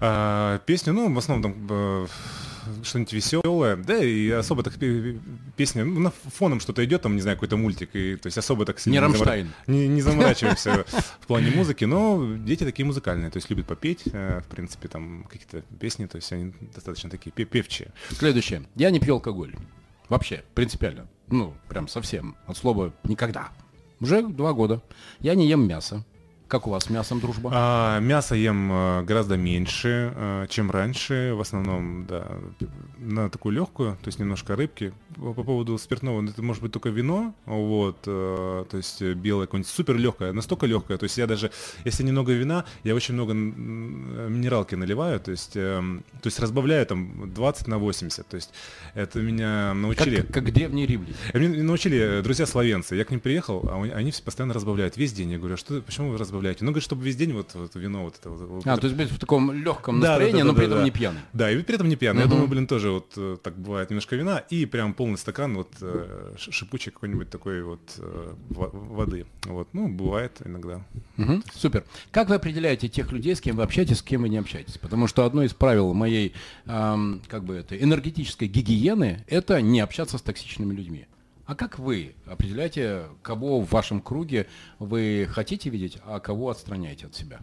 А, 0.00 0.60
песню, 0.60 0.92
ну, 0.92 1.12
в 1.12 1.18
основном 1.18 1.52
там 1.52 1.66
э, 1.68 2.06
что-нибудь 2.82 3.12
веселое, 3.12 3.76
да, 3.76 4.02
и 4.02 4.30
особо 4.30 4.62
так 4.62 4.74
пе- 4.74 5.18
песни, 5.56 5.82
ну, 5.82 6.00
на 6.00 6.10
фоном 6.10 6.60
что-то 6.60 6.84
идет, 6.84 7.02
там, 7.02 7.14
не 7.14 7.20
знаю, 7.22 7.36
какой-то 7.36 7.56
мультик, 7.56 7.90
и, 7.94 8.16
то 8.16 8.26
есть 8.26 8.38
особо 8.38 8.64
так 8.64 8.84
Не 8.86 8.98
«Рамштайн». 9.00 9.50
не, 9.66 9.88
не 9.88 10.02
заморачиваемся 10.02 10.84
в 11.20 11.26
плане 11.26 11.50
музыки, 11.50 11.84
но 11.84 12.36
дети 12.36 12.64
такие 12.64 12.84
музыкальные, 12.86 13.30
то 13.30 13.36
есть 13.38 13.48
любят 13.50 13.66
попеть, 13.66 14.02
э, 14.12 14.40
в 14.40 14.46
принципе, 14.48 14.88
там, 14.88 15.24
какие-то 15.30 15.62
песни, 15.78 16.06
то 16.06 16.16
есть 16.16 16.32
они 16.32 16.52
достаточно 16.74 17.10
такие 17.10 17.30
пе- 17.32 17.44
певчие. 17.44 17.92
Следующее. 18.10 18.64
Я 18.74 18.90
не 18.90 19.00
пью 19.00 19.14
алкоголь. 19.14 19.54
Вообще, 20.08 20.44
принципиально. 20.54 21.08
Ну, 21.28 21.54
прям 21.68 21.88
совсем. 21.88 22.36
От 22.46 22.56
слова 22.56 22.92
никогда. 23.04 23.48
Уже 24.00 24.22
два 24.22 24.52
года. 24.52 24.80
Я 25.20 25.34
не 25.34 25.48
ем 25.48 25.66
мясо. 25.66 26.04
Как 26.48 26.68
у 26.68 26.70
вас 26.70 26.84
с 26.84 26.90
мясом 26.90 27.18
дружба? 27.18 27.50
А, 27.52 27.98
мясо 27.98 28.36
ем 28.36 28.70
э, 28.70 29.02
гораздо 29.02 29.36
меньше, 29.36 30.12
э, 30.14 30.46
чем 30.48 30.70
раньше. 30.70 31.32
В 31.34 31.40
основном, 31.40 32.06
да, 32.06 32.38
на 32.98 33.28
такую 33.28 33.54
легкую, 33.56 33.96
то 34.00 34.06
есть 34.06 34.20
немножко 34.20 34.54
рыбки. 34.54 34.92
По, 35.16 35.32
по 35.34 35.42
поводу 35.42 35.76
спиртного, 35.76 36.20
ну, 36.20 36.30
это 36.30 36.42
может 36.42 36.62
быть 36.62 36.70
только 36.70 36.90
вино, 36.90 37.34
вот, 37.46 37.98
э, 38.06 38.64
то 38.70 38.76
есть 38.76 39.02
белое 39.02 39.46
какое-нибудь 39.46 39.68
супер 39.68 39.96
легкое, 39.96 40.32
настолько 40.32 40.66
легкое. 40.66 40.98
То 40.98 41.04
есть 41.04 41.18
я 41.18 41.26
даже, 41.26 41.50
если 41.84 42.04
немного 42.04 42.32
вина, 42.32 42.64
я 42.84 42.94
очень 42.94 43.14
много 43.14 43.34
минералки 43.34 44.76
наливаю, 44.76 45.18
то 45.18 45.32
есть, 45.32 45.56
эм, 45.56 46.04
то 46.22 46.28
есть 46.28 46.38
разбавляю 46.38 46.86
там 46.86 47.32
20 47.34 47.66
на 47.66 47.78
80. 47.78 48.24
То 48.28 48.36
есть 48.36 48.50
это 48.94 49.18
меня 49.18 49.74
научили. 49.74 50.20
как, 50.20 50.32
как 50.32 50.52
древний 50.52 50.86
римляне. 50.86 51.14
А 51.32 51.38
Меня 51.38 51.64
научили 51.64 52.20
друзья 52.22 52.46
словенцы. 52.46 52.94
Я 52.94 53.04
к 53.04 53.10
ним 53.10 53.18
приехал, 53.18 53.68
а 53.68 53.82
они- 53.82 54.12
постоянно 54.24 54.54
разбавляют 54.54 54.96
весь 54.96 55.12
день. 55.12 55.32
Я 55.32 55.38
говорю, 55.38 55.54
а 55.54 55.56
что, 55.56 55.80
почему 55.82 56.10
вы 56.10 56.18
разбавляете? 56.18 56.35
Ну, 56.42 56.66
говорит, 56.66 56.84
чтобы 56.84 57.04
весь 57.04 57.16
день 57.16 57.32
вот, 57.32 57.54
вот 57.54 57.74
вино 57.74 58.04
вот 58.04 58.16
это 58.18 58.30
вот. 58.30 58.66
А, 58.66 58.76
то 58.76 58.86
есть 58.86 58.96
быть 58.96 59.10
в 59.10 59.18
таком 59.18 59.52
легком 59.52 60.00
Да, 60.00 60.06
да, 60.06 60.12
настроении, 60.12 60.42
да, 60.42 60.44
но 60.44 60.52
да, 60.52 60.56
при 60.56 60.64
да, 60.64 60.66
этом 60.66 60.78
да. 60.78 60.84
не 60.84 60.90
пьяный. 60.90 61.20
Да, 61.32 61.50
и 61.50 61.62
при 61.62 61.74
этом 61.74 61.88
не 61.88 61.96
пьяный. 61.96 62.22
Я 62.22 62.28
думаю, 62.28 62.48
блин, 62.48 62.66
тоже 62.66 62.90
вот 62.90 63.12
э, 63.16 63.36
так 63.42 63.58
бывает 63.58 63.90
немножко 63.90 64.16
вина 64.16 64.38
и 64.38 64.66
прям 64.66 64.94
полный 64.94 65.18
стакан 65.18 65.54
вот 65.56 65.70
э, 65.80 66.34
шипучей 66.36 66.92
какой-нибудь 66.92 67.30
такой 67.30 67.62
вот 67.62 67.80
э, 67.98 68.34
во- 68.50 68.70
воды. 68.70 69.26
Вот, 69.44 69.68
ну, 69.72 69.88
бывает 69.88 70.40
иногда. 70.44 70.84
Супер. 71.54 71.84
Как 72.10 72.28
вы 72.28 72.36
определяете 72.36 72.88
тех 72.88 73.12
людей, 73.12 73.34
с 73.34 73.40
кем 73.40 73.56
вы 73.56 73.62
общаетесь, 73.62 73.98
с 73.98 74.02
кем 74.02 74.22
вы 74.22 74.28
не 74.28 74.38
общаетесь? 74.38 74.78
Потому 74.78 75.06
что 75.06 75.24
одно 75.24 75.42
из 75.42 75.54
правил 75.54 75.94
моей, 75.94 76.34
ам, 76.66 77.20
как 77.28 77.44
бы 77.44 77.54
это, 77.54 77.76
энергетической 77.76 78.48
гигиены– 78.48 79.24
это 79.28 79.60
не 79.60 79.80
общаться 79.80 80.18
с 80.18 80.22
токсичными 80.22 80.74
людьми. 80.74 81.06
А 81.46 81.54
как 81.54 81.78
вы 81.78 82.14
определяете, 82.26 83.06
кого 83.22 83.60
в 83.60 83.70
вашем 83.70 84.00
круге 84.00 84.48
вы 84.78 85.28
хотите 85.30 85.70
видеть, 85.70 85.98
а 86.04 86.18
кого 86.20 86.50
отстраняете 86.50 87.06
от 87.06 87.14
себя? 87.14 87.40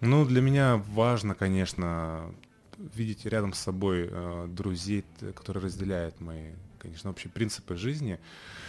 Ну, 0.00 0.26
для 0.26 0.40
меня 0.40 0.76
важно, 0.88 1.34
конечно, 1.34 2.34
видеть 2.76 3.24
рядом 3.24 3.54
с 3.54 3.60
собой 3.60 4.08
э, 4.10 4.46
друзей, 4.48 5.04
которые 5.34 5.64
разделяют 5.64 6.20
мои, 6.20 6.50
конечно, 6.78 7.10
общие 7.10 7.30
принципы 7.30 7.76
жизни. 7.76 8.14
Э, 8.14 8.65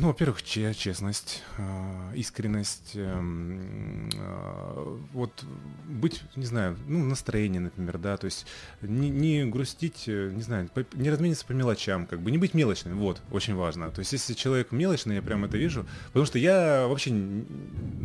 ну, 0.00 0.06
во-первых, 0.06 0.42
че- 0.42 0.72
честность, 0.72 1.42
э, 1.58 2.12
искренность, 2.14 2.92
эм, 2.94 4.08
э, 4.14 4.98
вот 5.12 5.44
быть, 5.86 6.22
не 6.36 6.46
знаю, 6.46 6.78
ну, 6.86 7.04
настроение, 7.04 7.60
например, 7.60 7.98
да, 7.98 8.16
то 8.16 8.24
есть 8.24 8.46
не, 8.80 9.10
не 9.10 9.44
грустить, 9.44 10.04
э, 10.06 10.30
не 10.34 10.40
знаю, 10.40 10.70
не 10.94 11.10
размениться 11.10 11.44
по 11.44 11.52
мелочам, 11.52 12.06
как 12.06 12.20
бы, 12.20 12.30
не 12.30 12.38
быть 12.38 12.54
мелочным, 12.54 12.96
вот, 12.98 13.20
очень 13.30 13.54
важно. 13.54 13.90
То 13.90 13.98
есть 13.98 14.14
если 14.14 14.32
человек 14.32 14.72
мелочный, 14.72 15.16
я 15.16 15.22
прям 15.22 15.44
это 15.44 15.58
вижу, 15.58 15.84
потому 16.06 16.24
что 16.24 16.38
я 16.38 16.86
вообще, 16.86 17.10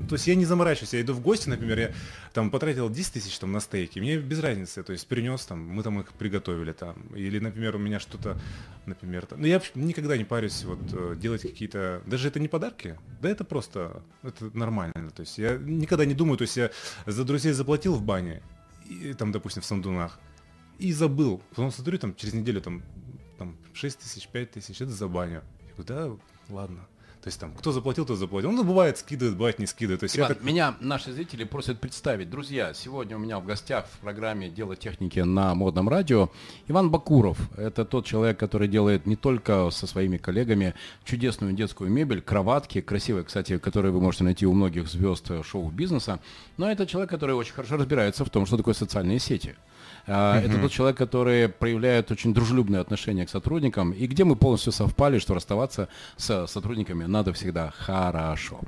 то 0.09 0.15
есть 0.15 0.27
я 0.27 0.35
не 0.35 0.43
заморачиваюсь, 0.43 0.95
я 0.95 1.01
иду 1.01 1.13
в 1.13 1.21
гости, 1.21 1.47
например, 1.47 1.79
я 1.79 1.91
там 2.33 2.51
потратил 2.51 2.89
10 2.89 3.13
тысяч 3.13 3.39
там 3.39 3.53
на 3.53 3.61
стейки, 3.61 3.99
мне 3.99 4.17
без 4.17 4.41
разницы, 4.41 4.83
то 4.83 4.91
есть 4.91 5.07
принес 5.07 5.45
там, 5.45 5.65
мы 5.65 5.81
там 5.81 6.01
их 6.01 6.11
приготовили 6.11 6.73
там, 6.73 6.97
или, 7.15 7.39
например, 7.39 7.77
у 7.77 7.79
меня 7.79 8.01
что-то, 8.01 8.37
например, 8.85 9.25
там, 9.25 9.39
ну 9.39 9.47
я 9.47 9.61
никогда 9.75 10.17
не 10.17 10.25
парюсь 10.25 10.65
вот 10.65 10.79
э, 10.91 11.15
делать 11.37 11.53
какие-то, 11.53 12.01
даже 12.05 12.27
это 12.27 12.39
не 12.39 12.47
подарки, 12.47 12.97
да 13.21 13.29
это 13.29 13.43
просто, 13.43 14.03
это 14.23 14.55
нормально, 14.57 15.11
то 15.11 15.21
есть 15.21 15.37
я 15.37 15.57
никогда 15.57 16.05
не 16.05 16.13
думаю, 16.13 16.37
то 16.37 16.43
есть 16.43 16.57
я 16.57 16.71
за 17.05 17.23
друзей 17.23 17.53
заплатил 17.53 17.95
в 17.95 18.01
бане, 18.01 18.41
и, 18.89 19.13
там, 19.13 19.31
допустим, 19.31 19.61
в 19.61 19.65
Сандунах, 19.65 20.19
и 20.79 20.93
забыл, 20.93 21.41
потом 21.49 21.71
смотрю, 21.71 21.97
там, 21.97 22.15
через 22.15 22.33
неделю 22.33 22.61
там, 22.61 22.83
там 23.37 23.57
6 23.73 23.99
тысяч, 23.99 24.27
5 24.27 24.51
тысяч, 24.51 24.81
это 24.81 24.91
за 24.91 25.07
баню. 25.07 25.43
Я 25.67 25.83
говорю, 25.83 26.19
да, 26.49 26.53
ладно. 26.53 26.87
То 27.27 27.29
есть 27.29 27.41
там, 27.41 27.51
кто 27.51 27.73
заплатил, 27.73 28.05
тот 28.05 28.17
заплатил. 28.17 28.51
Ну, 28.53 28.63
бывает 28.63 28.99
скидывает, 28.99 29.35
бывает 29.35 29.59
не 29.59 29.65
скидывает. 29.65 29.99
То 29.99 30.05
есть 30.05 30.17
Иван, 30.17 30.31
это... 30.31 30.45
меня 30.45 30.75
наши 30.79 31.11
зрители 31.11 31.43
просят 31.43 31.77
представить. 31.77 32.29
Друзья, 32.29 32.73
сегодня 32.73 33.17
у 33.17 33.19
меня 33.19 33.37
в 33.37 33.45
гостях 33.45 33.85
в 33.91 33.97
программе 33.99 34.47
«Дело 34.47 34.77
техники» 34.77 35.19
на 35.19 35.53
модном 35.53 35.89
радио 35.89 36.29
Иван 36.69 36.89
Бакуров. 36.89 37.37
Это 37.57 37.83
тот 37.83 38.05
человек, 38.05 38.39
который 38.39 38.69
делает 38.69 39.05
не 39.05 39.17
только 39.17 39.69
со 39.71 39.87
своими 39.87 40.15
коллегами 40.15 40.73
чудесную 41.03 41.51
детскую 41.51 41.91
мебель, 41.91 42.21
кроватки, 42.21 42.79
красивые, 42.79 43.25
кстати, 43.25 43.57
которые 43.57 43.91
вы 43.91 43.99
можете 43.99 44.23
найти 44.23 44.45
у 44.45 44.53
многих 44.53 44.87
звезд 44.87 45.29
шоу-бизнеса, 45.43 46.21
но 46.55 46.71
это 46.71 46.87
человек, 46.87 47.09
который 47.09 47.35
очень 47.35 47.53
хорошо 47.53 47.75
разбирается 47.75 48.23
в 48.23 48.29
том, 48.29 48.45
что 48.45 48.55
такое 48.55 48.73
социальные 48.73 49.19
сети. 49.19 49.57
Uh-huh. 50.07 50.41
Это 50.41 50.59
тот 50.59 50.71
человек, 50.71 50.97
который 50.97 51.49
проявляет 51.49 52.11
очень 52.11 52.33
дружелюбное 52.33 52.81
отношение 52.81 53.25
к 53.25 53.29
сотрудникам, 53.29 53.91
и 53.91 54.07
где 54.07 54.23
мы 54.23 54.35
полностью 54.35 54.71
совпали, 54.71 55.19
что 55.19 55.33
расставаться 55.33 55.89
с 56.15 56.47
сотрудниками 56.47 57.05
надо 57.05 57.33
всегда 57.33 57.73
хорошо. 57.77 58.61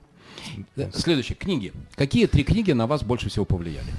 Следующее. 0.93 1.35
Книги. 1.35 1.73
Какие 1.95 2.27
три 2.27 2.43
книги 2.43 2.71
на 2.71 2.87
вас 2.87 3.03
больше 3.03 3.29
всего 3.29 3.45
повлияли? 3.45 3.91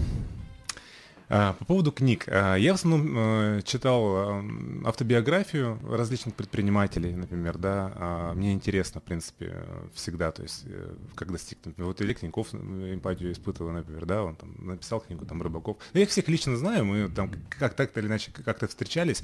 А, 1.33 1.53
по 1.53 1.65
поводу 1.65 1.93
книг. 1.93 2.25
А, 2.27 2.57
я 2.57 2.73
в 2.73 2.75
основном 2.75 3.15
э, 3.17 3.63
читал 3.65 4.43
автобиографию 4.85 5.79
различных 5.89 6.35
предпринимателей, 6.35 7.15
например, 7.15 7.57
да. 7.57 7.93
А, 7.95 8.35
мне 8.35 8.53
интересно, 8.53 9.01
в 9.01 9.05
принципе, 9.05 9.65
всегда, 9.95 10.33
то 10.33 10.43
есть, 10.43 10.65
э, 10.67 10.93
как 11.15 11.31
достигнуть. 11.31 11.79
Вот 11.79 12.03
Илья 12.03 12.15
Княков 12.15 12.49
э, 12.53 12.57
эмпатию 12.95 13.31
испытывал, 13.31 13.71
например, 13.71 14.07
да, 14.07 14.25
он 14.25 14.35
там 14.35 14.57
написал 14.59 14.99
книгу, 15.01 15.25
там, 15.25 15.41
Рыбаков. 15.41 15.77
Я 15.95 16.03
их 16.03 16.09
всех 16.09 16.27
лично 16.27 16.57
знаю, 16.57 16.85
мы 16.85 17.09
там 17.09 17.31
как 17.49 17.75
так-то 17.75 18.01
или 18.01 18.09
иначе 18.09 18.33
как-то 18.33 18.67
встречались. 18.67 19.23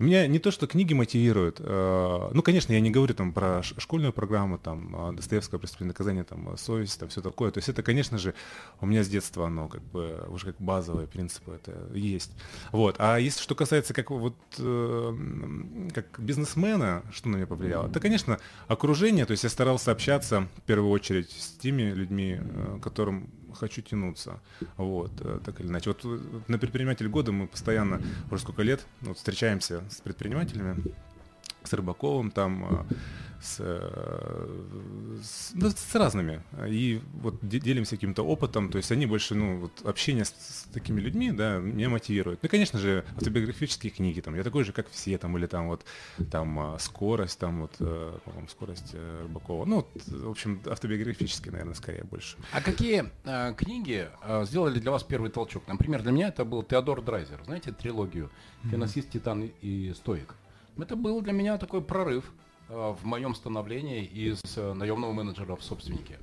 Меня 0.00 0.26
не 0.26 0.40
то, 0.40 0.50
что 0.50 0.66
книги 0.66 0.94
мотивируют, 0.94 1.60
ну, 1.60 2.42
конечно, 2.42 2.72
я 2.72 2.80
не 2.80 2.90
говорю 2.90 3.14
там 3.14 3.32
про 3.32 3.62
школьную 3.62 4.12
программу, 4.12 4.58
там, 4.58 5.14
Достоевское 5.14 5.58
преступление 5.58 5.92
наказание, 5.92 6.24
там, 6.24 6.56
совесть, 6.56 6.98
там, 6.98 7.08
все 7.08 7.20
такое. 7.20 7.52
То 7.52 7.58
есть 7.58 7.68
это, 7.68 7.84
конечно 7.84 8.18
же, 8.18 8.34
у 8.80 8.86
меня 8.86 9.04
с 9.04 9.08
детства 9.08 9.46
оно 9.46 9.68
как 9.68 9.82
бы 9.82 10.24
уже 10.28 10.46
как 10.46 10.56
базовый 10.58 11.06
принцип 11.06 11.35
принципу 11.38 11.52
это 11.52 11.96
есть. 11.96 12.32
Вот. 12.72 12.96
А 12.98 13.18
если 13.18 13.42
что 13.42 13.54
касается 13.54 13.94
как 13.94 14.10
вот 14.10 14.36
э, 14.58 15.88
как 15.94 16.18
бизнесмена, 16.18 17.02
что 17.12 17.28
на 17.28 17.36
меня 17.36 17.46
повлияло, 17.46 17.88
это, 17.88 18.00
конечно, 18.00 18.38
окружение. 18.68 19.26
То 19.26 19.32
есть 19.32 19.44
я 19.44 19.50
старался 19.50 19.92
общаться 19.92 20.48
в 20.56 20.62
первую 20.62 20.90
очередь 20.90 21.30
с 21.30 21.52
теми 21.52 21.82
людьми, 21.82 22.38
э, 22.40 22.78
которым 22.82 23.30
хочу 23.54 23.82
тянуться. 23.82 24.40
Вот, 24.76 25.12
э, 25.20 25.40
так 25.44 25.60
или 25.60 25.68
иначе. 25.68 25.90
Вот 25.90 26.04
э, 26.04 26.20
на 26.48 26.58
предприниматель 26.58 27.08
года 27.08 27.32
мы 27.32 27.46
постоянно, 27.46 28.00
уже 28.30 28.42
сколько 28.42 28.62
лет, 28.62 28.86
вот, 29.00 29.16
встречаемся 29.16 29.82
с 29.90 30.00
предпринимателями, 30.00 30.82
с 31.66 31.72
Рыбаковым 31.72 32.30
там, 32.30 32.86
э, 32.90 32.94
с, 33.40 33.56
э, 33.60 35.18
с, 35.22 35.52
да, 35.54 35.70
с 35.70 35.94
разными. 35.94 36.42
И 36.66 37.00
вот 37.14 37.36
делимся 37.42 37.96
каким-то 37.96 38.22
опытом, 38.22 38.70
то 38.70 38.78
есть 38.78 38.90
они 38.92 39.06
больше, 39.06 39.34
ну, 39.34 39.58
вот 39.60 39.72
общение 39.84 40.24
с, 40.24 40.30
с 40.30 40.68
такими 40.72 41.00
людьми, 41.00 41.30
да, 41.32 41.58
меня 41.58 41.88
мотивирует. 41.88 42.42
Ну, 42.42 42.48
конечно 42.48 42.78
же, 42.78 43.04
автобиографические 43.16 43.90
книги, 43.90 44.20
там, 44.20 44.34
я 44.34 44.42
такой 44.42 44.64
же, 44.64 44.72
как 44.72 44.88
все, 44.90 45.18
там, 45.18 45.36
или 45.38 45.46
там 45.46 45.68
вот, 45.68 45.84
там, 46.30 46.58
а, 46.58 46.78
скорость, 46.78 47.38
там, 47.38 47.62
вот, 47.62 47.72
э, 47.80 48.18
по-моему, 48.24 48.48
скорость 48.48 48.90
э, 48.92 49.22
Рыбакова. 49.22 49.64
Ну, 49.64 49.76
вот, 49.76 49.88
в 50.06 50.30
общем, 50.30 50.60
автобиографические, 50.66 51.52
наверное, 51.52 51.74
скорее 51.74 52.04
больше. 52.04 52.36
А 52.52 52.60
какие 52.60 53.10
э, 53.24 53.54
книги 53.54 54.08
э, 54.22 54.44
сделали 54.46 54.78
для 54.78 54.90
вас 54.90 55.02
первый 55.02 55.30
толчок? 55.30 55.64
Например, 55.68 56.02
для 56.02 56.12
меня 56.12 56.28
это 56.28 56.44
был 56.44 56.62
Теодор 56.62 57.02
Драйзер, 57.02 57.44
знаете, 57.44 57.72
трилогию 57.72 58.30
«Финансист, 58.70 59.10
Титан 59.10 59.50
и 59.60 59.92
Стоик». 59.94 60.34
Это 60.78 60.96
был 60.96 61.20
для 61.20 61.32
меня 61.32 61.58
такой 61.58 61.80
прорыв. 61.82 62.24
Э, 62.68 62.94
в 63.00 63.04
моем 63.04 63.34
становлении 63.34 64.04
из 64.04 64.40
э, 64.56 64.72
наемного 64.72 65.12
менеджера 65.12 65.56
в 65.56 65.62
собственнике. 65.62 66.18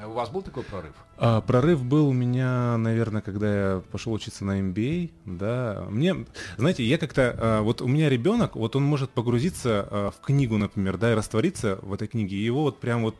Э, 0.00 0.06
у 0.06 0.12
вас 0.12 0.28
был 0.30 0.42
такой 0.42 0.64
прорыв? 0.64 0.94
А, 1.16 1.40
прорыв 1.40 1.84
был 1.84 2.08
у 2.08 2.12
меня, 2.12 2.76
наверное, 2.76 3.22
когда 3.22 3.54
я 3.54 3.82
пошел 3.92 4.12
учиться 4.12 4.44
на 4.44 4.60
MBA, 4.60 5.10
да. 5.24 5.86
Мне, 5.88 6.26
знаете, 6.58 6.84
я 6.84 6.98
как-то, 6.98 7.36
а, 7.38 7.62
вот 7.62 7.80
у 7.82 7.88
меня 7.88 8.08
ребенок, 8.08 8.56
вот 8.56 8.76
он 8.76 8.82
может 8.82 9.10
погрузиться 9.10 9.88
а, 9.90 10.10
в 10.10 10.20
книгу, 10.20 10.58
например, 10.58 10.98
да, 10.98 11.12
и 11.12 11.14
раствориться 11.14 11.78
в 11.82 11.92
этой 11.92 12.08
книге, 12.08 12.36
и 12.36 12.44
его 12.44 12.62
вот 12.62 12.80
прям 12.80 13.02
вот 13.02 13.16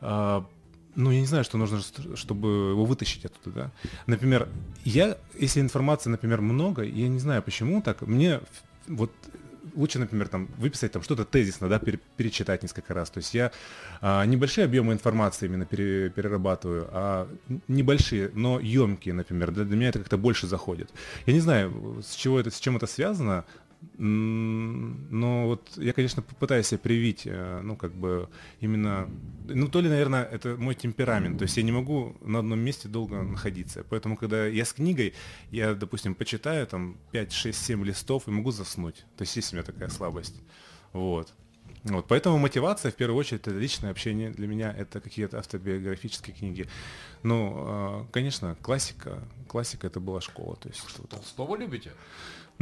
а, 0.00 0.44
ну, 0.94 1.10
я 1.10 1.20
не 1.20 1.26
знаю, 1.26 1.44
что 1.44 1.56
нужно, 1.56 1.80
чтобы 2.16 2.48
его 2.70 2.84
вытащить 2.84 3.24
оттуда, 3.24 3.56
да. 3.56 3.70
Например, 4.06 4.48
я, 4.84 5.16
если 5.38 5.60
информации, 5.60 6.10
например, 6.10 6.40
много, 6.40 6.82
я 6.82 7.08
не 7.08 7.18
знаю 7.18 7.42
почему 7.42 7.80
так, 7.80 8.02
мне 8.02 8.40
вот 8.88 9.12
лучше, 9.74 9.98
например, 9.98 10.28
там 10.28 10.48
выписать 10.58 10.92
там 10.92 11.02
что-то 11.02 11.24
тезисно, 11.24 11.68
да, 11.68 11.78
пере, 11.78 11.98
перечитать 12.16 12.62
несколько 12.62 12.94
раз. 12.94 13.10
То 13.10 13.18
есть 13.18 13.34
я 13.34 13.52
а, 14.00 14.24
небольшие 14.24 14.64
объемы 14.64 14.92
информации 14.92 15.46
именно 15.46 15.66
пере, 15.66 16.10
перерабатываю, 16.10 16.88
а 16.92 17.28
небольшие, 17.68 18.30
но 18.34 18.60
емкие, 18.60 19.14
например. 19.14 19.50
Для, 19.50 19.64
для 19.64 19.76
меня 19.76 19.88
это 19.88 19.98
как-то 19.98 20.18
больше 20.18 20.46
заходит. 20.46 20.90
Я 21.26 21.32
не 21.32 21.40
знаю, 21.40 22.02
с 22.04 22.14
чего 22.14 22.40
это, 22.40 22.50
с 22.50 22.58
чем 22.60 22.76
это 22.76 22.86
связано, 22.86 23.44
но 23.98 25.46
вот 25.46 25.72
я, 25.76 25.92
конечно, 25.92 26.22
попытаюсь 26.22 26.66
себе 26.66 26.78
привить, 26.78 27.22
э, 27.24 27.60
ну, 27.62 27.76
как 27.76 27.92
бы, 27.92 28.28
именно, 28.60 29.08
ну, 29.48 29.68
то 29.68 29.80
ли, 29.80 29.88
наверное, 29.88 30.24
это 30.24 30.56
мой 30.56 30.74
темперамент, 30.74 31.38
то 31.38 31.42
есть 31.44 31.56
я 31.56 31.62
не 31.62 31.72
могу 31.72 32.16
на 32.20 32.40
одном 32.40 32.58
месте 32.58 32.88
долго 32.88 33.22
находиться, 33.22 33.84
поэтому, 33.88 34.16
когда 34.16 34.46
я 34.46 34.64
с 34.64 34.72
книгой, 34.72 35.14
я, 35.50 35.74
допустим, 35.74 36.14
почитаю 36.14 36.66
там 36.66 36.96
5, 37.12 37.32
6, 37.32 37.58
7 37.58 37.84
листов 37.84 38.28
и 38.28 38.30
могу 38.30 38.50
заснуть, 38.50 39.04
то 39.16 39.22
есть 39.22 39.36
есть 39.36 39.52
у 39.52 39.56
меня 39.56 39.64
такая 39.64 39.88
слабость, 39.88 40.40
вот. 40.92 41.32
Вот, 41.84 42.06
поэтому 42.06 42.38
мотивация, 42.38 42.92
в 42.92 42.94
первую 42.94 43.18
очередь, 43.18 43.40
это 43.40 43.50
личное 43.50 43.90
общение. 43.90 44.30
Для 44.30 44.46
меня 44.46 44.72
это 44.72 45.00
какие-то 45.00 45.38
автобиографические 45.38 46.34
книги. 46.34 46.68
Ну, 47.24 47.54
а, 47.56 48.06
конечно, 48.12 48.56
классика. 48.62 49.20
Классика 49.48 49.88
это 49.88 49.98
была 49.98 50.20
школа. 50.20 50.54
То 50.56 50.68
есть, 50.68 50.88
что 50.88 51.02
Толстого 51.08 51.56
любите? 51.56 51.90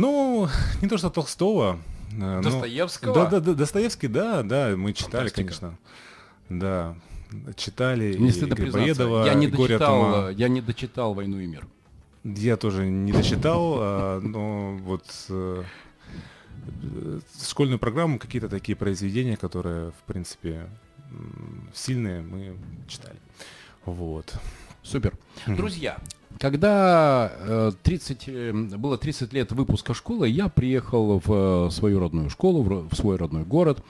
Ну, 0.00 0.48
не 0.80 0.88
то 0.88 0.96
что 0.96 1.10
Толстого. 1.10 1.78
Э, 2.18 2.40
Достоевского? 2.42 3.14
Да, 3.14 3.26
да, 3.26 3.40
да, 3.40 3.52
Достоевский, 3.52 4.08
да, 4.08 4.42
да, 4.42 4.74
мы 4.74 4.94
читали, 4.94 5.28
Фантастика. 5.28 5.42
конечно. 5.42 5.78
Да, 6.48 6.96
читали 7.54 8.16
Мне 8.16 8.30
и 8.30 8.44
Грибоедова, 8.46 9.26
я 9.26 9.34
не, 9.34 9.46
дочитал, 9.46 10.30
я 10.30 10.48
не 10.48 10.62
дочитал 10.62 11.12
«Войну 11.12 11.38
и 11.38 11.46
мир». 11.46 11.66
Я 12.24 12.56
тоже 12.56 12.88
не 12.88 13.12
дочитал, 13.12 13.76
а, 13.78 14.20
но 14.20 14.78
вот 14.78 15.04
э, 15.28 15.64
школьную 17.42 17.78
программу, 17.78 18.18
какие-то 18.18 18.48
такие 18.48 18.76
произведения, 18.76 19.36
которые, 19.36 19.90
в 19.90 20.02
принципе, 20.06 20.66
сильные, 21.74 22.22
мы 22.22 22.56
читали. 22.88 23.16
Вот. 23.84 24.34
Супер. 24.82 25.12
Друзья, 25.46 25.98
когда 26.38 27.72
30, 27.82 28.28
э, 28.28 28.32
э, 28.32 28.52
было 28.52 28.96
30 28.96 29.32
лет 29.32 29.50
выпуска 29.52 29.94
школы, 29.94 30.28
я 30.28 30.48
приехал 30.48 31.20
в 31.24 31.66
э, 31.66 31.70
свою 31.70 32.00
родную 32.00 32.30
школу, 32.30 32.62
в 32.62 32.94
свой 32.94 33.16
родной 33.16 33.44
город. 33.44 33.82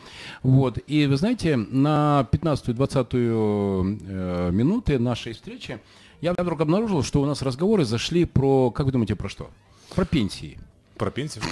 Вот. 0.42 0.78
И 0.86 1.06
вы 1.06 1.16
знаете, 1.16 1.56
на 1.56 2.28
15-20 2.32 4.52
минуты 4.52 4.98
нашей 4.98 5.32
встречи 5.32 5.80
я 6.20 6.34
вдруг 6.34 6.60
обнаружил, 6.60 7.02
что 7.02 7.22
у 7.22 7.26
нас 7.26 7.42
разговоры 7.42 7.84
зашли 7.84 8.24
про, 8.24 8.70
как 8.70 8.86
вы 8.86 8.92
думаете, 8.92 9.16
про 9.16 9.28
что? 9.28 9.50
Про 9.94 10.04
пенсии. 10.04 10.58
Про 10.96 11.10
пенсию? 11.10 11.42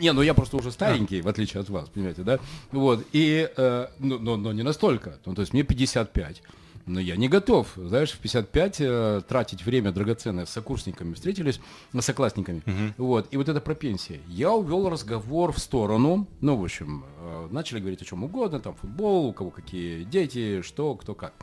Не, 0.00 0.12
ну 0.12 0.20
я 0.20 0.34
просто 0.34 0.58
уже 0.58 0.70
старенький, 0.70 1.22
в 1.22 1.28
отличие 1.28 1.62
от 1.62 1.70
вас, 1.70 1.88
понимаете, 1.88 2.22
да? 2.22 2.38
Вот, 2.72 3.06
и, 3.12 3.48
э, 3.56 3.86
но, 3.98 4.18
но, 4.18 4.36
но 4.36 4.52
не 4.52 4.62
настолько. 4.62 5.18
Ну, 5.24 5.34
то 5.34 5.40
есть 5.40 5.54
мне 5.54 5.62
55. 5.62 6.42
Но 6.88 7.00
я 7.00 7.16
не 7.16 7.28
готов, 7.28 7.68
знаешь, 7.76 8.12
в 8.12 8.18
55 8.18 8.76
э, 8.80 9.22
тратить 9.28 9.64
время 9.64 9.92
драгоценное 9.92 10.46
с 10.46 10.50
сокурсниками, 10.50 11.14
встретились, 11.14 11.60
с 11.92 12.04
соклассниками, 12.04 12.62
uh-huh. 12.64 12.92
вот, 12.96 13.28
и 13.30 13.36
вот 13.36 13.48
это 13.48 13.60
про 13.60 13.74
пенсии. 13.74 14.20
Я 14.26 14.52
увел 14.52 14.88
разговор 14.88 15.52
в 15.52 15.58
сторону, 15.58 16.26
ну, 16.40 16.56
в 16.56 16.64
общем, 16.64 17.04
э, 17.20 17.48
начали 17.50 17.80
говорить 17.80 18.00
о 18.00 18.04
чем 18.06 18.24
угодно, 18.24 18.58
там, 18.60 18.74
футбол, 18.74 19.26
у 19.26 19.32
кого 19.34 19.50
какие 19.50 20.04
дети, 20.04 20.62
что, 20.62 20.94
кто 20.94 21.14
как. 21.14 21.34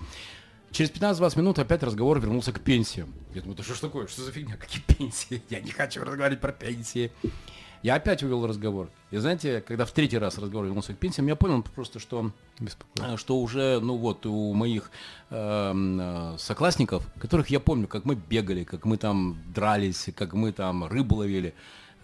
Через 0.71 0.91
15-20 0.91 1.37
минут 1.37 1.59
опять 1.59 1.83
разговор 1.83 2.19
вернулся 2.19 2.51
к 2.51 2.59
пенсиям. 2.59 3.13
Я 3.33 3.41
думаю, 3.41 3.55
да 3.55 3.63
что 3.63 3.75
ж 3.75 3.79
такое, 3.79 4.07
что 4.07 4.23
за 4.23 4.31
фигня, 4.31 4.57
какие 4.57 4.81
пенсии? 4.81 5.41
Я 5.49 5.61
не 5.61 5.71
хочу 5.71 6.01
разговаривать 6.01 6.41
про 6.41 6.51
пенсии. 6.51 7.11
Я 7.85 7.93
опять 7.97 8.23
увел 8.23 8.47
разговор. 8.47 8.89
И 9.11 9.17
знаете, 9.17 9.61
когда 9.61 9.85
в 9.85 9.91
третий 9.91 10.17
раз 10.17 10.39
разговор 10.39 10.65
вернулся 10.65 10.95
к 10.95 10.97
пенсиям, 10.97 11.27
я 11.27 11.35
понял 11.35 11.61
просто, 11.61 11.99
что, 11.99 12.31
э, 12.59 13.15
что 13.15 13.37
уже, 13.39 13.79
ну 13.79 13.95
вот, 13.95 14.25
у 14.25 14.53
моих 14.55 14.89
эм, 15.29 15.99
э, 16.01 16.35
соклассников, 16.39 17.07
которых 17.19 17.51
я 17.51 17.59
помню, 17.59 17.87
как 17.87 18.05
мы 18.05 18.15
бегали, 18.15 18.63
как 18.63 18.85
мы 18.85 18.97
там 18.97 19.37
дрались, 19.53 20.09
как 20.15 20.33
мы 20.33 20.51
там 20.51 20.85
рыбу 20.85 21.17
ловили, 21.17 21.53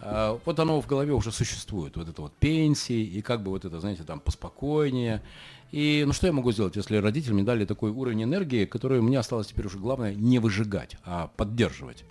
э, 0.01 0.37
вот 0.45 0.59
оно 0.59 0.79
в 0.81 0.85
голове 0.85 1.13
уже 1.13 1.31
существует, 1.31 1.97
вот 1.97 2.07
это 2.07 2.21
вот 2.21 2.33
пенсии, 2.33 3.01
и 3.01 3.23
как 3.23 3.41
бы 3.41 3.49
вот 3.49 3.65
это, 3.65 3.79
знаете, 3.79 4.03
там 4.03 4.19
поспокойнее. 4.19 5.23
И 5.71 6.03
ну 6.05 6.11
что 6.13 6.27
я 6.27 6.33
могу 6.33 6.51
сделать, 6.51 6.75
если 6.75 6.97
родители 6.97 7.33
мне 7.33 7.43
дали 7.43 7.65
такой 7.65 7.91
уровень 7.91 8.23
энергии, 8.23 8.65
который 8.65 9.01
мне 9.01 9.17
осталось 9.17 9.47
теперь 9.47 9.67
уже 9.67 9.79
главное 9.79 10.13
не 10.13 10.39
выжигать, 10.39 10.97
а 11.05 11.27
поддерживать. 11.37 12.03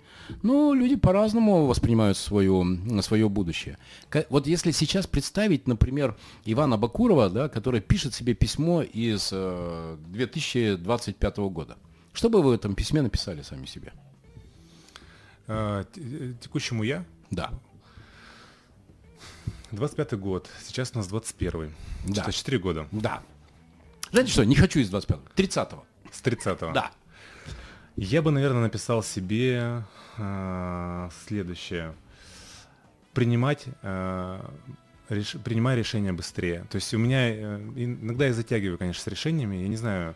Ну, 0.43 0.73
люди 0.73 0.95
по-разному 0.95 1.65
воспринимают 1.65 2.17
свое, 2.17 2.65
свое 3.01 3.29
будущее. 3.29 3.77
Вот 4.29 4.47
если 4.47 4.71
сейчас 4.71 5.05
представить, 5.05 5.67
например, 5.67 6.15
Ивана 6.45 6.77
Бакурова, 6.77 7.29
да, 7.29 7.49
который 7.49 7.81
пишет 7.81 8.13
себе 8.13 8.33
письмо 8.33 8.81
из 8.81 9.29
э, 9.31 9.97
2025 10.07 11.37
года. 11.37 11.77
Что 12.13 12.29
бы 12.29 12.41
вы 12.41 12.51
в 12.51 12.53
этом 12.53 12.75
письме 12.75 13.01
написали 13.01 13.41
сами 13.41 13.65
себе? 13.65 13.93
А, 15.47 15.85
текущему 16.41 16.83
я? 16.83 17.05
Да. 17.29 17.51
25 19.71 20.19
год, 20.19 20.49
сейчас 20.65 20.91
у 20.93 20.97
нас 20.97 21.07
21 21.07 21.73
Да. 22.07 22.31
4 22.31 22.59
года. 22.59 22.87
Да. 22.91 23.21
Знаете 24.11 24.31
что, 24.31 24.43
не 24.43 24.55
хочу 24.55 24.79
из 24.79 24.91
25-го, 24.91 25.21
30-го. 25.35 25.85
С 26.11 26.21
30-го? 26.21 26.73
Да. 26.73 26.91
Я 27.95 28.21
бы, 28.21 28.31
наверное, 28.31 28.63
написал 28.63 29.03
себе 29.03 29.83
э, 30.17 31.09
следующее. 31.25 31.93
Принимать, 33.13 33.65
э, 33.81 34.41
реш, 35.09 35.35
принимай 35.43 35.77
решения 35.77 36.11
быстрее. 36.11 36.65
То 36.69 36.75
есть 36.75 36.93
у 36.93 36.97
меня, 36.97 37.29
э, 37.29 37.57
иногда 37.75 38.25
я 38.25 38.33
затягиваю, 38.33 38.77
конечно, 38.77 39.01
с 39.01 39.07
решениями, 39.07 39.57
я 39.57 39.67
не 39.67 39.77
знаю, 39.77 40.15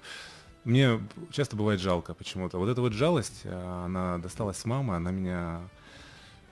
мне 0.66 1.00
часто 1.32 1.56
бывает 1.56 1.80
жалко 1.80 2.14
почему-то. 2.14 2.58
Вот 2.58 2.70
эта 2.70 2.82
вот 2.82 2.94
жалость, 2.94 3.42
э, 3.44 3.84
она 3.86 4.18
досталась 4.18 4.58
с 4.58 4.66
мамы, 4.66 4.96
она 4.96 5.12
меня 5.12 5.62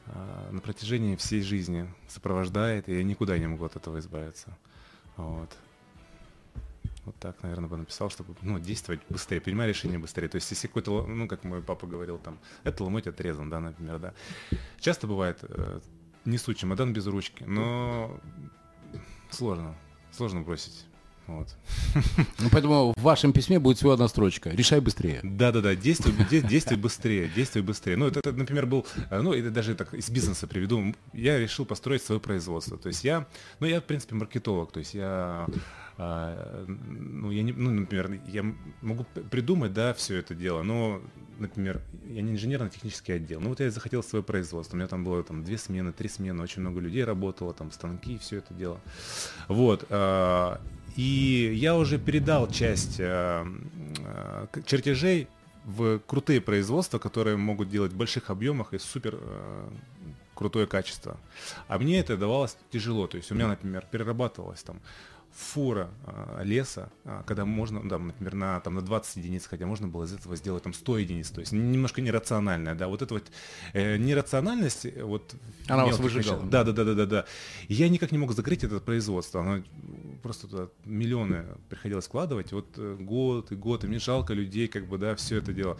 э, 0.05 0.49
на 0.51 0.61
протяжении 0.61 1.15
всей 1.15 1.41
жизни 1.41 1.91
сопровождает, 2.07 2.87
и 2.87 2.95
я 2.95 3.03
никуда 3.03 3.37
не 3.37 3.47
могу 3.47 3.65
от 3.65 3.75
этого 3.75 3.99
избавиться. 3.99 4.55
Вот. 5.17 5.49
Вот 7.05 7.15
так, 7.19 7.43
наверное, 7.43 7.67
бы 7.67 7.77
написал, 7.77 8.09
чтобы 8.09 8.35
ну, 8.41 8.59
действовать 8.59 9.01
быстрее, 9.09 9.41
принимать 9.41 9.67
решение 9.67 9.99
быстрее. 9.99 10.29
То 10.29 10.35
есть, 10.35 10.49
если 10.51 10.67
какой-то, 10.67 11.05
ну, 11.05 11.27
как 11.27 11.43
мой 11.43 11.61
папа 11.61 11.85
говорил, 11.85 12.17
там, 12.17 12.39
это 12.63 12.83
ломоть 12.83 13.07
отрезан, 13.07 13.49
да, 13.49 13.59
например, 13.59 13.99
да. 13.99 14.13
Часто 14.79 15.07
бывает, 15.07 15.39
э, 15.41 15.81
несу 16.23 16.53
чемодан 16.53 16.93
без 16.93 17.05
ручки, 17.07 17.43
но 17.43 18.19
сложно, 19.29 19.75
сложно 20.11 20.41
бросить. 20.41 20.85
Вот. 21.27 21.55
Ну, 22.39 22.49
поэтому 22.51 22.93
в 22.97 23.01
вашем 23.01 23.31
письме 23.31 23.59
будет 23.59 23.77
всего 23.77 23.91
одна 23.91 24.07
строчка. 24.07 24.49
Решай 24.49 24.81
быстрее. 24.81 25.19
Да-да-да, 25.23 25.75
действуй, 25.75 26.13
действуй 26.29 26.77
быстрее, 26.77 27.29
действуй 27.33 27.61
быстрее. 27.61 27.95
Ну, 27.95 28.07
это, 28.07 28.19
это, 28.19 28.33
например, 28.33 28.65
был, 28.65 28.85
э, 29.09 29.21
ну, 29.21 29.33
это 29.33 29.49
даже 29.49 29.75
так 29.75 29.93
из 29.93 30.09
бизнеса 30.09 30.47
приведу. 30.47 30.93
Я 31.13 31.39
решил 31.39 31.65
построить 31.65 32.01
свое 32.01 32.19
производство. 32.19 32.77
То 32.77 32.87
есть 32.87 33.03
я, 33.03 33.27
ну, 33.59 33.67
я, 33.67 33.79
в 33.79 33.85
принципе, 33.85 34.15
маркетолог. 34.15 34.71
То 34.71 34.79
есть 34.79 34.93
я 34.93 35.47
а, 35.97 36.65
ну, 36.67 37.29
я 37.31 37.43
не, 37.43 37.53
ну, 37.53 37.71
например, 37.71 38.19
я 38.27 38.43
могу 38.81 39.05
придумать, 39.29 39.73
да, 39.73 39.93
все 39.93 40.17
это 40.17 40.33
дело, 40.33 40.63
но, 40.63 41.01
например, 41.37 41.81
я 42.07 42.21
не 42.21 42.33
инженерно-технический 42.33 43.13
отдел. 43.13 43.41
Ну, 43.41 43.49
вот 43.49 43.59
я 43.59 43.69
захотел 43.69 44.01
свое 44.01 44.23
производство. 44.23 44.75
У 44.75 44.77
меня 44.79 44.87
там 44.87 45.03
было 45.03 45.23
там 45.23 45.43
две 45.43 45.57
смены, 45.57 45.91
три 45.91 46.09
смены, 46.09 46.41
очень 46.41 46.61
много 46.61 46.79
людей 46.79 47.03
работало, 47.03 47.53
там 47.53 47.71
станки, 47.71 48.17
все 48.17 48.37
это 48.37 48.53
дело. 48.53 48.79
Вот. 49.47 49.85
А, 49.89 50.59
и 50.95 51.53
я 51.55 51.75
уже 51.75 51.97
передал 51.97 52.49
часть 52.49 52.97
а, 52.99 53.45
чертежей 54.65 55.27
в 55.65 55.99
крутые 55.99 56.41
производства, 56.41 56.99
которые 56.99 57.37
могут 57.37 57.69
делать 57.69 57.93
в 57.93 57.97
больших 57.97 58.29
объемах 58.29 58.73
и 58.73 58.79
супер 58.79 59.17
крутое 60.35 60.67
качество. 60.67 61.17
А 61.67 61.79
мне 61.79 61.99
это 61.99 62.17
давалось 62.17 62.57
тяжело. 62.71 63.07
То 63.07 63.17
есть 63.17 63.31
у 63.31 63.35
меня, 63.35 63.47
например, 63.47 63.85
перерабатывалось 63.89 64.61
там 64.61 64.81
фура 65.35 65.89
а, 66.05 66.41
леса, 66.43 66.91
а, 67.05 67.23
когда 67.23 67.45
можно, 67.45 67.87
да, 67.87 67.97
например, 67.97 68.35
на, 68.35 68.59
там, 68.59 68.75
на 68.75 68.81
20 68.81 69.17
единиц, 69.17 69.47
хотя 69.47 69.65
можно 69.65 69.87
было 69.87 70.05
из 70.05 70.13
этого 70.13 70.35
сделать 70.35 70.63
там 70.63 70.73
100 70.73 70.97
единиц, 70.99 71.31
то 71.31 71.39
есть 71.39 71.51
немножко 71.51 72.01
нерациональная, 72.01 72.75
да, 72.75 72.87
вот 72.87 73.01
эта 73.01 73.15
вот 73.15 73.23
э, 73.73 73.97
нерациональность, 73.97 74.85
э, 74.85 75.03
вот... 75.03 75.35
Она 75.67 75.85
вас 75.85 75.99
выжигала. 75.99 76.43
Да, 76.43 76.63
да, 76.63 76.71
да, 76.71 76.83
да, 76.83 76.93
да, 76.93 77.05
да. 77.05 77.25
Я 77.67 77.89
никак 77.89 78.11
не 78.11 78.17
мог 78.17 78.33
закрыть 78.33 78.63
это 78.63 78.79
производство, 78.79 79.41
оно 79.41 79.63
просто 80.21 80.47
туда 80.47 80.67
миллионы 80.85 81.45
приходилось 81.69 82.05
вкладывать, 82.05 82.51
вот 82.51 82.67
э, 82.77 82.97
год 82.99 83.51
и 83.51 83.55
год, 83.55 83.83
и 83.83 83.87
мне 83.87 83.99
жалко 83.99 84.33
людей, 84.33 84.67
как 84.67 84.87
бы, 84.87 84.97
да, 84.97 85.15
все 85.15 85.37
это 85.37 85.51
дело. 85.51 85.77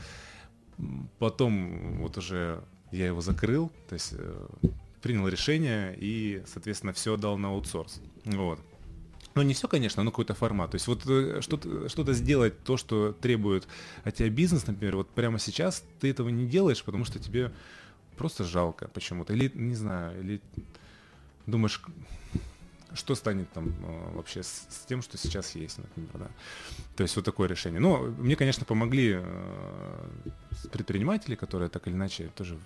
Потом 1.19 1.99
вот 1.99 2.17
уже 2.17 2.63
я 2.91 3.07
его 3.07 3.21
закрыл, 3.21 3.71
то 3.87 3.93
есть 3.93 4.13
э, 4.17 4.47
принял 5.01 5.27
решение 5.27 5.95
и, 5.97 6.41
соответственно, 6.47 6.93
все 6.93 7.17
дал 7.17 7.37
на 7.37 7.49
аутсорс. 7.49 8.01
Вот. 8.25 8.59
Но 9.35 9.43
не 9.43 9.53
все, 9.53 9.67
конечно, 9.67 10.03
но 10.03 10.11
какой-то 10.11 10.33
формат. 10.33 10.71
То 10.71 10.75
есть 10.75 10.87
вот 10.87 11.03
э, 11.07 11.41
что-то, 11.41 11.89
что-то 11.89 12.13
сделать, 12.13 12.63
то, 12.63 12.77
что 12.77 13.13
требует 13.13 13.67
от 14.03 14.15
тебя 14.15 14.29
бизнес, 14.29 14.67
например, 14.67 14.95
вот 14.97 15.09
прямо 15.09 15.39
сейчас 15.39 15.83
ты 15.99 16.09
этого 16.09 16.29
не 16.29 16.45
делаешь, 16.45 16.83
потому 16.83 17.03
что 17.05 17.19
тебе 17.19 17.51
просто 18.15 18.43
жалко 18.43 18.87
почему-то. 18.93 19.33
Или, 19.33 19.51
не 19.55 19.75
знаю, 19.75 20.19
или 20.19 20.41
думаешь, 21.47 21.81
что 22.93 23.15
станет 23.15 23.51
там 23.53 23.69
э, 23.69 24.15
вообще 24.15 24.43
с, 24.43 24.67
с 24.69 24.85
тем, 24.87 25.01
что 25.01 25.17
сейчас 25.17 25.55
есть, 25.55 25.77
например, 25.77 26.11
да. 26.13 26.27
То 26.95 27.03
есть 27.03 27.15
вот 27.15 27.25
такое 27.25 27.47
решение. 27.47 27.79
Но 27.79 27.99
мне, 28.17 28.35
конечно, 28.35 28.65
помогли 28.65 29.19
э, 29.21 30.07
предприниматели, 30.71 31.35
которые 31.35 31.69
так 31.69 31.87
или 31.87 31.93
иначе 31.93 32.29
тоже 32.35 32.57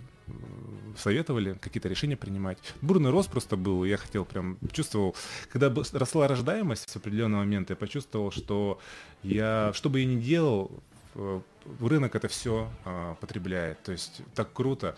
советовали 0.97 1.53
какие-то 1.53 1.87
решения 1.87 2.17
принимать. 2.17 2.57
Бурный 2.81 3.11
рост 3.11 3.29
просто 3.29 3.55
был, 3.55 3.85
я 3.85 3.97
хотел 3.97 4.25
прям, 4.25 4.57
чувствовал, 4.71 5.15
когда 5.51 5.73
росла 5.93 6.27
рождаемость 6.27 6.89
в 6.89 6.95
определенный 6.97 7.37
момент, 7.37 7.69
я 7.69 7.75
почувствовал, 7.75 8.31
что 8.31 8.79
я, 9.23 9.71
что 9.73 9.89
бы 9.89 10.01
я 10.01 10.05
ни 10.05 10.19
делал, 10.19 10.71
рынок 11.79 12.15
это 12.15 12.27
все 12.27 12.69
потребляет. 13.21 13.81
То 13.83 13.91
есть 13.93 14.21
так 14.35 14.51
круто 14.51 14.95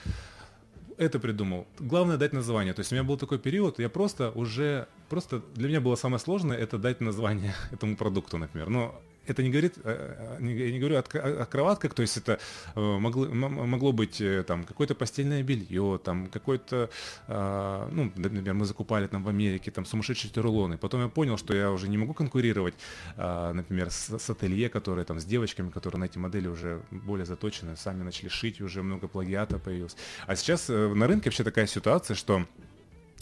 это 0.99 1.17
придумал. 1.19 1.65
Главное 1.79 2.17
дать 2.17 2.33
название. 2.33 2.73
То 2.73 2.81
есть 2.81 2.91
у 2.91 2.95
меня 2.95 3.03
был 3.03 3.17
такой 3.17 3.39
период, 3.39 3.79
я 3.79 3.89
просто 3.89 4.31
уже, 4.31 4.87
просто 5.07 5.41
для 5.55 5.69
меня 5.69 5.79
было 5.79 5.95
самое 5.95 6.19
сложное 6.19 6.57
это 6.57 6.77
дать 6.77 6.99
название 6.99 7.55
этому 7.71 7.95
продукту, 7.95 8.37
например. 8.37 8.69
Но 8.69 9.01
это 9.29 9.43
не 9.43 9.49
говорит, 9.49 9.75
э, 9.83 10.37
э, 10.39 10.45
я 10.45 10.71
не 10.71 10.79
говорю 10.79 10.97
о, 10.97 11.45
кроватках, 11.45 11.93
то 11.93 12.01
есть 12.01 12.17
это 12.17 12.39
э, 12.75 12.79
могло, 12.79 13.25
могло 13.27 13.91
быть 13.91 14.21
там 14.47 14.63
какое-то 14.63 14.95
постельное 14.95 15.43
белье, 15.43 15.99
там 16.03 16.27
какой-то, 16.27 16.89
ну, 17.27 18.11
например, 18.15 18.53
мы 18.53 18.65
закупали 18.65 19.07
там 19.07 19.23
в 19.23 19.29
Америке 19.29 19.71
там 19.71 19.85
сумасшедшие 19.85 20.31
рулоны. 20.41 20.77
Потом 20.77 21.01
я 21.01 21.07
понял, 21.07 21.37
что 21.37 21.53
я 21.53 21.71
уже 21.71 21.87
не 21.87 21.97
могу 21.97 22.13
конкурировать, 22.13 22.73
например, 23.17 23.91
с, 23.91 24.17
с 24.19 24.29
ателье, 24.29 24.69
которые 24.69 25.05
там 25.05 25.19
с 25.19 25.25
девочками, 25.25 25.69
которые 25.69 25.99
на 25.99 26.05
эти 26.05 26.17
модели 26.17 26.47
уже 26.47 26.81
более 26.91 27.25
заточены, 27.25 27.75
сами 27.75 28.03
начали 28.03 28.29
шить, 28.29 28.61
уже 28.61 28.83
много 28.83 29.07
плагиата 29.07 29.59
появилось. 29.59 29.95
А 30.27 30.35
сейчас 30.35 30.69
на 30.69 31.07
рынке 31.07 31.29
вообще 31.29 31.43
такая 31.43 31.67
ситуация, 31.67 32.15
что 32.15 32.45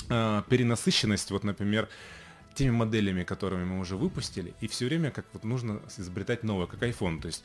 перенасыщенность, 0.07 1.31
вот, 1.31 1.43
например, 1.43 1.89
теми 2.57 2.71
моделями, 2.71 3.23
которыми 3.23 3.65
мы 3.65 3.79
уже 3.79 3.95
выпустили, 3.95 4.53
и 4.61 4.67
все 4.67 4.85
время 4.85 5.11
как 5.11 5.25
вот 5.33 5.43
нужно 5.43 5.79
изобретать 5.97 6.43
новое, 6.43 6.65
как 6.65 6.81
iPhone. 6.81 7.21
То 7.21 7.27
есть 7.27 7.43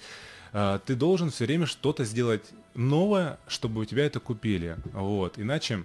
э, 0.52 0.80
ты 0.86 0.94
должен 0.94 1.30
все 1.30 1.44
время 1.44 1.66
что-то 1.66 2.04
сделать 2.04 2.50
новое, 2.74 3.38
чтобы 3.46 3.82
у 3.82 3.84
тебя 3.84 4.06
это 4.06 4.20
купили. 4.20 4.76
Вот. 4.92 5.38
Иначе 5.38 5.84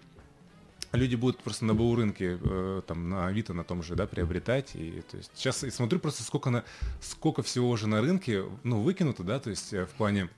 люди 0.94 1.16
будут 1.16 1.44
просто 1.44 1.66
на 1.66 1.74
БУ 1.74 1.96
рынке, 1.96 2.40
э, 2.42 2.82
там, 2.88 3.10
на 3.10 3.28
Авито 3.28 3.54
на 3.54 3.66
том 3.66 3.84
же, 3.84 3.96
да, 3.96 4.08
приобретать. 4.08 4.72
И, 4.76 5.04
то 5.12 5.18
есть, 5.18 5.32
сейчас 5.36 5.64
я 5.64 5.72
смотрю 5.72 6.00
просто, 6.00 6.24
сколько, 6.24 6.50
на, 6.50 6.64
сколько 7.02 7.44
всего 7.44 7.70
уже 7.70 7.88
на 7.88 8.02
рынке, 8.02 8.46
ну, 8.64 8.82
выкинуто, 8.82 9.24
да, 9.24 9.40
то 9.40 9.50
есть, 9.50 9.74
э, 9.74 9.86
в 9.86 9.92
плане 9.92 10.30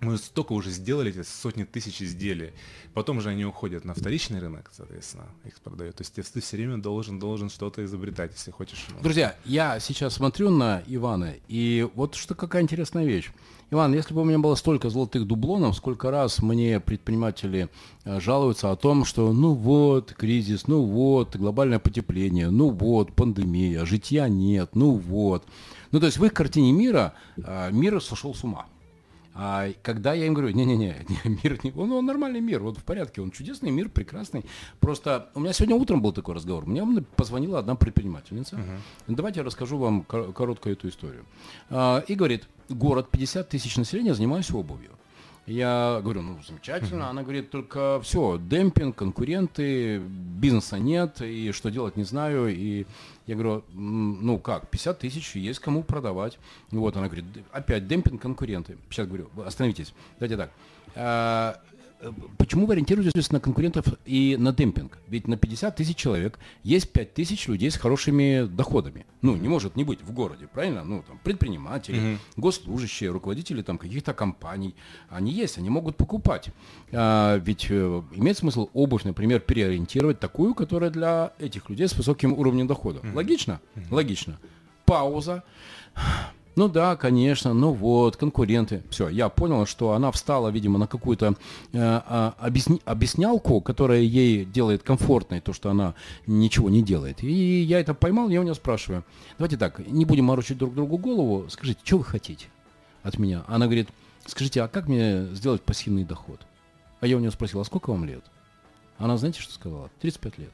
мы 0.00 0.18
столько 0.18 0.52
уже 0.52 0.70
сделали, 0.70 1.10
эти 1.10 1.22
сотни 1.26 1.64
тысяч 1.64 2.02
изделий. 2.02 2.52
Потом 2.92 3.20
же 3.20 3.30
они 3.30 3.44
уходят 3.44 3.84
на 3.84 3.94
вторичный 3.94 4.38
рынок, 4.40 4.70
соответственно, 4.72 5.26
их 5.44 5.54
продают. 5.60 5.96
То 5.96 6.02
есть 6.02 6.14
ты 6.32 6.40
все 6.40 6.56
время 6.56 6.78
должен, 6.78 7.18
должен 7.18 7.50
что-то 7.50 7.84
изобретать, 7.84 8.32
если 8.32 8.50
хочешь. 8.50 8.86
Друзья, 9.02 9.36
я 9.44 9.80
сейчас 9.80 10.14
смотрю 10.14 10.50
на 10.50 10.82
Ивана, 10.86 11.34
и 11.48 11.88
вот 11.94 12.14
что 12.14 12.34
какая 12.34 12.62
интересная 12.62 13.04
вещь. 13.04 13.30
Иван, 13.70 13.94
если 13.94 14.14
бы 14.14 14.20
у 14.20 14.24
меня 14.24 14.38
было 14.38 14.54
столько 14.54 14.90
золотых 14.90 15.26
дублонов, 15.26 15.76
сколько 15.76 16.10
раз 16.10 16.40
мне 16.40 16.78
предприниматели 16.80 17.68
э, 18.04 18.20
жалуются 18.20 18.70
о 18.70 18.76
том, 18.76 19.04
что 19.04 19.32
ну 19.32 19.54
вот, 19.54 20.12
кризис, 20.12 20.68
ну 20.68 20.82
вот, 20.84 21.34
глобальное 21.34 21.78
потепление, 21.78 22.50
ну 22.50 22.68
вот, 22.68 23.12
пандемия, 23.14 23.84
житья 23.84 24.28
нет, 24.28 24.70
ну 24.74 24.92
вот. 24.92 25.44
Ну, 25.90 26.00
то 26.00 26.06
есть 26.06 26.18
в 26.18 26.24
их 26.24 26.34
картине 26.34 26.72
мира 26.72 27.14
э, 27.36 27.70
мир 27.72 28.00
сошел 28.02 28.34
с 28.34 28.44
ума. 28.44 28.66
А 29.34 29.68
когда 29.82 30.14
я 30.14 30.26
им 30.26 30.34
говорю, 30.34 30.54
не-не-не, 30.54 31.04
мир 31.42 31.58
не, 31.64 31.72
он, 31.72 31.90
он 31.90 32.06
нормальный 32.06 32.40
мир, 32.40 32.62
вот 32.62 32.78
в 32.78 32.84
порядке, 32.84 33.20
он 33.20 33.32
чудесный 33.32 33.70
мир, 33.70 33.88
прекрасный. 33.88 34.44
Просто 34.78 35.28
у 35.34 35.40
меня 35.40 35.52
сегодня 35.52 35.74
утром 35.74 36.00
был 36.00 36.12
такой 36.12 36.36
разговор. 36.36 36.66
Мне 36.66 37.02
позвонила 37.16 37.58
одна 37.58 37.74
предпринимательница. 37.74 38.56
Uh-huh. 38.56 38.78
Давайте 39.08 39.40
я 39.40 39.44
расскажу 39.44 39.76
вам 39.76 40.02
короткую 40.02 40.74
эту 40.74 40.88
историю. 40.88 41.24
А, 41.68 42.04
и 42.06 42.14
говорит, 42.14 42.48
город 42.68 43.08
50 43.10 43.48
тысяч 43.48 43.76
населения, 43.76 44.14
занимаюсь 44.14 44.50
обувью. 44.52 44.90
Я 45.46 46.00
говорю, 46.02 46.22
ну, 46.22 46.38
замечательно. 46.46 47.10
Она 47.10 47.22
говорит, 47.22 47.50
только 47.50 48.00
все, 48.02 48.38
демпинг, 48.38 48.96
конкуренты, 48.96 49.98
бизнеса 49.98 50.78
нет, 50.78 51.20
и 51.20 51.52
что 51.52 51.70
делать 51.70 51.96
не 51.96 52.04
знаю. 52.04 52.48
И 52.48 52.86
я 53.26 53.34
говорю, 53.34 53.62
ну 53.72 54.38
как, 54.38 54.68
50 54.68 54.98
тысяч 54.98 55.36
есть 55.36 55.58
кому 55.58 55.82
продавать. 55.82 56.38
Вот, 56.70 56.96
она 56.96 57.06
говорит, 57.06 57.26
опять 57.52 57.86
демпинг, 57.86 58.22
конкуренты. 58.22 58.78
Сейчас 58.88 59.06
говорю, 59.06 59.28
остановитесь, 59.44 59.92
давайте 60.18 60.36
так. 60.36 61.60
Почему 62.38 62.66
вы 62.66 62.74
ориентируетесь 62.74 63.30
на 63.30 63.40
конкурентов 63.40 63.86
и 64.04 64.36
на 64.38 64.52
демпинг? 64.52 64.98
Ведь 65.08 65.28
на 65.28 65.36
50 65.36 65.76
тысяч 65.76 65.96
человек 65.96 66.38
есть 66.62 66.92
5 66.92 67.14
тысяч 67.14 67.48
людей 67.48 67.70
с 67.70 67.76
хорошими 67.76 68.46
доходами. 68.46 69.06
Ну, 69.22 69.36
не 69.36 69.48
может 69.48 69.76
не 69.76 69.84
быть 69.84 70.02
в 70.02 70.12
городе, 70.12 70.46
правильно? 70.46 70.84
Ну, 70.84 71.02
там, 71.06 71.18
предприниматели, 71.22 71.98
mm-hmm. 71.98 72.18
госслужащие, 72.36 73.10
руководители 73.10 73.62
там 73.62 73.78
каких-то 73.78 74.12
компаний. 74.12 74.74
Они 75.08 75.32
есть, 75.32 75.58
они 75.58 75.70
могут 75.70 75.96
покупать. 75.96 76.50
А, 76.92 77.38
ведь 77.38 77.66
э, 77.70 78.02
имеет 78.12 78.38
смысл 78.38 78.68
обувь, 78.72 79.04
например, 79.04 79.40
переориентировать 79.40 80.20
такую, 80.20 80.54
которая 80.54 80.90
для 80.90 81.32
этих 81.38 81.70
людей 81.70 81.88
с 81.88 81.94
высоким 81.94 82.32
уровнем 82.32 82.66
дохода. 82.66 83.00
Mm-hmm. 83.00 83.14
Логично? 83.14 83.60
Mm-hmm. 83.74 83.94
Логично. 83.94 84.38
Пауза. 84.84 85.42
Ну 86.56 86.68
да, 86.68 86.94
конечно, 86.94 87.52
ну 87.52 87.72
вот, 87.72 88.16
конкуренты. 88.16 88.82
Все, 88.88 89.08
я 89.08 89.28
понял, 89.28 89.66
что 89.66 89.92
она 89.92 90.12
встала, 90.12 90.48
видимо, 90.48 90.78
на 90.78 90.86
какую-то 90.86 91.34
э, 91.72 91.78
а, 91.80 92.34
объясни, 92.38 92.80
объяснялку, 92.84 93.60
которая 93.60 94.00
ей 94.00 94.44
делает 94.44 94.84
комфортной 94.84 95.40
то, 95.40 95.52
что 95.52 95.70
она 95.70 95.94
ничего 96.26 96.70
не 96.70 96.82
делает. 96.82 97.24
И 97.24 97.62
я 97.62 97.80
это 97.80 97.92
поймал, 97.92 98.28
я 98.28 98.40
у 98.40 98.44
нее 98.44 98.54
спрашиваю. 98.54 99.04
Давайте 99.36 99.56
так, 99.56 99.84
не 99.86 100.04
будем 100.04 100.26
морочить 100.26 100.58
друг 100.58 100.74
другу 100.74 100.96
голову. 100.96 101.46
Скажите, 101.48 101.80
что 101.82 101.98
вы 101.98 102.04
хотите 102.04 102.46
от 103.02 103.18
меня? 103.18 103.42
Она 103.48 103.66
говорит, 103.66 103.88
скажите, 104.24 104.62
а 104.62 104.68
как 104.68 104.86
мне 104.86 105.26
сделать 105.32 105.62
пассивный 105.62 106.04
доход? 106.04 106.40
А 107.00 107.08
я 107.08 107.16
у 107.16 107.20
нее 107.20 107.32
спросил, 107.32 107.60
а 107.60 107.64
сколько 107.64 107.90
вам 107.90 108.04
лет? 108.04 108.24
Она, 108.98 109.16
знаете, 109.16 109.40
что 109.40 109.52
сказала? 109.52 109.90
35 110.00 110.38
лет. 110.38 110.52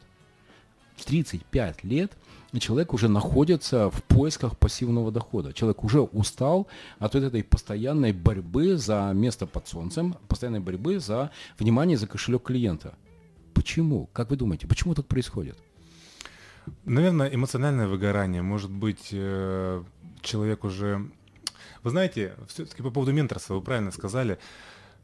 35 1.05 1.84
лет 1.84 2.12
человек 2.59 2.92
уже 2.92 3.09
находится 3.09 3.90
в 3.90 4.03
поисках 4.05 4.59
пассивного 4.59 5.12
дохода. 5.12 5.53
Человек 5.53 5.84
уже 5.84 6.01
устал 6.01 6.66
от 6.98 7.14
вот 7.14 7.22
этой 7.22 7.44
постоянной 7.44 8.12
борьбы 8.12 8.76
за 8.76 9.12
место 9.14 9.46
под 9.46 9.68
солнцем, 9.68 10.16
постоянной 10.26 10.61
борьбы 10.61 10.98
за 10.98 11.30
внимание, 11.59 11.96
за 11.96 12.07
кошелек 12.07 12.42
клиента. 12.42 12.94
Почему? 13.55 14.09
Как 14.12 14.30
вы 14.30 14.36
думаете, 14.36 14.66
почему 14.66 14.94
так 14.94 15.07
происходит? 15.07 15.57
Наверное, 16.84 17.28
эмоциональное 17.28 17.86
выгорание. 17.86 18.42
Может 18.42 18.70
быть, 18.70 19.09
э, 19.12 19.82
человек 20.22 20.64
уже... 20.64 21.09
Вы 21.82 21.90
знаете, 21.90 22.34
все-таки 22.48 22.82
по 22.82 22.90
поводу 22.90 23.12
менторства, 23.12 23.55
вы 23.55 23.62
правильно 23.62 23.90
сказали, 23.90 24.38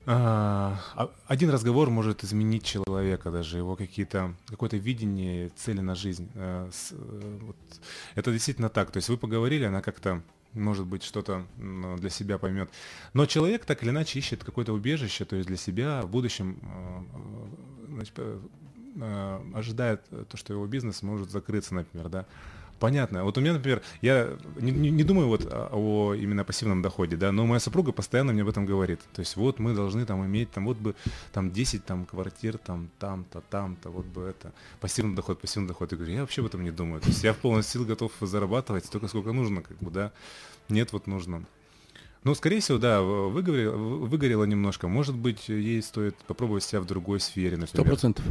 один 0.07 1.51
разговор 1.51 1.91
может 1.91 2.23
изменить 2.23 2.65
человека, 2.65 3.33
даже 3.33 3.59
его 3.59 3.75
какие-то 3.75 4.35
какое-то 4.47 4.77
видение, 4.77 5.51
цели 5.57 5.81
на 5.81 5.97
жизнь. 5.97 6.31
Э, 6.35 6.71
э. 6.93 7.53
Это 8.15 8.31
действительно 8.31 8.69
так. 8.69 8.93
То 8.93 8.99
есть 8.99 9.09
вы 9.09 9.17
поговорили, 9.17 9.65
она 9.65 9.83
как-то 9.83 10.23
может 10.53 10.87
быть, 10.87 11.03
что-то 11.03 11.45
для 11.59 12.09
себя 12.09 12.39
поймет. 12.39 12.71
Но 13.13 13.27
человек 13.27 13.67
так 13.67 13.83
или 13.83 13.91
иначе 13.91 14.19
ищет 14.19 14.43
какое-то 14.43 14.73
убежище, 14.73 15.27
то 15.27 15.37
есть 15.37 15.49
для 15.49 15.59
себя 15.59 16.01
в 16.01 16.09
будущем 16.09 16.59
э, 16.63 17.87
значит, 17.89 18.19
ожидает 19.55 20.03
то, 20.31 20.37
что 20.37 20.55
его 20.55 20.67
бизнес 20.67 21.03
может 21.03 21.31
закрыться, 21.31 21.75
например, 21.75 22.09
да. 22.09 22.27
Понятно. 22.79 23.25
Вот 23.25 23.39
у 23.39 23.41
меня, 23.41 23.55
например, 23.55 23.83
я 24.03 24.37
не, 24.57 24.71
не, 24.71 24.91
не 24.91 25.03
думаю 25.03 25.29
вот 25.29 25.47
о, 25.51 25.71
о 25.73 26.15
именно 26.15 26.45
пассивном 26.45 26.83
доходе, 26.83 27.17
да, 27.17 27.33
но 27.33 27.47
моя 27.47 27.61
супруга 27.61 27.93
постоянно 27.93 28.33
мне 28.33 28.43
об 28.43 28.49
этом 28.49 28.67
говорит. 28.67 29.01
То 29.15 29.21
есть 29.21 29.37
вот 29.37 29.59
мы 29.59 29.75
должны 29.75 30.05
там 30.05 30.25
иметь, 30.27 30.51
там 30.51 30.67
вот 30.67 30.77
бы 30.77 30.95
там 31.33 31.51
10 31.51 31.85
там 31.85 32.05
квартир, 32.05 32.59
там 32.59 32.91
там-то, 32.99 33.43
там-то, 33.49 33.91
вот 33.91 34.05
бы 34.07 34.23
это. 34.23 34.53
Пассивный 34.81 35.17
доход, 35.17 35.41
пассивный 35.41 35.69
доход. 35.69 35.93
Я 35.93 35.99
говорю, 35.99 36.15
я 36.15 36.21
вообще 36.21 36.43
об 36.43 36.49
этом 36.49 36.65
не 36.65 36.71
думаю. 36.71 37.01
То 37.01 37.09
есть 37.09 37.25
я 37.25 37.33
в 37.33 37.39
полной 37.39 37.63
сил 37.63 37.85
готов 37.87 38.13
зарабатывать 38.21 38.85
столько, 38.85 39.09
сколько 39.09 39.33
нужно, 39.33 39.63
как 39.63 39.79
бы, 39.79 39.91
да. 39.91 40.13
Нет, 40.69 40.93
вот 40.93 41.07
нужно. 41.07 41.45
Ну, 42.25 42.35
скорее 42.35 42.61
всего, 42.61 42.79
да, 42.79 43.03
выгорело, 43.03 43.77
выгорело 43.77 44.45
немножко. 44.45 44.89
Может 44.89 45.15
быть, 45.15 45.49
ей 45.49 45.81
стоит 45.81 46.17
попробовать 46.27 46.65
себя 46.65 46.81
в 46.81 46.85
другой 46.85 47.21
сфере, 47.21 47.57
например. 47.57 47.69
Сто 47.69 47.85
процентов. 47.85 48.25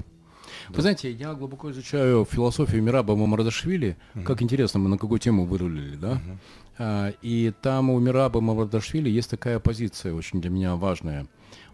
Вы 0.69 0.81
знаете, 0.81 1.11
я 1.11 1.33
глубоко 1.33 1.71
изучаю 1.71 2.25
философию 2.25 2.83
Мираба 2.83 3.15
Мамардашвили. 3.15 3.97
Угу. 4.15 4.23
Как 4.23 4.41
интересно, 4.41 4.79
мы 4.79 4.89
на 4.89 4.97
какую 4.97 5.19
тему 5.19 5.45
вырулили, 5.45 5.95
да? 5.95 6.13
Угу. 6.13 6.39
А, 6.77 7.13
и 7.21 7.53
там 7.61 7.89
у 7.89 7.99
Мираба 7.99 8.41
Мамардашвили 8.41 9.09
есть 9.09 9.29
такая 9.29 9.59
позиция, 9.59 10.13
очень 10.13 10.41
для 10.41 10.49
меня 10.49 10.75
важная. 10.75 11.27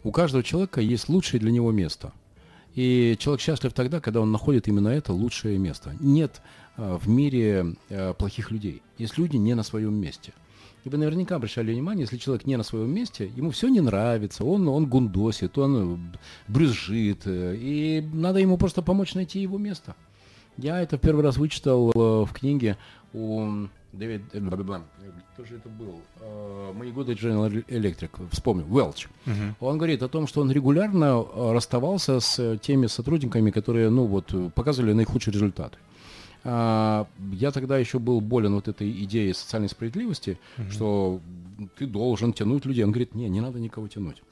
У 0.03 0.11
каждого 0.11 0.43
человека 0.43 0.81
есть 0.81 1.09
лучшее 1.09 1.39
для 1.39 1.51
него 1.51 1.71
место. 1.71 2.13
И 2.75 3.17
человек 3.19 3.41
счастлив 3.41 3.73
тогда, 3.73 3.99
когда 3.99 4.21
он 4.21 4.31
находит 4.31 4.67
именно 4.67 4.87
это 4.87 5.13
лучшее 5.13 5.57
место. 5.57 5.95
Нет 5.99 6.41
а, 6.77 6.97
в 6.97 7.07
мире 7.07 7.75
а, 7.89 8.13
плохих 8.13 8.51
людей. 8.51 8.81
Есть 8.97 9.17
люди 9.17 9.37
не 9.37 9.53
на 9.53 9.63
своем 9.63 9.93
месте. 9.93 10.33
И 10.83 10.89
вы 10.89 10.97
наверняка 10.97 11.35
обращали 11.35 11.71
внимание, 11.71 12.03
если 12.03 12.17
человек 12.17 12.47
не 12.47 12.57
на 12.57 12.63
своем 12.63 12.91
месте, 12.93 13.31
ему 13.35 13.51
все 13.51 13.67
не 13.67 13.81
нравится, 13.81 14.43
он, 14.43 14.67
он 14.67 14.87
гундосит, 14.87 15.57
он 15.57 16.11
брюзжит, 16.47 17.21
э, 17.25 17.55
и 17.55 18.01
надо 18.13 18.39
ему 18.39 18.57
просто 18.57 18.81
помочь 18.81 19.13
найти 19.13 19.39
его 19.39 19.59
место. 19.59 19.95
Я 20.57 20.81
это 20.81 20.97
в 20.97 21.01
первый 21.01 21.23
раз 21.23 21.37
вычитал 21.37 21.91
э, 21.91 22.25
в 22.25 22.33
книге 22.33 22.77
у 23.13 23.67
Дэвид, 23.93 24.21
э, 24.33 24.39
кто 25.33 25.45
же 25.45 25.57
это 25.57 25.69
был? 25.69 26.01
Мои 26.73 26.91
годы 26.91 27.13
General 27.13 27.63
Electric, 27.67 28.29
вспомнил, 28.31 28.65
Welch. 28.65 29.07
Uh-huh. 29.27 29.53
Он 29.59 29.77
говорит 29.77 30.01
о 30.01 30.07
том, 30.07 30.25
что 30.25 30.41
он 30.41 30.51
регулярно 30.51 31.23
расставался 31.53 32.19
с 32.19 32.57
теми 32.57 32.87
сотрудниками, 32.87 33.51
которые, 33.51 33.91
ну 33.91 34.05
вот, 34.05 34.33
показывали 34.55 34.93
наихудшие 34.93 35.33
результаты. 35.33 35.77
Я 36.43 37.51
тогда 37.53 37.77
еще 37.77 37.99
был 37.99 38.19
болен 38.19 38.55
вот 38.55 38.67
этой 38.67 38.89
идеей 39.03 39.33
социальной 39.33 39.69
справедливости, 39.69 40.39
угу. 40.57 40.71
что 40.71 41.21
ты 41.77 41.85
должен 41.85 42.33
тянуть 42.33 42.65
людей. 42.65 42.83
Он 42.83 42.91
говорит, 42.91 43.13
не, 43.13 43.29
не 43.29 43.41
надо 43.41 43.59
никого 43.59 43.87
тянуть. 43.87 44.23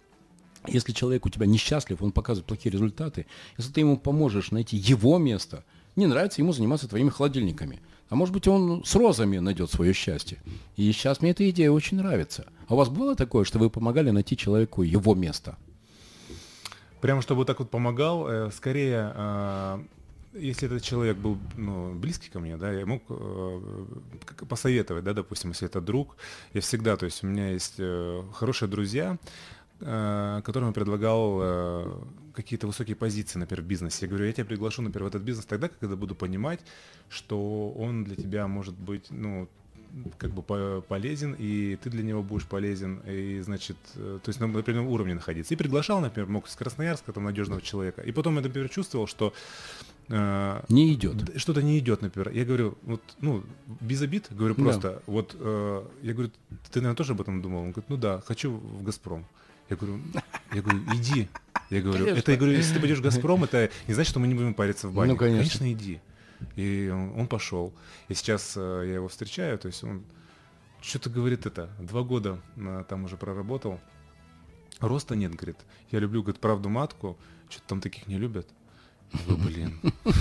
Если 0.68 0.92
человек 0.92 1.26
у 1.26 1.30
тебя 1.30 1.46
несчастлив, 1.46 2.02
он 2.02 2.12
показывает 2.12 2.48
плохие 2.48 2.72
результаты, 2.72 3.26
если 3.58 3.72
ты 3.72 3.82
ему 3.82 3.98
поможешь 3.98 4.52
найти 4.52 4.76
его 4.76 5.18
место, 5.18 5.64
не 5.96 6.06
нравится 6.06 6.42
ему 6.42 6.52
заниматься 6.52 6.88
твоими 6.88 7.10
холодильниками. 7.10 7.80
А 8.10 8.16
может 8.16 8.34
быть, 8.34 8.48
он 8.48 8.84
с 8.84 8.96
розами 8.96 9.38
найдет 9.38 9.70
свое 9.72 9.94
счастье. 9.94 10.40
И 10.76 10.92
сейчас 10.92 11.22
мне 11.22 11.32
эта 11.32 11.48
идея 11.52 11.72
очень 11.72 11.98
нравится. 11.98 12.48
А 12.68 12.74
у 12.74 12.78
вас 12.78 12.90
было 12.90 13.16
такое, 13.16 13.46
что 13.46 13.60
вы 13.60 13.70
помогали 13.70 14.10
найти 14.10 14.36
человеку 14.36 14.82
его 14.82 15.14
место? 15.14 15.58
Прямо 17.02 17.22
чтобы 17.22 17.46
так 17.46 17.60
вот 17.60 17.70
помогал, 17.70 18.28
э, 18.28 18.52
скорее 18.52 19.14
а, 19.16 19.84
если 20.34 20.68
этот 20.68 20.84
человек 20.84 21.18
был 21.18 21.38
ну, 21.58 21.94
близкий 21.94 22.30
ко 22.30 22.40
мне, 22.40 22.58
да, 22.58 22.72
я 22.72 22.86
мог 22.86 23.04
э, 23.10 23.86
посоветовать, 24.48 25.04
да, 25.04 25.14
допустим, 25.14 25.52
если 25.52 25.68
это 25.68 25.82
друг, 25.82 26.18
я 26.54 26.62
всегда, 26.62 26.98
то 26.98 27.06
есть 27.06 27.24
у 27.24 27.28
меня 27.28 27.50
есть 27.50 27.76
э, 27.78 28.24
хорошие 28.34 28.70
друзья, 28.70 29.18
э, 29.80 30.42
которым 30.44 30.70
я 30.70 30.74
предлагал 30.74 31.40
э, 31.42 31.94
какие-то 32.34 32.68
высокие 32.68 32.96
позиции, 32.96 33.40
например, 33.40 33.64
в 33.64 33.68
бизнесе. 33.68 34.06
Я 34.06 34.10
говорю, 34.10 34.26
я 34.26 34.34
тебя 34.34 34.46
приглашу, 34.46 34.82
например, 34.82 35.06
в 35.06 35.08
этот 35.08 35.24
бизнес 35.24 35.46
тогда, 35.46 35.68
когда 35.68 35.96
буду 35.96 36.16
понимать, 36.16 36.60
что 37.10 37.72
он 37.72 38.04
для 38.04 38.16
тебя 38.16 38.48
может 38.48 38.76
быть, 38.76 39.08
ну, 39.10 39.48
как 40.18 40.32
бы 40.32 40.82
полезен, 40.84 41.36
и 41.38 41.76
ты 41.78 41.90
для 41.90 42.04
него 42.04 42.22
будешь 42.22 42.46
полезен, 42.46 43.02
и, 43.08 43.40
значит, 43.40 43.78
э, 43.96 44.20
то 44.24 44.30
есть 44.30 44.40
на 44.40 44.46
определенном 44.46 44.88
уровне 44.88 45.16
находиться. 45.16 45.54
И 45.54 45.58
приглашал, 45.58 46.00
например, 46.00 46.30
мог 46.30 46.48
с 46.48 46.56
Красноярска, 46.56 47.12
там, 47.12 47.24
надежного 47.24 47.62
человека. 47.62 48.02
И 48.02 48.12
потом 48.12 48.36
я, 48.36 48.42
например, 48.42 48.70
чувствовал, 48.70 49.08
что 49.08 49.34
э, 50.10 50.62
не 50.70 50.94
идет. 50.94 51.32
Что-то 51.38 51.62
не 51.62 51.80
идет, 51.80 52.02
например. 52.02 52.32
Я 52.32 52.46
говорю, 52.46 52.78
вот, 52.84 53.02
ну, 53.22 53.44
без 53.80 54.02
обид, 54.02 54.28
говорю 54.30 54.56
просто, 54.56 54.92
да. 54.92 55.00
вот, 55.06 55.36
э, 55.40 55.84
я 56.02 56.14
говорю, 56.14 56.32
ты, 56.72 56.80
наверное, 56.80 56.96
тоже 56.96 57.14
об 57.14 57.22
этом 57.22 57.42
думал? 57.42 57.60
Он 57.60 57.72
говорит, 57.72 57.90
ну 57.90 57.98
да, 57.98 58.22
хочу 58.26 58.52
в 58.52 58.84
«Газпром». 58.84 59.26
Я 59.70 59.76
говорю, 59.76 60.00
я 60.54 60.62
говорю, 60.62 60.80
иди. 60.96 61.28
Я 61.70 61.82
говорю, 61.82 62.06
конечно. 62.06 62.20
это, 62.20 62.32
я 62.32 62.38
говорю, 62.38 62.54
если 62.56 62.74
ты 62.74 62.80
пойдешь 62.80 62.98
в 62.98 63.04
«Газпром», 63.04 63.44
это 63.44 63.70
не 63.88 63.94
значит, 63.94 64.10
что 64.10 64.20
мы 64.20 64.28
не 64.28 64.34
будем 64.34 64.54
париться 64.54 64.88
в 64.88 64.94
бане. 64.94 65.14
Ну, 65.14 65.18
конечно. 65.18 65.60
Конечно, 65.60 65.72
иди. 65.72 66.02
И 66.56 66.90
он, 66.92 67.20
он 67.20 67.28
пошел. 67.28 67.74
И 68.08 68.14
сейчас 68.14 68.54
э, 68.56 68.84
я 68.88 68.96
его 68.96 69.08
встречаю, 69.08 69.58
то 69.60 69.68
есть 69.68 69.84
он 69.84 70.04
что-то 70.82 71.10
говорит 71.10 71.46
это, 71.46 71.70
два 71.80 72.04
года 72.04 72.40
э, 72.56 72.84
там 72.88 73.04
уже 73.04 73.18
проработал. 73.18 73.80
Роста 74.80 75.16
нет, 75.16 75.36
говорит. 75.36 75.58
Я 75.92 76.00
люблю, 76.00 76.22
говорит, 76.24 76.40
правду 76.40 76.70
матку, 76.70 77.18
что-то 77.50 77.68
там 77.68 77.82
таких 77.82 78.08
не 78.08 78.18
любят. 78.18 78.48
Блин. 79.28 79.74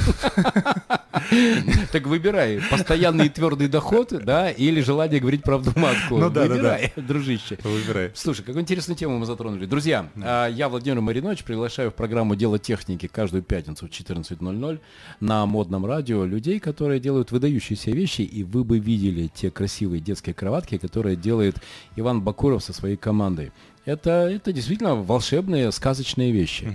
Так 1.93 2.07
выбирай, 2.07 2.61
постоянный 2.71 3.27
и 3.27 3.29
твердый 3.29 3.69
доход, 3.69 4.13
да, 4.25 4.51
или 4.51 4.81
желание 4.81 5.21
говорить 5.21 5.43
правду 5.43 5.73
матку. 5.77 6.19
Ну 6.19 6.31
да, 6.31 6.47
да, 6.47 6.55
Выбирай, 6.55 6.93
дружище. 6.97 7.59
Выбирай. 7.63 8.13
Слушай, 8.15 8.45
какую 8.45 8.63
интересную 8.63 8.97
тему 8.97 9.19
мы 9.19 9.27
затронули. 9.27 9.67
Друзья, 9.67 10.09
а, 10.17 10.49
я, 10.49 10.69
Владимир 10.69 11.01
Маринович, 11.01 11.45
приглашаю 11.45 11.91
в 11.91 11.95
программу 11.95 12.37
«Дело 12.37 12.59
техники» 12.59 13.07
каждую 13.07 13.43
пятницу 13.43 13.87
в 13.87 13.91
14.00 13.91 14.81
на 15.21 15.47
модном 15.47 15.87
радио 15.87 16.25
людей, 16.25 16.61
которые 16.61 17.01
делают 17.01 17.31
выдающиеся 17.31 17.91
вещи, 17.91 18.23
и 18.23 18.45
вы 18.45 18.65
бы 18.65 18.79
видели 18.79 19.31
те 19.35 19.51
красивые 19.51 20.01
детские 20.01 20.35
кроватки, 20.35 20.79
которые 20.79 21.17
делает 21.17 21.57
Иван 21.97 22.23
Бакуров 22.23 22.63
со 22.63 22.73
своей 22.73 22.97
командой. 22.97 23.53
Это, 23.85 24.11
это 24.11 24.53
действительно 24.53 24.95
волшебные, 24.95 25.73
сказочные 25.73 26.33
вещи. 26.33 26.73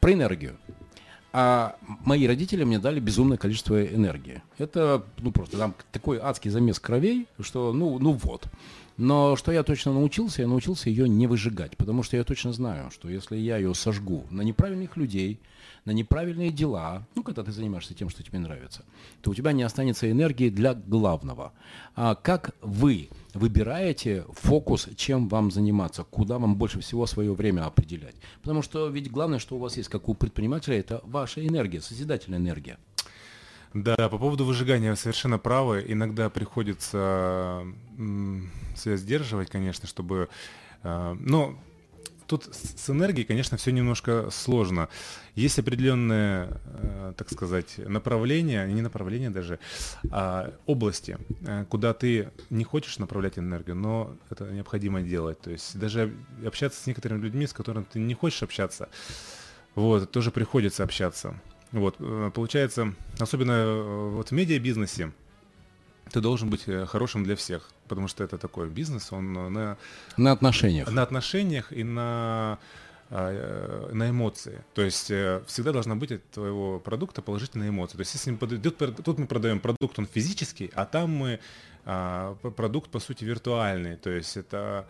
Про 0.00 0.12
энергию. 0.12 0.56
А 1.36 1.74
мои 2.04 2.28
родители 2.28 2.62
мне 2.62 2.78
дали 2.78 3.00
безумное 3.00 3.36
количество 3.36 3.84
энергии. 3.84 4.40
Это, 4.56 5.02
ну, 5.18 5.32
просто 5.32 5.58
там 5.58 5.74
такой 5.90 6.20
адский 6.22 6.48
замес 6.48 6.78
кровей, 6.78 7.26
что, 7.40 7.72
ну, 7.72 7.98
ну 7.98 8.12
вот. 8.12 8.46
Но 8.96 9.34
что 9.34 9.50
я 9.50 9.64
точно 9.64 9.92
научился, 9.92 10.42
я 10.42 10.48
научился 10.48 10.88
ее 10.88 11.08
не 11.08 11.26
выжигать, 11.26 11.76
потому 11.76 12.02
что 12.02 12.16
я 12.16 12.22
точно 12.22 12.52
знаю, 12.52 12.90
что 12.90 13.08
если 13.08 13.36
я 13.36 13.56
ее 13.56 13.74
сожгу 13.74 14.24
на 14.30 14.42
неправильных 14.42 14.96
людей, 14.96 15.40
на 15.84 15.90
неправильные 15.90 16.50
дела, 16.50 17.06
ну, 17.14 17.22
когда 17.22 17.42
ты 17.42 17.52
занимаешься 17.52 17.94
тем, 17.94 18.08
что 18.08 18.22
тебе 18.22 18.38
нравится, 18.38 18.84
то 19.20 19.30
у 19.30 19.34
тебя 19.34 19.52
не 19.52 19.64
останется 19.64 20.10
энергии 20.10 20.48
для 20.48 20.74
главного. 20.74 21.52
А 21.96 22.14
как 22.14 22.54
вы 22.62 23.08
выбираете 23.34 24.24
фокус, 24.32 24.88
чем 24.96 25.28
вам 25.28 25.50
заниматься, 25.50 26.04
куда 26.04 26.38
вам 26.38 26.56
больше 26.56 26.80
всего 26.80 27.06
свое 27.06 27.34
время 27.34 27.66
определять? 27.66 28.14
Потому 28.42 28.62
что 28.62 28.88
ведь 28.88 29.10
главное, 29.10 29.40
что 29.40 29.56
у 29.56 29.58
вас 29.58 29.76
есть, 29.76 29.88
как 29.88 30.08
у 30.08 30.14
предпринимателя, 30.14 30.78
это 30.78 31.00
ваша 31.04 31.44
энергия, 31.44 31.80
созидательная 31.80 32.38
энергия. 32.38 32.78
Да, 33.74 33.96
по 33.96 34.18
поводу 34.18 34.44
выжигания 34.44 34.90
вы 34.90 34.96
совершенно 34.96 35.38
правы. 35.38 35.84
Иногда 35.86 36.30
приходится 36.30 37.66
себя 37.96 38.96
сдерживать, 38.96 39.50
конечно, 39.50 39.88
чтобы... 39.88 40.28
Э, 40.84 41.16
но 41.18 41.58
тут 42.28 42.44
с 42.44 42.84
с 42.84 42.90
энергией, 42.90 43.26
конечно, 43.26 43.56
все 43.56 43.72
немножко 43.72 44.28
сложно. 44.30 44.88
Есть 45.34 45.58
определенные, 45.58 46.60
э, 46.64 47.14
так 47.16 47.30
сказать, 47.30 47.78
направления, 47.78 48.64
не 48.66 48.80
направления 48.80 49.30
даже, 49.30 49.58
а 50.10 50.54
области, 50.66 51.18
э, 51.40 51.64
куда 51.68 51.94
ты 51.94 52.30
не 52.50 52.62
хочешь 52.62 52.98
направлять 52.98 53.38
энергию, 53.38 53.74
но 53.74 54.16
это 54.30 54.44
необходимо 54.52 55.02
делать. 55.02 55.40
То 55.40 55.50
есть 55.50 55.76
даже 55.76 56.14
общаться 56.46 56.80
с 56.80 56.86
некоторыми 56.86 57.22
людьми, 57.22 57.46
с 57.46 57.52
которыми 57.52 57.86
ты 57.92 57.98
не 57.98 58.14
хочешь 58.14 58.42
общаться, 58.44 58.88
вот, 59.74 60.10
тоже 60.12 60.30
приходится 60.30 60.84
общаться. 60.84 61.40
Вот, 61.74 61.96
э, 61.98 62.30
получается, 62.32 62.94
особенно 63.18 63.52
э, 63.52 64.08
вот 64.10 64.28
в 64.28 64.32
медиабизнесе, 64.32 65.10
ты 66.12 66.20
должен 66.20 66.48
быть 66.48 66.68
э, 66.68 66.86
хорошим 66.86 67.24
для 67.24 67.34
всех, 67.34 67.68
потому 67.88 68.06
что 68.06 68.22
это 68.22 68.38
такой 68.38 68.68
бизнес, 68.70 69.12
он 69.12 69.32
на, 69.32 69.76
На 70.16 70.32
отношениях. 70.32 70.88
на 70.88 71.02
отношениях 71.02 71.72
и 71.72 71.82
на, 71.82 72.60
а, 73.10 73.90
на 73.92 74.10
эмоции. 74.10 74.62
То 74.74 74.82
есть 74.82 75.06
всегда 75.06 75.72
должна 75.72 75.96
быть 75.96 76.12
от 76.12 76.22
твоего 76.30 76.78
продукта 76.78 77.22
положительная 77.22 77.70
эмоция. 77.70 77.96
То 77.96 78.02
есть 78.02 78.14
если 78.14 78.36
подойдет, 78.36 78.78
тут 78.78 79.18
мы 79.18 79.26
продаем 79.26 79.58
продукт, 79.58 79.98
он 79.98 80.06
физический, 80.06 80.70
а 80.76 80.86
там 80.86 81.10
мы 81.10 81.40
а, 81.84 82.36
продукт, 82.56 82.88
по 82.88 83.00
сути, 83.00 83.24
виртуальный. 83.24 83.96
То 83.96 84.10
есть 84.10 84.36
это 84.36 84.86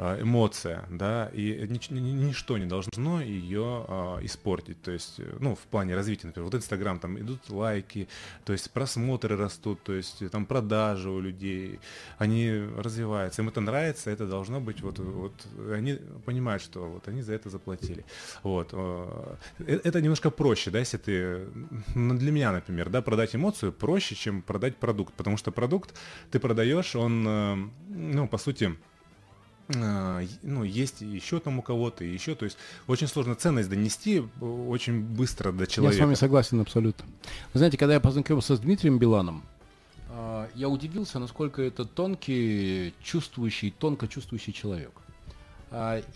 эмоция, 0.00 0.84
да, 0.90 1.30
и 1.32 1.66
нич- 1.66 1.92
ни- 1.92 2.00
ни- 2.00 2.24
ничто 2.28 2.56
не 2.58 2.66
должно 2.66 3.20
ее 3.20 3.84
а, 3.86 4.18
испортить, 4.22 4.80
то 4.82 4.90
есть, 4.90 5.16
э, 5.18 5.36
ну, 5.40 5.54
в 5.54 5.66
плане 5.70 5.94
развития, 5.94 6.26
например, 6.28 6.46
вот 6.46 6.54
Инстаграм, 6.54 6.98
там 6.98 7.18
идут 7.18 7.50
лайки, 7.50 8.08
то 8.44 8.52
есть 8.52 8.70
просмотры 8.70 9.36
растут, 9.36 9.82
то 9.82 9.92
есть 9.92 10.22
э, 10.22 10.28
там 10.28 10.46
продажи 10.46 11.10
у 11.10 11.20
людей, 11.20 11.80
они 12.18 12.50
развиваются, 12.76 13.42
им 13.42 13.48
это 13.48 13.60
нравится, 13.60 14.10
это 14.10 14.26
должно 14.26 14.60
быть, 14.60 14.80
вот, 14.80 14.98
вот 14.98 15.34
они 15.70 15.98
понимают, 16.24 16.62
что 16.62 16.88
вот 16.88 17.06
они 17.08 17.20
за 17.20 17.34
это 17.34 17.50
заплатили, 17.50 18.04
вот, 18.42 18.70
э, 18.72 19.34
э, 19.58 19.80
это 19.84 20.00
немножко 20.00 20.30
проще, 20.30 20.70
да, 20.70 20.78
если 20.78 20.96
ты, 20.96 21.46
ну, 21.94 22.14
для 22.14 22.32
меня, 22.32 22.52
например, 22.52 22.88
да, 22.88 23.02
продать 23.02 23.36
эмоцию 23.36 23.72
проще, 23.72 24.14
чем 24.14 24.40
продать 24.40 24.76
продукт, 24.76 25.12
потому 25.14 25.36
что 25.36 25.52
продукт 25.52 25.94
ты 26.30 26.38
продаешь, 26.38 26.96
он, 26.96 27.26
э, 27.28 27.56
ну, 27.88 28.26
по 28.28 28.38
сути, 28.38 28.76
ну, 30.42 30.64
есть 30.64 31.00
еще 31.00 31.40
там 31.40 31.58
у 31.58 31.62
кого-то, 31.62 32.04
еще, 32.04 32.34
то 32.34 32.44
есть 32.44 32.56
очень 32.86 33.06
сложно 33.06 33.34
ценность 33.34 33.68
донести 33.68 34.18
э, 34.18 34.44
очень 34.44 35.00
быстро 35.00 35.52
до 35.52 35.64
Я 35.64 35.66
человека. 35.66 35.96
с 35.96 36.00
вами 36.00 36.14
согласен 36.14 36.60
абсолютно. 36.60 37.04
Вы 37.52 37.58
знаете, 37.58 37.76
когда 37.78 37.94
я 37.94 38.00
познакомился 38.00 38.56
с 38.56 38.60
Дмитрием 38.60 38.98
Биланом, 38.98 39.44
а, 40.08 40.48
я 40.54 40.68
удивился, 40.68 41.18
насколько 41.18 41.62
это 41.62 41.84
тонкий, 41.84 42.94
чувствующий, 43.02 43.70
тонко 43.70 44.08
чувствующий 44.08 44.52
человек. 44.52 44.92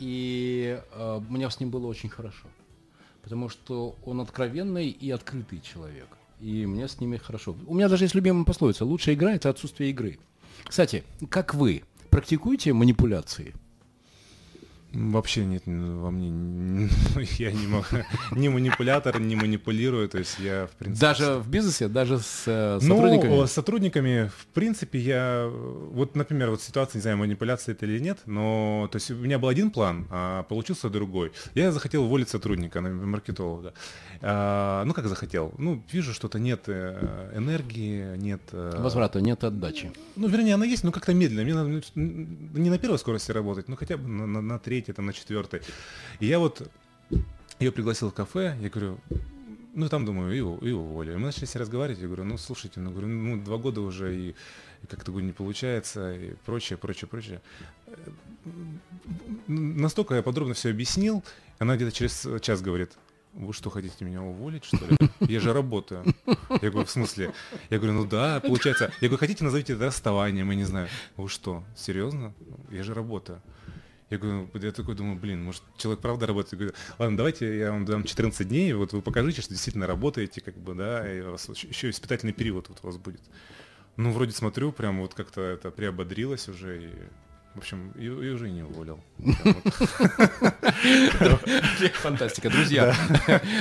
И 0.00 0.80
мне 1.28 1.48
с 1.48 1.60
ним 1.60 1.70
было 1.70 1.86
очень 1.86 2.08
хорошо. 2.08 2.48
Потому 3.22 3.48
что 3.48 3.96
он 4.04 4.20
откровенный 4.20 4.88
и 4.88 5.10
открытый 5.10 5.60
человек. 5.60 6.08
И 6.40 6.66
мне 6.66 6.88
с 6.88 7.00
ними 7.00 7.16
хорошо. 7.16 7.56
У 7.66 7.74
меня 7.74 7.88
даже 7.88 8.04
есть 8.04 8.14
любимая 8.14 8.44
пословица. 8.44 8.84
Лучшая 8.84 9.14
игра– 9.14 9.32
это 9.34 9.48
отсутствие 9.48 9.90
игры. 9.90 10.18
Кстати, 10.64 11.04
как 11.30 11.54
вы? 11.54 11.84
Практикуете 12.14 12.72
манипуляции? 12.72 13.56
Вообще 14.94 15.44
нет 15.44 15.62
во 15.66 16.10
мне, 16.10 16.88
я 17.38 17.52
не, 17.52 17.66
могу, 17.66 17.84
не 18.32 18.48
манипулятор, 18.48 19.20
не 19.20 19.36
манипулирую, 19.36 20.08
то 20.08 20.18
есть 20.18 20.38
я, 20.38 20.66
в 20.66 20.70
принципе... 20.76 21.00
Даже 21.06 21.34
в 21.38 21.48
бизнесе, 21.48 21.88
даже 21.88 22.18
с 22.20 22.44
э, 22.46 22.78
Ну, 22.82 22.96
сотрудниками? 22.96 23.32
о, 23.42 23.46
с 23.46 23.52
сотрудниками, 23.52 24.30
в 24.36 24.46
принципе, 24.54 24.98
я... 24.98 25.48
Вот, 25.48 26.14
например, 26.16 26.50
вот 26.50 26.62
ситуация, 26.62 26.98
не 26.98 27.02
знаю, 27.02 27.16
манипуляция 27.18 27.74
это 27.74 27.86
или 27.86 27.98
нет, 27.98 28.18
но... 28.26 28.88
То 28.92 28.96
есть 28.96 29.10
у 29.10 29.14
меня 29.16 29.38
был 29.38 29.48
один 29.48 29.70
план, 29.70 30.06
а 30.10 30.42
получился 30.44 30.88
другой. 30.90 31.32
Я 31.54 31.72
захотел 31.72 32.04
уволить 32.04 32.28
сотрудника, 32.28 32.80
маркетолога. 32.80 33.74
А, 34.20 34.84
ну, 34.84 34.94
как 34.94 35.06
захотел? 35.08 35.52
Ну, 35.58 35.82
вижу, 35.90 36.12
что-то 36.14 36.38
нет 36.38 36.64
э, 36.68 37.32
энергии, 37.36 38.16
нет... 38.16 38.40
э, 38.52 38.76
Возврата, 38.78 39.20
нет 39.20 39.42
отдачи. 39.44 39.90
Ну, 40.16 40.28
вернее, 40.28 40.54
она 40.54 40.64
есть, 40.66 40.84
но 40.84 40.92
как-то 40.92 41.12
медленно. 41.14 41.42
Мне 41.44 41.54
надо 41.54 41.68
ну, 41.68 41.80
не 42.54 42.70
на 42.70 42.78
первой 42.78 42.98
скорости 42.98 43.32
работать, 43.32 43.68
но 43.68 43.76
хотя 43.76 43.96
бы 43.96 44.08
на, 44.08 44.26
на- 44.26 44.40
на 44.42 44.58
третьей, 44.58 44.83
там, 44.92 45.06
на 45.06 45.12
четвертой. 45.12 45.62
И 46.20 46.26
я 46.26 46.38
вот 46.38 46.70
ее 47.58 47.72
пригласил 47.72 48.10
в 48.10 48.14
кафе, 48.14 48.56
я 48.60 48.68
говорю, 48.68 48.98
ну, 49.74 49.88
там, 49.88 50.04
думаю, 50.04 50.32
и, 50.32 50.68
и 50.68 50.72
уволю. 50.72 51.14
И 51.14 51.16
мы 51.16 51.26
начали 51.26 51.44
с 51.46 51.54
ней 51.54 51.60
разговаривать, 51.60 52.00
я 52.00 52.06
говорю, 52.06 52.24
ну, 52.24 52.38
слушайте, 52.38 52.80
ну, 52.80 52.90
говорю, 52.90 53.08
ну, 53.08 53.42
два 53.42 53.56
года 53.58 53.80
уже, 53.80 54.16
и, 54.16 54.28
и 54.82 54.86
как-то 54.88 55.10
говорю, 55.10 55.26
не 55.26 55.32
получается, 55.32 56.12
и 56.14 56.34
прочее, 56.44 56.76
прочее, 56.78 57.08
прочее. 57.08 57.42
Э, 57.86 57.94
Настолько 59.46 60.14
я 60.14 60.22
подробно 60.22 60.54
все 60.54 60.70
объяснил, 60.70 61.24
она 61.58 61.76
где-то 61.76 61.92
через 61.92 62.26
час 62.40 62.60
говорит, 62.60 62.92
вы 63.32 63.52
что, 63.52 63.68
хотите 63.68 64.04
меня 64.04 64.22
уволить, 64.22 64.64
что 64.64 64.76
ли? 64.76 64.96
Я 65.20 65.40
же 65.40 65.52
работаю. 65.52 66.04
Я 66.62 66.70
говорю, 66.70 66.84
в 66.84 66.90
смысле? 66.90 67.32
Я 67.68 67.78
говорю, 67.78 67.94
ну 67.94 68.04
да, 68.04 68.40
получается. 68.40 68.92
Я 69.00 69.08
говорю, 69.08 69.18
хотите, 69.18 69.42
назовите 69.42 69.72
это 69.72 69.86
расставанием, 69.86 70.48
я 70.50 70.56
не 70.56 70.64
знаю. 70.64 70.88
Вы 71.16 71.28
что, 71.28 71.64
серьезно? 71.76 72.32
Я 72.70 72.84
же 72.84 72.94
работаю. 72.94 73.42
Я 74.14 74.18
говорю, 74.18 74.48
я 74.54 74.72
такой 74.72 74.94
думаю, 74.94 75.18
блин, 75.18 75.42
может, 75.42 75.62
человек 75.76 76.00
правда 76.00 76.26
работает? 76.26 76.52
Я 76.52 76.58
говорю, 76.58 76.74
ладно, 76.98 77.16
давайте 77.16 77.58
я 77.58 77.72
вам 77.72 77.84
дам 77.84 78.04
14 78.04 78.48
дней, 78.48 78.72
вот 78.72 78.92
вы 78.92 79.02
покажите, 79.02 79.42
что 79.42 79.50
действительно 79.50 79.86
работаете, 79.86 80.40
как 80.40 80.56
бы, 80.56 80.74
да, 80.74 81.12
и 81.12 81.20
у 81.20 81.32
вас 81.32 81.48
еще 81.48 81.90
испытательный 81.90 82.32
период 82.32 82.68
вот 82.68 82.78
у 82.82 82.86
вас 82.86 82.96
будет. 82.96 83.22
Ну, 83.96 84.12
вроде 84.12 84.32
смотрю, 84.32 84.72
прям 84.72 85.00
вот 85.00 85.14
как-то 85.14 85.40
это 85.40 85.70
приободрилось 85.70 86.48
уже, 86.48 86.84
и, 86.84 86.90
в 87.54 87.58
общем, 87.58 87.92
и, 87.92 88.08
уже 88.08 88.50
не 88.50 88.62
уволил. 88.62 88.98
Фантастика. 92.02 92.50
Друзья, 92.50 92.92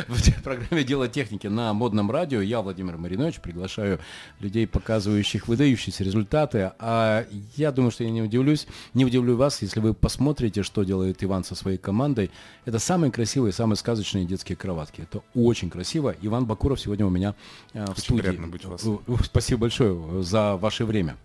в 0.08 0.44
программе 0.44 0.84
«Дело 0.84 1.08
техники» 1.08 1.46
на 1.46 1.74
модном 1.74 2.10
радио 2.10 2.41
я, 2.41 2.62
Владимир 2.62 2.98
Маринович, 2.98 3.39
приглашаю 3.39 4.00
людей, 4.39 4.66
показывающих 4.66 5.48
выдающиеся 5.48 6.04
результаты. 6.04 6.72
А 6.80 7.26
я 7.56 7.72
думаю, 7.72 7.91
что 7.91 8.04
я 8.04 8.10
не 8.10 8.24
удивлюсь, 8.24 8.68
не 8.96 9.06
удивлю 9.06 9.36
вас, 9.38 9.62
если 9.62 9.80
вы 9.80 9.94
посмотрите, 9.94 10.64
что 10.64 10.84
делает 10.84 11.24
Иван 11.24 11.44
со 11.44 11.54
своей 11.54 11.78
командой. 11.78 12.32
Это 12.66 12.80
самые 12.80 13.12
красивые, 13.12 13.54
самые 13.54 13.78
сказочные 13.78 14.26
детские 14.26 14.56
кроватки. 14.56 15.02
Это 15.02 15.22
очень 15.36 15.70
красиво. 15.70 16.16
Иван 16.22 16.46
Бакуров 16.46 16.80
сегодня 16.80 17.06
у 17.06 17.12
меня 17.12 17.36
э, 17.74 17.86
в 17.94 18.00
студии. 18.00 18.22
приятно 18.22 18.48
быть 18.48 18.66
у 18.66 18.70
вас. 18.70 18.84
Спасибо 19.24 19.62
большое 19.62 20.24
за 20.24 20.56
ваше 20.58 20.86
время. 20.86 21.16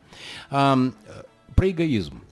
Э, 0.50 0.90
Про 1.54 1.70
эгоизм. 1.70 2.22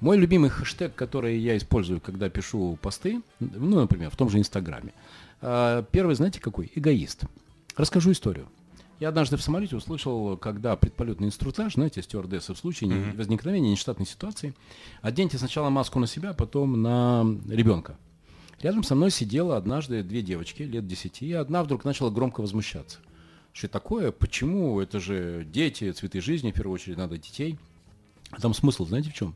Мой 0.00 0.18
любимый 0.18 0.50
хэштег, 0.50 0.94
который 0.94 1.38
я 1.38 1.56
использую, 1.56 2.00
когда 2.00 2.28
пишу 2.28 2.78
посты, 2.82 3.22
ну, 3.40 3.80
например, 3.80 4.10
в 4.10 4.16
том 4.16 4.28
же 4.28 4.38
Инстаграме. 4.38 4.92
А, 5.40 5.82
Первый, 5.90 6.14
знаете, 6.14 6.40
какой? 6.40 6.70
Эгоист. 6.74 7.24
Расскажу 7.76 8.12
историю. 8.12 8.46
Я 9.00 9.08
однажды 9.08 9.36
в 9.36 9.42
самолете 9.42 9.74
услышал, 9.76 10.36
когда 10.36 10.76
предполетный 10.76 11.26
инструктаж, 11.28 11.74
знаете, 11.74 12.00
стюардессы 12.02 12.54
в 12.54 12.58
случае 12.58 12.90
не- 12.90 13.16
возникновения 13.16 13.70
нештатной 13.72 14.06
ситуации, 14.06 14.54
оденьте 15.02 15.36
сначала 15.38 15.68
маску 15.70 15.98
на 15.98 16.06
себя, 16.06 16.32
потом 16.32 16.80
на 16.80 17.26
ребенка. 17.48 17.96
Рядом 18.60 18.84
со 18.84 18.94
мной 18.94 19.10
сидела 19.10 19.56
однажды 19.56 20.02
две 20.02 20.22
девочки 20.22 20.62
лет 20.62 20.86
десяти, 20.86 21.26
и 21.26 21.32
одна 21.32 21.64
вдруг 21.64 21.84
начала 21.84 22.10
громко 22.10 22.40
возмущаться. 22.40 22.98
Что 23.52 23.68
такое? 23.68 24.12
Почему? 24.12 24.80
Это 24.80 25.00
же 25.00 25.44
дети, 25.50 25.90
цветы 25.92 26.20
жизни, 26.20 26.50
в 26.50 26.54
первую 26.54 26.74
очередь 26.74 26.96
надо 26.96 27.18
детей. 27.18 27.58
А 28.30 28.40
там 28.40 28.54
смысл, 28.54 28.86
знаете, 28.86 29.10
в 29.10 29.14
чем? 29.14 29.34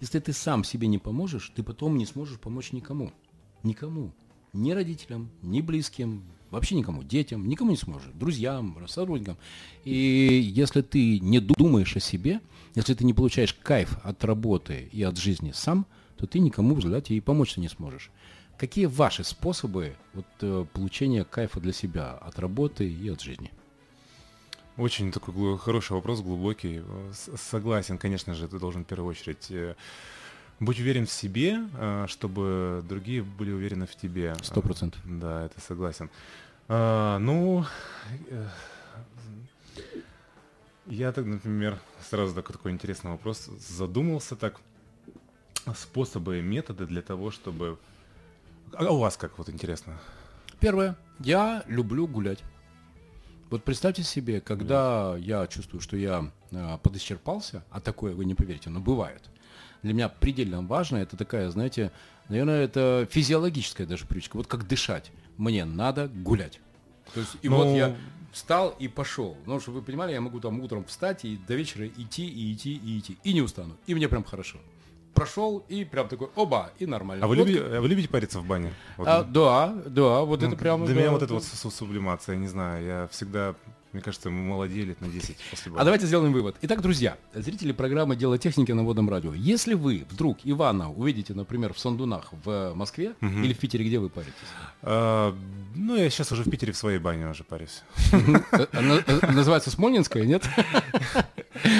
Если 0.00 0.20
ты 0.20 0.32
сам 0.32 0.64
себе 0.64 0.86
не 0.86 0.98
поможешь, 0.98 1.50
ты 1.54 1.62
потом 1.62 1.98
не 1.98 2.06
сможешь 2.06 2.38
помочь 2.38 2.72
никому. 2.72 3.12
Никому. 3.62 4.12
Ни 4.52 4.72
родителям, 4.72 5.30
ни 5.42 5.60
близким, 5.60 6.22
вообще 6.50 6.76
никому, 6.76 7.02
детям, 7.02 7.46
никому 7.48 7.70
не 7.70 7.76
сможешь, 7.76 8.10
друзьям, 8.14 8.78
сотрудникам. 8.88 9.36
И 9.84 10.40
если 10.54 10.82
ты 10.82 11.18
не 11.20 11.40
думаешь 11.40 11.96
о 11.96 12.00
себе, 12.00 12.40
если 12.74 12.94
ты 12.94 13.04
не 13.04 13.12
получаешь 13.12 13.54
кайф 13.54 13.98
от 14.02 14.24
работы 14.24 14.88
и 14.92 15.02
от 15.02 15.18
жизни 15.18 15.52
сам, 15.52 15.86
то 16.16 16.26
ты 16.26 16.38
никому, 16.38 16.74
взгляд, 16.74 17.10
и 17.10 17.20
помочь 17.20 17.56
не 17.56 17.68
сможешь. 17.68 18.10
Какие 18.56 18.86
ваши 18.86 19.22
способы 19.22 19.94
вот, 20.14 20.26
э, 20.40 20.66
получения 20.72 21.24
кайфа 21.24 21.60
для 21.60 21.72
себя 21.72 22.12
от 22.12 22.38
работы 22.38 22.90
и 22.90 23.08
от 23.08 23.20
жизни? 23.20 23.52
Очень 24.78 25.10
такой 25.10 25.58
хороший 25.58 25.92
вопрос, 25.92 26.20
глубокий. 26.20 26.82
Согласен, 27.36 27.98
конечно 27.98 28.34
же, 28.34 28.46
ты 28.46 28.60
должен 28.60 28.84
в 28.84 28.86
первую 28.86 29.10
очередь 29.10 29.50
э, 29.50 29.74
быть 30.60 30.78
уверен 30.78 31.04
в 31.04 31.10
себе, 31.10 31.58
э, 31.76 32.06
чтобы 32.06 32.84
другие 32.88 33.24
были 33.24 33.50
уверены 33.50 33.86
в 33.86 33.96
тебе. 33.96 34.36
Сто 34.40 34.62
процентов. 34.62 35.02
Да, 35.04 35.46
это 35.46 35.60
согласен. 35.60 36.10
А, 36.68 37.18
ну, 37.18 37.64
я 40.86 41.10
так, 41.10 41.26
например, 41.26 41.80
сразу 42.08 42.32
такой, 42.32 42.52
такой 42.54 42.70
интересный 42.70 43.10
вопрос 43.10 43.46
задумался 43.46 44.36
так. 44.36 44.60
Способы, 45.76 46.40
методы 46.40 46.86
для 46.86 47.02
того, 47.02 47.30
чтобы 47.30 47.78
а 48.72 48.92
у 48.92 48.98
вас 48.98 49.16
как 49.16 49.38
вот 49.38 49.48
интересно? 49.48 49.98
Первое. 50.60 50.96
Я 51.18 51.64
люблю 51.66 52.06
гулять. 52.06 52.42
Вот 53.50 53.64
представьте 53.64 54.02
себе, 54.02 54.40
когда 54.40 55.14
yes. 55.16 55.20
я 55.20 55.46
чувствую, 55.46 55.80
что 55.80 55.96
я 55.96 56.30
э, 56.50 56.78
подисчерпался, 56.82 57.64
а 57.70 57.80
такое 57.80 58.14
вы 58.14 58.26
не 58.26 58.34
поверите, 58.34 58.68
но 58.68 58.80
бывает. 58.80 59.22
Для 59.82 59.94
меня 59.94 60.08
предельно 60.08 60.60
важно, 60.60 60.98
это 60.98 61.16
такая, 61.16 61.48
знаете, 61.50 61.90
наверное, 62.28 62.62
это 62.64 63.08
физиологическая 63.10 63.86
даже 63.86 64.06
привычка. 64.06 64.36
Вот 64.36 64.46
как 64.48 64.66
дышать. 64.66 65.12
Мне 65.38 65.64
надо 65.64 66.08
гулять. 66.08 66.60
То 67.14 67.20
есть, 67.20 67.36
и 67.40 67.48
ну... 67.48 67.56
вот 67.56 67.74
я 67.74 67.96
встал 68.32 68.74
и 68.78 68.86
пошел. 68.86 69.36
Ну, 69.46 69.60
чтобы 69.60 69.78
вы 69.78 69.84
понимали, 69.84 70.12
я 70.12 70.20
могу 70.20 70.40
там 70.40 70.60
утром 70.60 70.84
встать 70.84 71.24
и 71.24 71.38
до 71.48 71.54
вечера 71.54 71.86
идти, 71.86 72.26
и 72.26 72.52
идти, 72.52 72.74
и 72.74 72.98
идти. 72.98 73.18
И 73.24 73.32
не 73.32 73.40
устану. 73.40 73.76
И 73.86 73.94
мне 73.94 74.08
прям 74.08 74.24
хорошо 74.24 74.58
прошел 75.18 75.64
и 75.68 75.84
прям 75.84 76.08
такой, 76.08 76.28
оба, 76.36 76.70
и 76.78 76.86
нормально. 76.86 77.24
А 77.24 77.28
вы, 77.28 77.36
вот. 77.36 77.46
любите, 77.46 77.64
а 77.64 77.80
вы 77.80 77.88
любите 77.88 78.08
париться 78.08 78.40
в 78.40 78.46
бане? 78.46 78.72
Вот. 78.96 79.08
А, 79.08 79.24
да, 79.24 79.74
да, 79.86 80.20
вот 80.20 80.40
ну, 80.40 80.48
это 80.48 80.56
прямо... 80.56 80.86
Для 80.86 80.94
да, 80.94 81.00
меня 81.00 81.10
вот 81.10 81.22
это 81.22 81.34
вот 81.34 81.44
сублимация, 81.44 82.36
не 82.36 82.48
знаю, 82.48 82.84
я 82.84 83.08
всегда 83.10 83.54
мне 83.92 84.02
кажется, 84.02 84.28
мы 84.30 84.42
молодели 84.42 84.96
на 85.00 85.08
10 85.08 85.36
после. 85.50 85.72
А 85.76 85.84
давайте 85.84 86.06
сделаем 86.06 86.32
вывод. 86.32 86.56
Итак, 86.62 86.82
друзья, 86.82 87.16
зрители 87.34 87.72
программы 87.72 88.16
«Дело 88.16 88.36
техники» 88.36 88.72
на 88.72 88.84
водном 88.84 89.08
радио. 89.08 89.32
Если 89.32 89.74
вы 89.74 90.04
вдруг 90.10 90.38
Ивана 90.44 90.92
увидите, 90.92 91.32
например, 91.32 91.72
в 91.72 91.78
Сандунах 91.78 92.28
в 92.44 92.74
Москве 92.74 93.14
угу. 93.20 93.40
или 93.40 93.54
в 93.54 93.58
Питере, 93.58 93.86
где 93.86 93.98
вы 93.98 94.10
паритесь? 94.10 94.34
А, 94.82 95.34
ну, 95.74 95.96
я 95.96 96.10
сейчас 96.10 96.32
уже 96.32 96.42
в 96.42 96.50
Питере 96.50 96.72
в 96.72 96.76
своей 96.76 96.98
бане 96.98 97.28
уже 97.28 97.44
парюсь. 97.44 97.82
Называется 99.22 99.70
Смольнинская, 99.70 100.24
нет? 100.24 100.44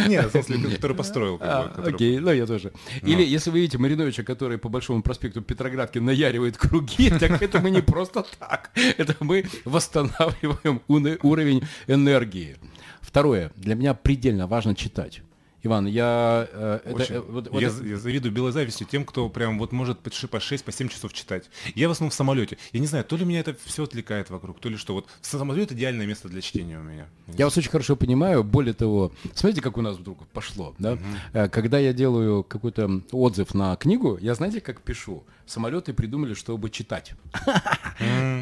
Нет, 0.07 0.33
который 0.77 0.97
построил. 0.97 1.39
А, 1.41 1.73
окей, 1.85 2.19
ну 2.19 2.33
я 2.33 2.47
тоже. 2.47 2.73
Или 3.03 3.23
если 3.23 3.51
вы 3.51 3.61
видите 3.61 3.79
Мариновича, 3.79 4.23
который 4.23 4.59
по 4.59 4.69
Большому 4.69 5.03
проспекту 5.03 5.43
Петроградки 5.43 5.99
наяривает 5.99 6.57
круги, 6.57 7.11
так 7.21 7.43
это 7.43 7.61
мы 7.61 7.71
не 7.71 7.83
просто 7.83 8.25
так. 8.39 8.71
Это 8.97 9.15
мы 9.21 9.45
восстанавливаем 9.65 10.81
уровень 10.89 11.63
энергии. 11.99 12.57
Второе. 13.01 13.51
Для 13.57 13.74
меня 13.74 13.94
предельно 13.94 14.46
важно 14.46 14.74
читать. 14.74 15.22
Иван, 15.63 15.87
я... 15.87 16.49
Э, 16.53 16.81
это, 16.85 17.15
э, 17.15 17.21
вот, 17.21 17.49
вот 17.51 17.61
я, 17.61 17.69
это... 17.69 17.85
я 17.85 17.97
завидую 17.97 18.33
белой 18.33 18.53
завистью 18.53 18.87
тем, 18.87 19.05
кто 19.05 19.29
прям 19.29 19.59
вот 19.59 19.73
может 19.73 19.99
по 19.99 20.11
6, 20.11 20.31
по 20.31 20.39
6, 20.39 20.65
по 20.65 20.71
7 20.71 20.89
часов 20.89 21.13
читать. 21.13 21.51
Я 21.75 21.89
в 21.89 21.91
основном 21.91 22.11
в 22.11 22.15
самолете. 22.15 22.59
Я 22.73 22.81
не 22.81 22.87
знаю, 22.87 23.05
то 23.05 23.17
ли 23.17 23.25
меня 23.25 23.41
это 23.41 23.57
все 23.65 23.85
отвлекает 23.85 24.31
вокруг, 24.31 24.61
то 24.61 24.69
ли 24.69 24.77
что. 24.77 24.95
Вот 24.95 25.09
самолет 25.21 25.73
идеальное 25.73 26.07
место 26.07 26.29
для 26.29 26.43
чтения 26.43 26.79
у 26.79 26.83
меня. 26.83 27.07
Я 27.27 27.47
вас 27.47 27.57
очень 27.57 27.71
хорошо 27.71 27.97
понимаю. 27.97 28.45
Более 28.45 28.75
того, 28.75 29.13
смотрите, 29.35 29.61
как 29.61 29.77
у 29.77 29.83
нас 29.83 29.97
вдруг 29.97 30.27
пошло. 30.29 30.75
Да? 30.79 30.93
Угу. 30.93 31.51
Когда 31.51 31.79
я 31.79 31.93
делаю 31.93 32.45
какой-то 32.45 33.03
отзыв 33.11 33.53
на 33.55 33.75
книгу, 33.77 34.17
я 34.21 34.35
знаете, 34.35 34.61
как 34.61 34.81
пишу? 34.81 35.25
Самолеты 35.45 35.93
придумали, 35.93 36.35
чтобы 36.35 36.71
читать. 36.71 37.15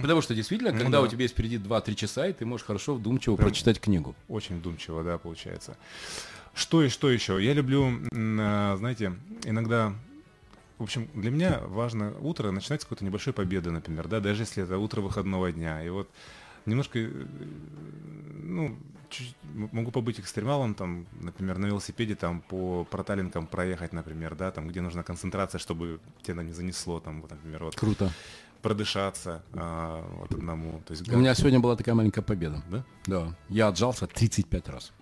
Потому 0.03 0.21
что 0.21 0.35
действительно, 0.35 0.73
ну 0.73 0.79
когда 0.81 1.01
у 1.01 1.07
тебя 1.07 1.23
есть 1.23 1.35
впереди 1.35 1.57
2-3 1.57 1.95
часа, 1.95 2.27
и 2.27 2.33
ты 2.33 2.45
можешь 2.45 2.67
хорошо 2.67 2.95
вдумчиво 2.95 3.37
прочитать 3.37 3.81
книгу. 3.81 4.15
Очень 4.29 4.59
вдумчиво, 4.59 5.03
да, 5.03 5.17
получается. 5.17 5.77
Что 6.57 6.83
и 6.83 6.89
что 6.89 7.11
еще? 7.11 7.43
Я 7.43 7.53
люблю, 7.53 7.93
а, 8.13 8.77
знаете, 8.79 9.13
иногда 9.45 9.95
в 10.79 10.83
общем, 10.83 11.09
для 11.15 11.31
меня 11.31 11.61
важно 11.69 12.13
утро 12.21 12.51
начинать 12.51 12.83
с 12.83 12.85
какой-то 12.85 13.05
небольшой 13.05 13.33
победы, 13.33 13.71
например, 13.71 14.09
да, 14.09 14.21
даже 14.21 14.43
если 14.43 14.63
это 14.63 14.77
утро 14.79 15.01
выходного 15.01 15.51
дня. 15.51 15.83
И 15.83 15.89
вот 15.89 16.11
немножко, 16.67 16.99
э, 16.99 17.11
ну, 18.43 18.77
чуть, 19.09 19.35
могу 19.55 19.91
побыть 19.91 20.21
экстремалом, 20.21 20.75
там, 20.75 21.07
например, 21.21 21.57
на 21.57 21.67
велосипеде 21.67 22.15
там 22.15 22.43
по 22.43 22.85
проталинкам 22.85 23.47
проехать, 23.47 23.95
например, 23.95 24.35
да, 24.35 24.51
там, 24.51 24.69
где 24.69 24.83
нужна 24.83 25.03
концентрация, 25.03 25.59
чтобы 25.59 25.99
тебя 26.23 26.43
не 26.43 26.53
занесло, 26.53 27.01
там, 27.01 27.23
вот, 27.23 27.31
например, 27.31 27.65
вот. 27.65 27.75
Круто. 27.75 28.11
Продышаться 28.61 29.43
а, 29.53 30.05
вот 30.19 30.33
одному. 30.33 30.83
То 30.87 30.93
есть, 30.93 31.09
У 31.09 31.17
меня 31.17 31.35
сегодня 31.35 31.61
была 31.61 31.77
такая 31.77 31.95
маленькая 31.95 32.23
победа. 32.23 32.63
Да? 32.69 32.85
Да. 33.07 33.37
Я 33.49 33.69
отжался 33.69 34.07
35 34.07 34.69
раз. 34.69 34.93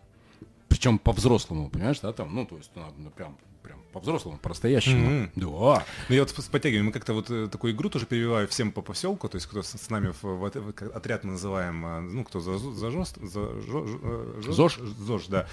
Причем 0.75 0.99
по-взрослому, 0.99 1.71
понимаешь, 1.71 2.01
да, 2.01 2.13
там, 2.13 2.35
ну, 2.35 2.45
то 2.47 2.57
есть, 2.57 2.73
ну, 2.75 3.11
прям 3.11 3.39
по-взрослому, 3.93 4.39
по-настоящему. 4.39 5.09
Mm-hmm. 5.09 5.31
Да. 5.37 5.85
Ну, 6.09 6.15
я 6.17 6.23
вот 6.23 6.31
с 6.31 6.49
подтягиваем, 6.49 6.87
мы 6.87 6.93
как-то 6.93 7.15
вот 7.15 7.31
э, 7.31 7.47
такую 7.47 7.75
игру 7.75 7.89
тоже 7.89 8.07
перебиваю 8.07 8.49
всем 8.49 8.73
по 8.73 8.83
поселку, 8.83 9.29
то 9.29 9.37
есть 9.37 9.47
кто 9.47 9.63
с, 9.63 9.69
с 9.69 9.89
нами 9.89 10.13
в, 10.21 10.25
в, 10.25 10.51
в 10.51 10.97
отряд 10.97 11.23
мы 11.23 11.33
называем, 11.33 11.87
а, 11.87 12.01
ну, 12.01 12.25
кто 12.25 12.41
за, 12.41 12.59
за, 12.59 12.91
жост, 12.91 13.19
за 13.23 13.61
жо, 13.63 13.87
жо, 13.87 14.53
ЗОЖ? 14.53 14.79
ЗОЖ, 14.79 15.27
да. 15.29 15.47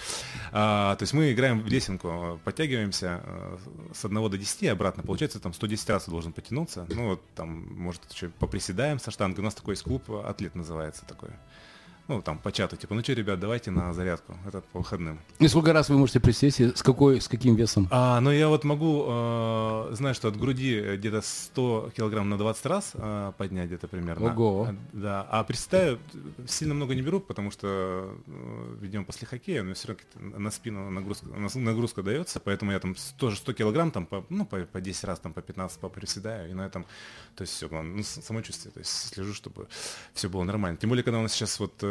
А, 0.51 0.95
то 0.95 1.03
есть 1.03 1.13
мы 1.13 1.31
играем 1.31 1.61
в 1.61 1.67
лесенку, 1.67 2.39
подтягиваемся 2.43 3.21
э, 3.23 3.57
с 3.93 4.03
1 4.03 4.29
до 4.31 4.37
10, 4.39 4.69
обратно, 4.69 5.03
получается, 5.03 5.39
там 5.39 5.53
110 5.53 5.87
раз 5.91 6.09
должен 6.09 6.33
потянуться, 6.33 6.87
ну, 6.89 7.09
вот 7.09 7.21
там, 7.35 7.67
может, 7.75 8.11
еще 8.11 8.29
поприседаем 8.29 8.97
со 8.97 9.11
штангой, 9.11 9.41
у 9.41 9.45
нас 9.45 9.53
такой 9.53 9.73
есть 9.73 9.83
клуб, 9.83 10.09
атлет 10.09 10.55
называется 10.55 11.05
такой 11.05 11.29
ну, 12.07 12.21
там, 12.21 12.39
по 12.39 12.51
чату, 12.51 12.75
типа, 12.75 12.95
ну 12.95 13.01
что, 13.01 13.13
ребят, 13.13 13.39
давайте 13.39 13.71
на 13.71 13.93
зарядку, 13.93 14.35
это 14.45 14.61
по 14.61 14.79
выходным. 14.79 15.19
И 15.39 15.47
сколько 15.47 15.71
раз 15.71 15.89
вы 15.89 15.97
можете 15.97 16.19
присесть, 16.19 16.59
с 16.59 16.83
какой, 16.83 17.21
с 17.21 17.27
каким 17.27 17.55
весом? 17.55 17.87
А, 17.91 18.19
ну, 18.19 18.31
я 18.31 18.49
вот 18.49 18.63
могу, 18.63 19.05
э, 19.07 19.89
знаю, 19.93 20.15
что 20.15 20.27
от 20.27 20.37
груди 20.37 20.95
где-то 20.97 21.21
100 21.21 21.91
килограмм 21.95 22.29
на 22.29 22.37
20 22.37 22.65
раз 22.65 22.91
э, 22.95 23.31
поднять 23.37 23.67
где-то 23.67 23.87
примерно. 23.87 24.33
Ого. 24.33 24.67
А, 24.69 24.75
да, 24.93 25.27
а 25.29 25.43
приседаю, 25.43 25.99
сильно 26.47 26.73
много 26.73 26.95
не 26.95 27.01
беру, 27.01 27.19
потому 27.19 27.51
что 27.51 28.13
э, 28.27 28.75
ведем 28.81 29.05
после 29.05 29.27
хоккея, 29.27 29.63
но 29.63 29.73
все 29.73 29.89
равно 29.89 30.39
на 30.39 30.51
спину 30.51 30.89
нагрузка, 30.89 31.27
нагрузка 31.55 32.03
дается, 32.03 32.39
поэтому 32.39 32.71
я 32.71 32.79
там 32.79 32.95
тоже 33.17 33.37
100 33.37 33.53
килограмм, 33.53 33.91
там, 33.91 34.05
по, 34.05 34.25
ну, 34.29 34.45
по, 34.45 34.57
по 34.57 34.81
10 34.81 35.03
раз, 35.05 35.19
там, 35.19 35.33
по 35.33 35.41
15 35.41 35.79
поприседаю, 35.79 36.49
и 36.49 36.53
на 36.53 36.65
этом, 36.65 36.85
то 37.35 37.43
есть 37.43 37.53
все, 37.53 37.69
ну, 37.69 38.03
самочувствие, 38.03 38.73
то 38.73 38.79
есть 38.79 38.91
слежу, 39.13 39.33
чтобы 39.33 39.67
все 40.13 40.29
было 40.29 40.43
нормально. 40.43 40.77
Тем 40.77 40.89
более, 40.89 41.03
когда 41.03 41.19
у 41.19 41.21
нас 41.21 41.31
сейчас 41.33 41.59
вот 41.59 41.73
э, 41.83 41.90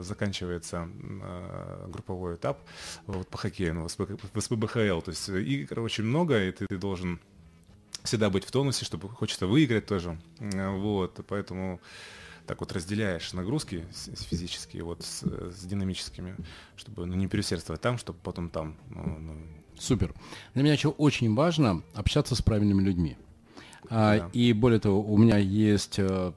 заканчивается 0.00 0.88
э, 1.02 1.86
групповой 1.88 2.36
этап 2.36 2.58
вот, 3.06 3.28
по 3.28 3.38
хоккею, 3.38 3.74
ну, 3.74 3.88
в 3.88 4.40
СПБХЛ. 4.40 5.00
То 5.00 5.10
есть 5.10 5.28
игр 5.28 5.80
очень 5.80 6.04
много, 6.04 6.42
и 6.42 6.52
ты, 6.52 6.66
ты 6.66 6.78
должен 6.78 7.20
всегда 8.02 8.30
быть 8.30 8.44
в 8.44 8.50
тонусе, 8.50 8.84
чтобы 8.84 9.08
хочется 9.08 9.46
выиграть 9.46 9.86
тоже. 9.86 10.18
Вот, 10.38 11.20
поэтому 11.26 11.80
так 12.46 12.60
вот 12.60 12.72
разделяешь 12.72 13.32
нагрузки 13.32 13.86
физические 14.28 14.84
вот 14.84 15.02
с, 15.02 15.22
с 15.22 15.64
динамическими, 15.64 16.36
чтобы 16.76 17.06
ну, 17.06 17.14
не 17.14 17.26
переусердствовать 17.26 17.80
там, 17.80 17.98
чтобы 17.98 18.18
потом 18.22 18.50
там. 18.50 18.76
Ну, 18.90 19.18
ну. 19.18 19.36
Супер. 19.78 20.14
Для 20.52 20.62
меня 20.62 20.74
еще 20.74 20.88
очень 20.88 21.34
важно 21.34 21.82
общаться 21.94 22.34
с 22.34 22.42
правильными 22.42 22.82
людьми. 22.82 23.16
А, 23.88 24.18
да. 24.18 24.30
И 24.32 24.52
более 24.52 24.80
того, 24.80 25.02
у 25.02 25.16
меня 25.16 25.38
есть 25.38 25.98
э, 25.98 26.32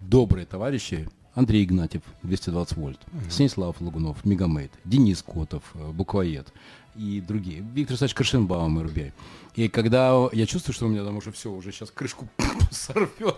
добрые 0.00 0.46
товарищи, 0.46 1.08
Андрей 1.38 1.64
Игнатьев, 1.64 2.02
220 2.24 2.76
вольт, 2.76 2.98
угу. 3.12 3.30
Станислав 3.30 3.80
Лагунов, 3.80 4.24
Мегамейт, 4.24 4.72
Денис 4.84 5.22
Котов, 5.22 5.62
э, 5.74 5.92
Буквоед 5.92 6.52
и 6.96 7.20
другие. 7.20 7.64
Виктор 7.74 7.96
Сач 7.96 8.12
Крашенбаум, 8.12 8.82
РБ. 8.82 9.12
И 9.54 9.68
когда 9.68 10.28
я 10.32 10.46
чувствую, 10.46 10.74
что 10.74 10.86
у 10.86 10.88
меня 10.88 11.04
там 11.04 11.16
уже 11.16 11.30
все, 11.30 11.52
уже 11.52 11.70
сейчас 11.70 11.92
крышку 11.92 12.28
сорвет, 12.72 13.36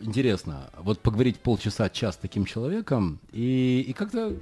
интересно, 0.00 0.70
вот 0.78 1.00
поговорить 1.00 1.40
полчаса, 1.40 1.88
час 1.88 2.14
с 2.14 2.18
таким 2.18 2.44
человеком, 2.44 3.18
и, 3.32 3.84
и 3.88 3.92
как-то 3.94 4.36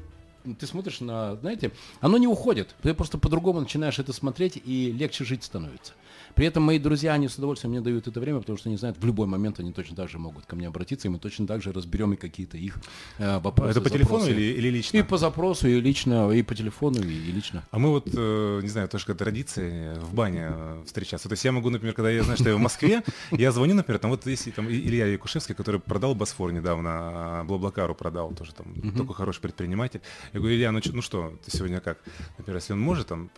ты 0.59 0.67
смотришь 0.67 1.01
на, 1.01 1.37
знаете, 1.37 1.73
оно 2.01 2.19
не 2.19 2.27
уходит, 2.27 2.75
ты 2.83 2.95
просто 2.95 3.19
по-другому 3.19 3.61
начинаешь 3.61 3.99
это 3.99 4.13
смотреть, 4.13 4.61
и 4.65 4.93
легче 4.93 5.25
жить 5.25 5.45
становится. 5.45 5.93
При 6.35 6.47
этом 6.47 6.63
мои 6.63 6.79
друзья, 6.79 7.13
они 7.13 7.29
с 7.29 7.37
удовольствием 7.37 7.73
мне 7.73 7.81
дают 7.81 8.07
это 8.07 8.21
время, 8.21 8.41
потому 8.41 8.59
что 8.59 8.69
они 8.69 8.77
знают, 8.77 8.99
в 8.99 9.05
любой 9.05 9.27
момент 9.27 9.61
они 9.61 9.73
точно 9.73 9.97
так 9.97 10.09
же 10.09 10.19
могут 10.19 10.47
ко 10.47 10.57
мне 10.57 10.69
обратиться, 10.69 11.09
и 11.09 11.11
мы 11.11 11.19
точно 11.19 11.47
так 11.47 11.63
же 11.63 11.73
разберем 11.73 12.13
и 12.13 12.17
какие-то 12.17 12.57
их 12.57 12.79
э, 13.19 13.39
вопросы. 13.41 13.71
Это 13.73 13.81
по 13.81 13.91
телефону 13.91 14.27
или, 14.27 14.41
или 14.41 14.69
лично? 14.69 14.97
И 14.97 15.03
по 15.03 15.19
запросу, 15.19 15.69
и 15.69 15.81
лично, 15.81 16.31
и 16.31 16.43
по 16.43 16.55
телефону, 16.55 17.03
и, 17.03 17.13
и 17.13 17.33
лично. 17.33 17.65
А 17.71 17.79
мы 17.79 17.91
вот, 17.91 18.09
э, 18.15 18.61
не 18.63 18.69
знаю, 18.69 18.89
тоже 18.89 19.07
как 19.07 19.19
традиция 19.19 19.99
в 20.01 20.15
бане 20.15 20.49
э, 20.51 20.83
встречаться. 20.87 21.29
То 21.29 21.33
есть 21.33 21.45
я 21.45 21.53
могу, 21.53 21.71
например, 21.71 21.95
когда 21.95 22.11
я 22.11 22.23
знаю, 22.23 22.39
что 22.39 22.49
я 22.49 22.57
в 22.57 22.61
Москве, 22.61 23.03
я 23.31 23.53
звоню, 23.53 23.75
например, 23.75 23.99
там 23.99 24.11
вот 24.11 24.27
если 24.27 24.51
там 24.51 24.69
Илья 24.69 25.07
Якушевский, 25.07 25.55
который 25.55 25.81
продал 25.81 26.15
Босфор 26.15 26.53
недавно, 26.53 26.91
а, 26.93 27.45
Блаблакару 27.45 27.95
продал 27.95 28.33
тоже 28.33 28.53
там, 28.55 28.75
такой 28.93 29.15
хороший 29.15 29.41
предприниматель. 29.41 30.01
Я 30.33 30.41
говорю, 30.41 30.57
Илья, 30.57 30.73
ну, 30.73 30.81
ну 30.93 31.03
что, 31.03 31.39
ты 31.45 31.51
сегодня 31.51 31.81
как? 31.81 31.99
Например, 32.39 32.57
если 32.57 32.73
он 32.73 32.81
может, 32.81 33.09
там, 33.09 33.31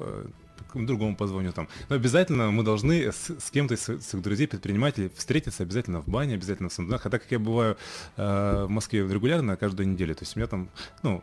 другому 0.74 1.16
позвоню 1.16 1.52
там. 1.52 1.68
Но 1.88 1.96
обязательно 1.96 2.50
мы 2.50 2.62
должны 2.62 3.12
с, 3.12 3.30
с 3.38 3.50
кем-то 3.50 3.74
из 3.74 3.82
своих 3.82 4.22
друзей, 4.22 4.46
предпринимателей 4.46 5.10
встретиться 5.14 5.62
обязательно 5.62 6.00
в 6.00 6.08
бане, 6.08 6.34
обязательно 6.34 6.68
в 6.68 6.72
Сандунах. 6.72 7.04
А 7.06 7.10
так 7.10 7.22
как 7.22 7.32
я 7.32 7.38
бываю 7.38 7.76
э, 8.16 8.64
в 8.66 8.70
Москве 8.70 9.00
регулярно, 9.00 9.56
каждую 9.56 9.88
неделю, 9.88 10.14
то 10.14 10.22
есть 10.22 10.36
у 10.36 10.38
меня 10.38 10.46
там, 10.46 10.68
ну, 11.02 11.22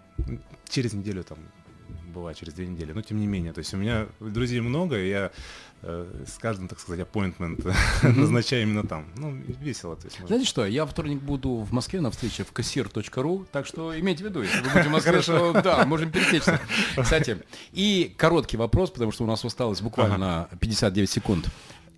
через 0.67 0.93
неделю 0.93 1.23
там 1.23 1.37
бывает 2.09 2.37
через 2.37 2.53
две 2.53 2.67
недели, 2.67 2.91
но 2.91 3.01
тем 3.01 3.19
не 3.19 3.27
менее, 3.27 3.53
то 3.53 3.59
есть 3.59 3.73
у 3.73 3.77
меня 3.77 4.07
друзей 4.19 4.59
много, 4.59 4.97
и 4.97 5.09
я 5.09 5.31
э, 5.81 6.23
с 6.27 6.37
каждым, 6.37 6.67
так 6.67 6.79
сказать, 6.79 7.07
appointment 7.07 7.73
назначаю 8.03 8.63
именно 8.63 8.83
там. 8.85 9.05
Ну, 9.15 9.31
весело. 9.31 9.95
То 9.95 10.07
есть, 10.07 10.19
Знаете 10.25 10.45
что, 10.45 10.65
я 10.65 10.85
вторник 10.85 11.21
буду 11.21 11.49
в 11.57 11.71
Москве 11.71 12.01
на 12.01 12.11
встрече 12.11 12.43
в 12.43 12.51
кассир.ру, 12.51 13.45
так 13.51 13.65
что 13.65 13.97
имейте 13.97 14.23
в 14.23 14.27
виду, 14.27 14.41
если 14.41 14.59
вы 14.59 14.69
будете 14.69 14.89
в 14.89 14.91
Москве, 14.91 15.21
что 15.21 15.53
да, 15.61 15.85
можем 15.85 16.11
пересечься. 16.11 16.59
Кстати, 17.01 17.37
и 17.71 18.13
короткий 18.17 18.57
вопрос, 18.57 18.91
потому 18.91 19.11
что 19.11 19.23
у 19.23 19.27
нас 19.27 19.43
осталось 19.45 19.81
буквально 19.81 20.43
ага. 20.45 20.57
59 20.57 21.09
секунд. 21.09 21.49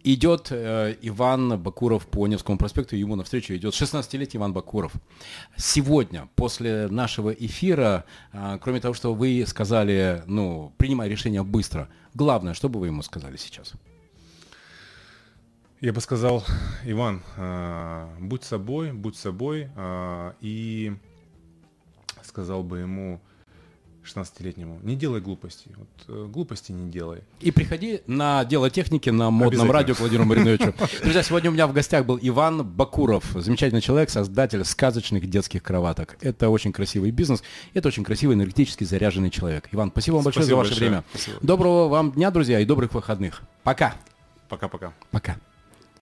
Идет 0.04 0.48
э, 0.52 0.96
Иван 1.02 1.60
Бакуров 1.60 2.08
по 2.08 2.26
Невскому 2.26 2.58
проспекту, 2.58 2.96
ему 2.96 3.16
навстречу 3.16 3.56
идет 3.56 3.74
16-летний 3.74 4.38
Иван 4.38 4.52
Бакуров. 4.52 4.94
Сегодня, 5.58 6.28
после 6.36 6.88
нашего 6.88 7.30
эфира, 7.30 8.06
э, 8.34 8.58
кроме 8.62 8.80
того, 8.80 8.96
что 8.96 9.14
вы 9.14 9.44
сказали, 9.46 10.24
ну, 10.26 10.74
принимай 10.78 11.08
решение 11.08 11.44
быстро, 11.44 11.88
главное, 12.16 12.56
что 12.56 12.68
бы 12.68 12.80
вы 12.80 12.88
ему 12.88 13.04
сказали 13.04 13.38
сейчас? 13.38 13.74
Я 15.82 15.94
бы 15.94 16.02
сказал, 16.02 16.44
Иван, 16.84 17.22
э, 17.38 18.08
будь 18.20 18.44
собой, 18.44 18.94
будь 18.94 19.18
собой, 19.18 19.70
э, 19.76 20.34
и 20.42 20.94
сказал 22.24 22.64
бы 22.64 22.80
ему, 22.80 23.22
16-летнему. 24.04 24.80
Не 24.84 24.96
делай 24.96 25.22
глупостей. 25.22 25.72
Вот, 25.78 25.88
э, 26.08 26.28
глупости 26.28 26.72
не 26.72 26.90
делай. 26.90 27.22
И 27.40 27.52
приходи 27.52 28.02
на 28.08 28.44
дело 28.46 28.70
техники 28.70 29.10
на 29.10 29.30
модном 29.30 29.72
радио 29.72 29.96
к 29.96 30.00
Владимиру 30.00 30.26
Мариновичу. 30.26 30.74
Друзья, 31.04 31.24
сегодня 31.24 31.50
у 31.50 31.54
меня 31.54 31.68
в 31.68 31.74
гостях 31.74 32.06
был 32.06 32.18
Иван 32.22 32.64
Бакуров, 32.64 33.26
замечательный 33.36 33.82
человек, 33.82 34.10
создатель 34.10 34.66
сказочных 34.66 35.30
детских 35.30 35.64
кроваток. 35.64 36.18
Это 36.22 36.50
очень 36.50 36.72
красивый 36.72 37.12
бизнес, 37.12 37.44
это 37.74 37.88
очень 37.88 38.04
красивый 38.04 38.36
энергетически 38.36 38.84
заряженный 38.84 39.30
человек. 39.30 39.70
Иван, 39.72 39.92
спасибо 39.92 40.16
вам 40.16 40.24
большое 40.24 40.46
спасибо 40.46 40.56
за 40.56 40.58
ваше 40.58 40.72
большое. 40.72 40.90
время. 40.90 41.04
Спасибо. 41.12 41.38
Доброго 41.42 41.88
вам 41.88 42.12
дня, 42.12 42.32
друзья, 42.32 42.60
и 42.60 42.66
добрых 42.66 42.94
выходных. 42.94 43.42
Пока. 43.64 43.96
Пока-пока. 44.50 44.94
Пока. 45.12 45.34
-пока. 45.34 45.36
Пока. 45.36 45.51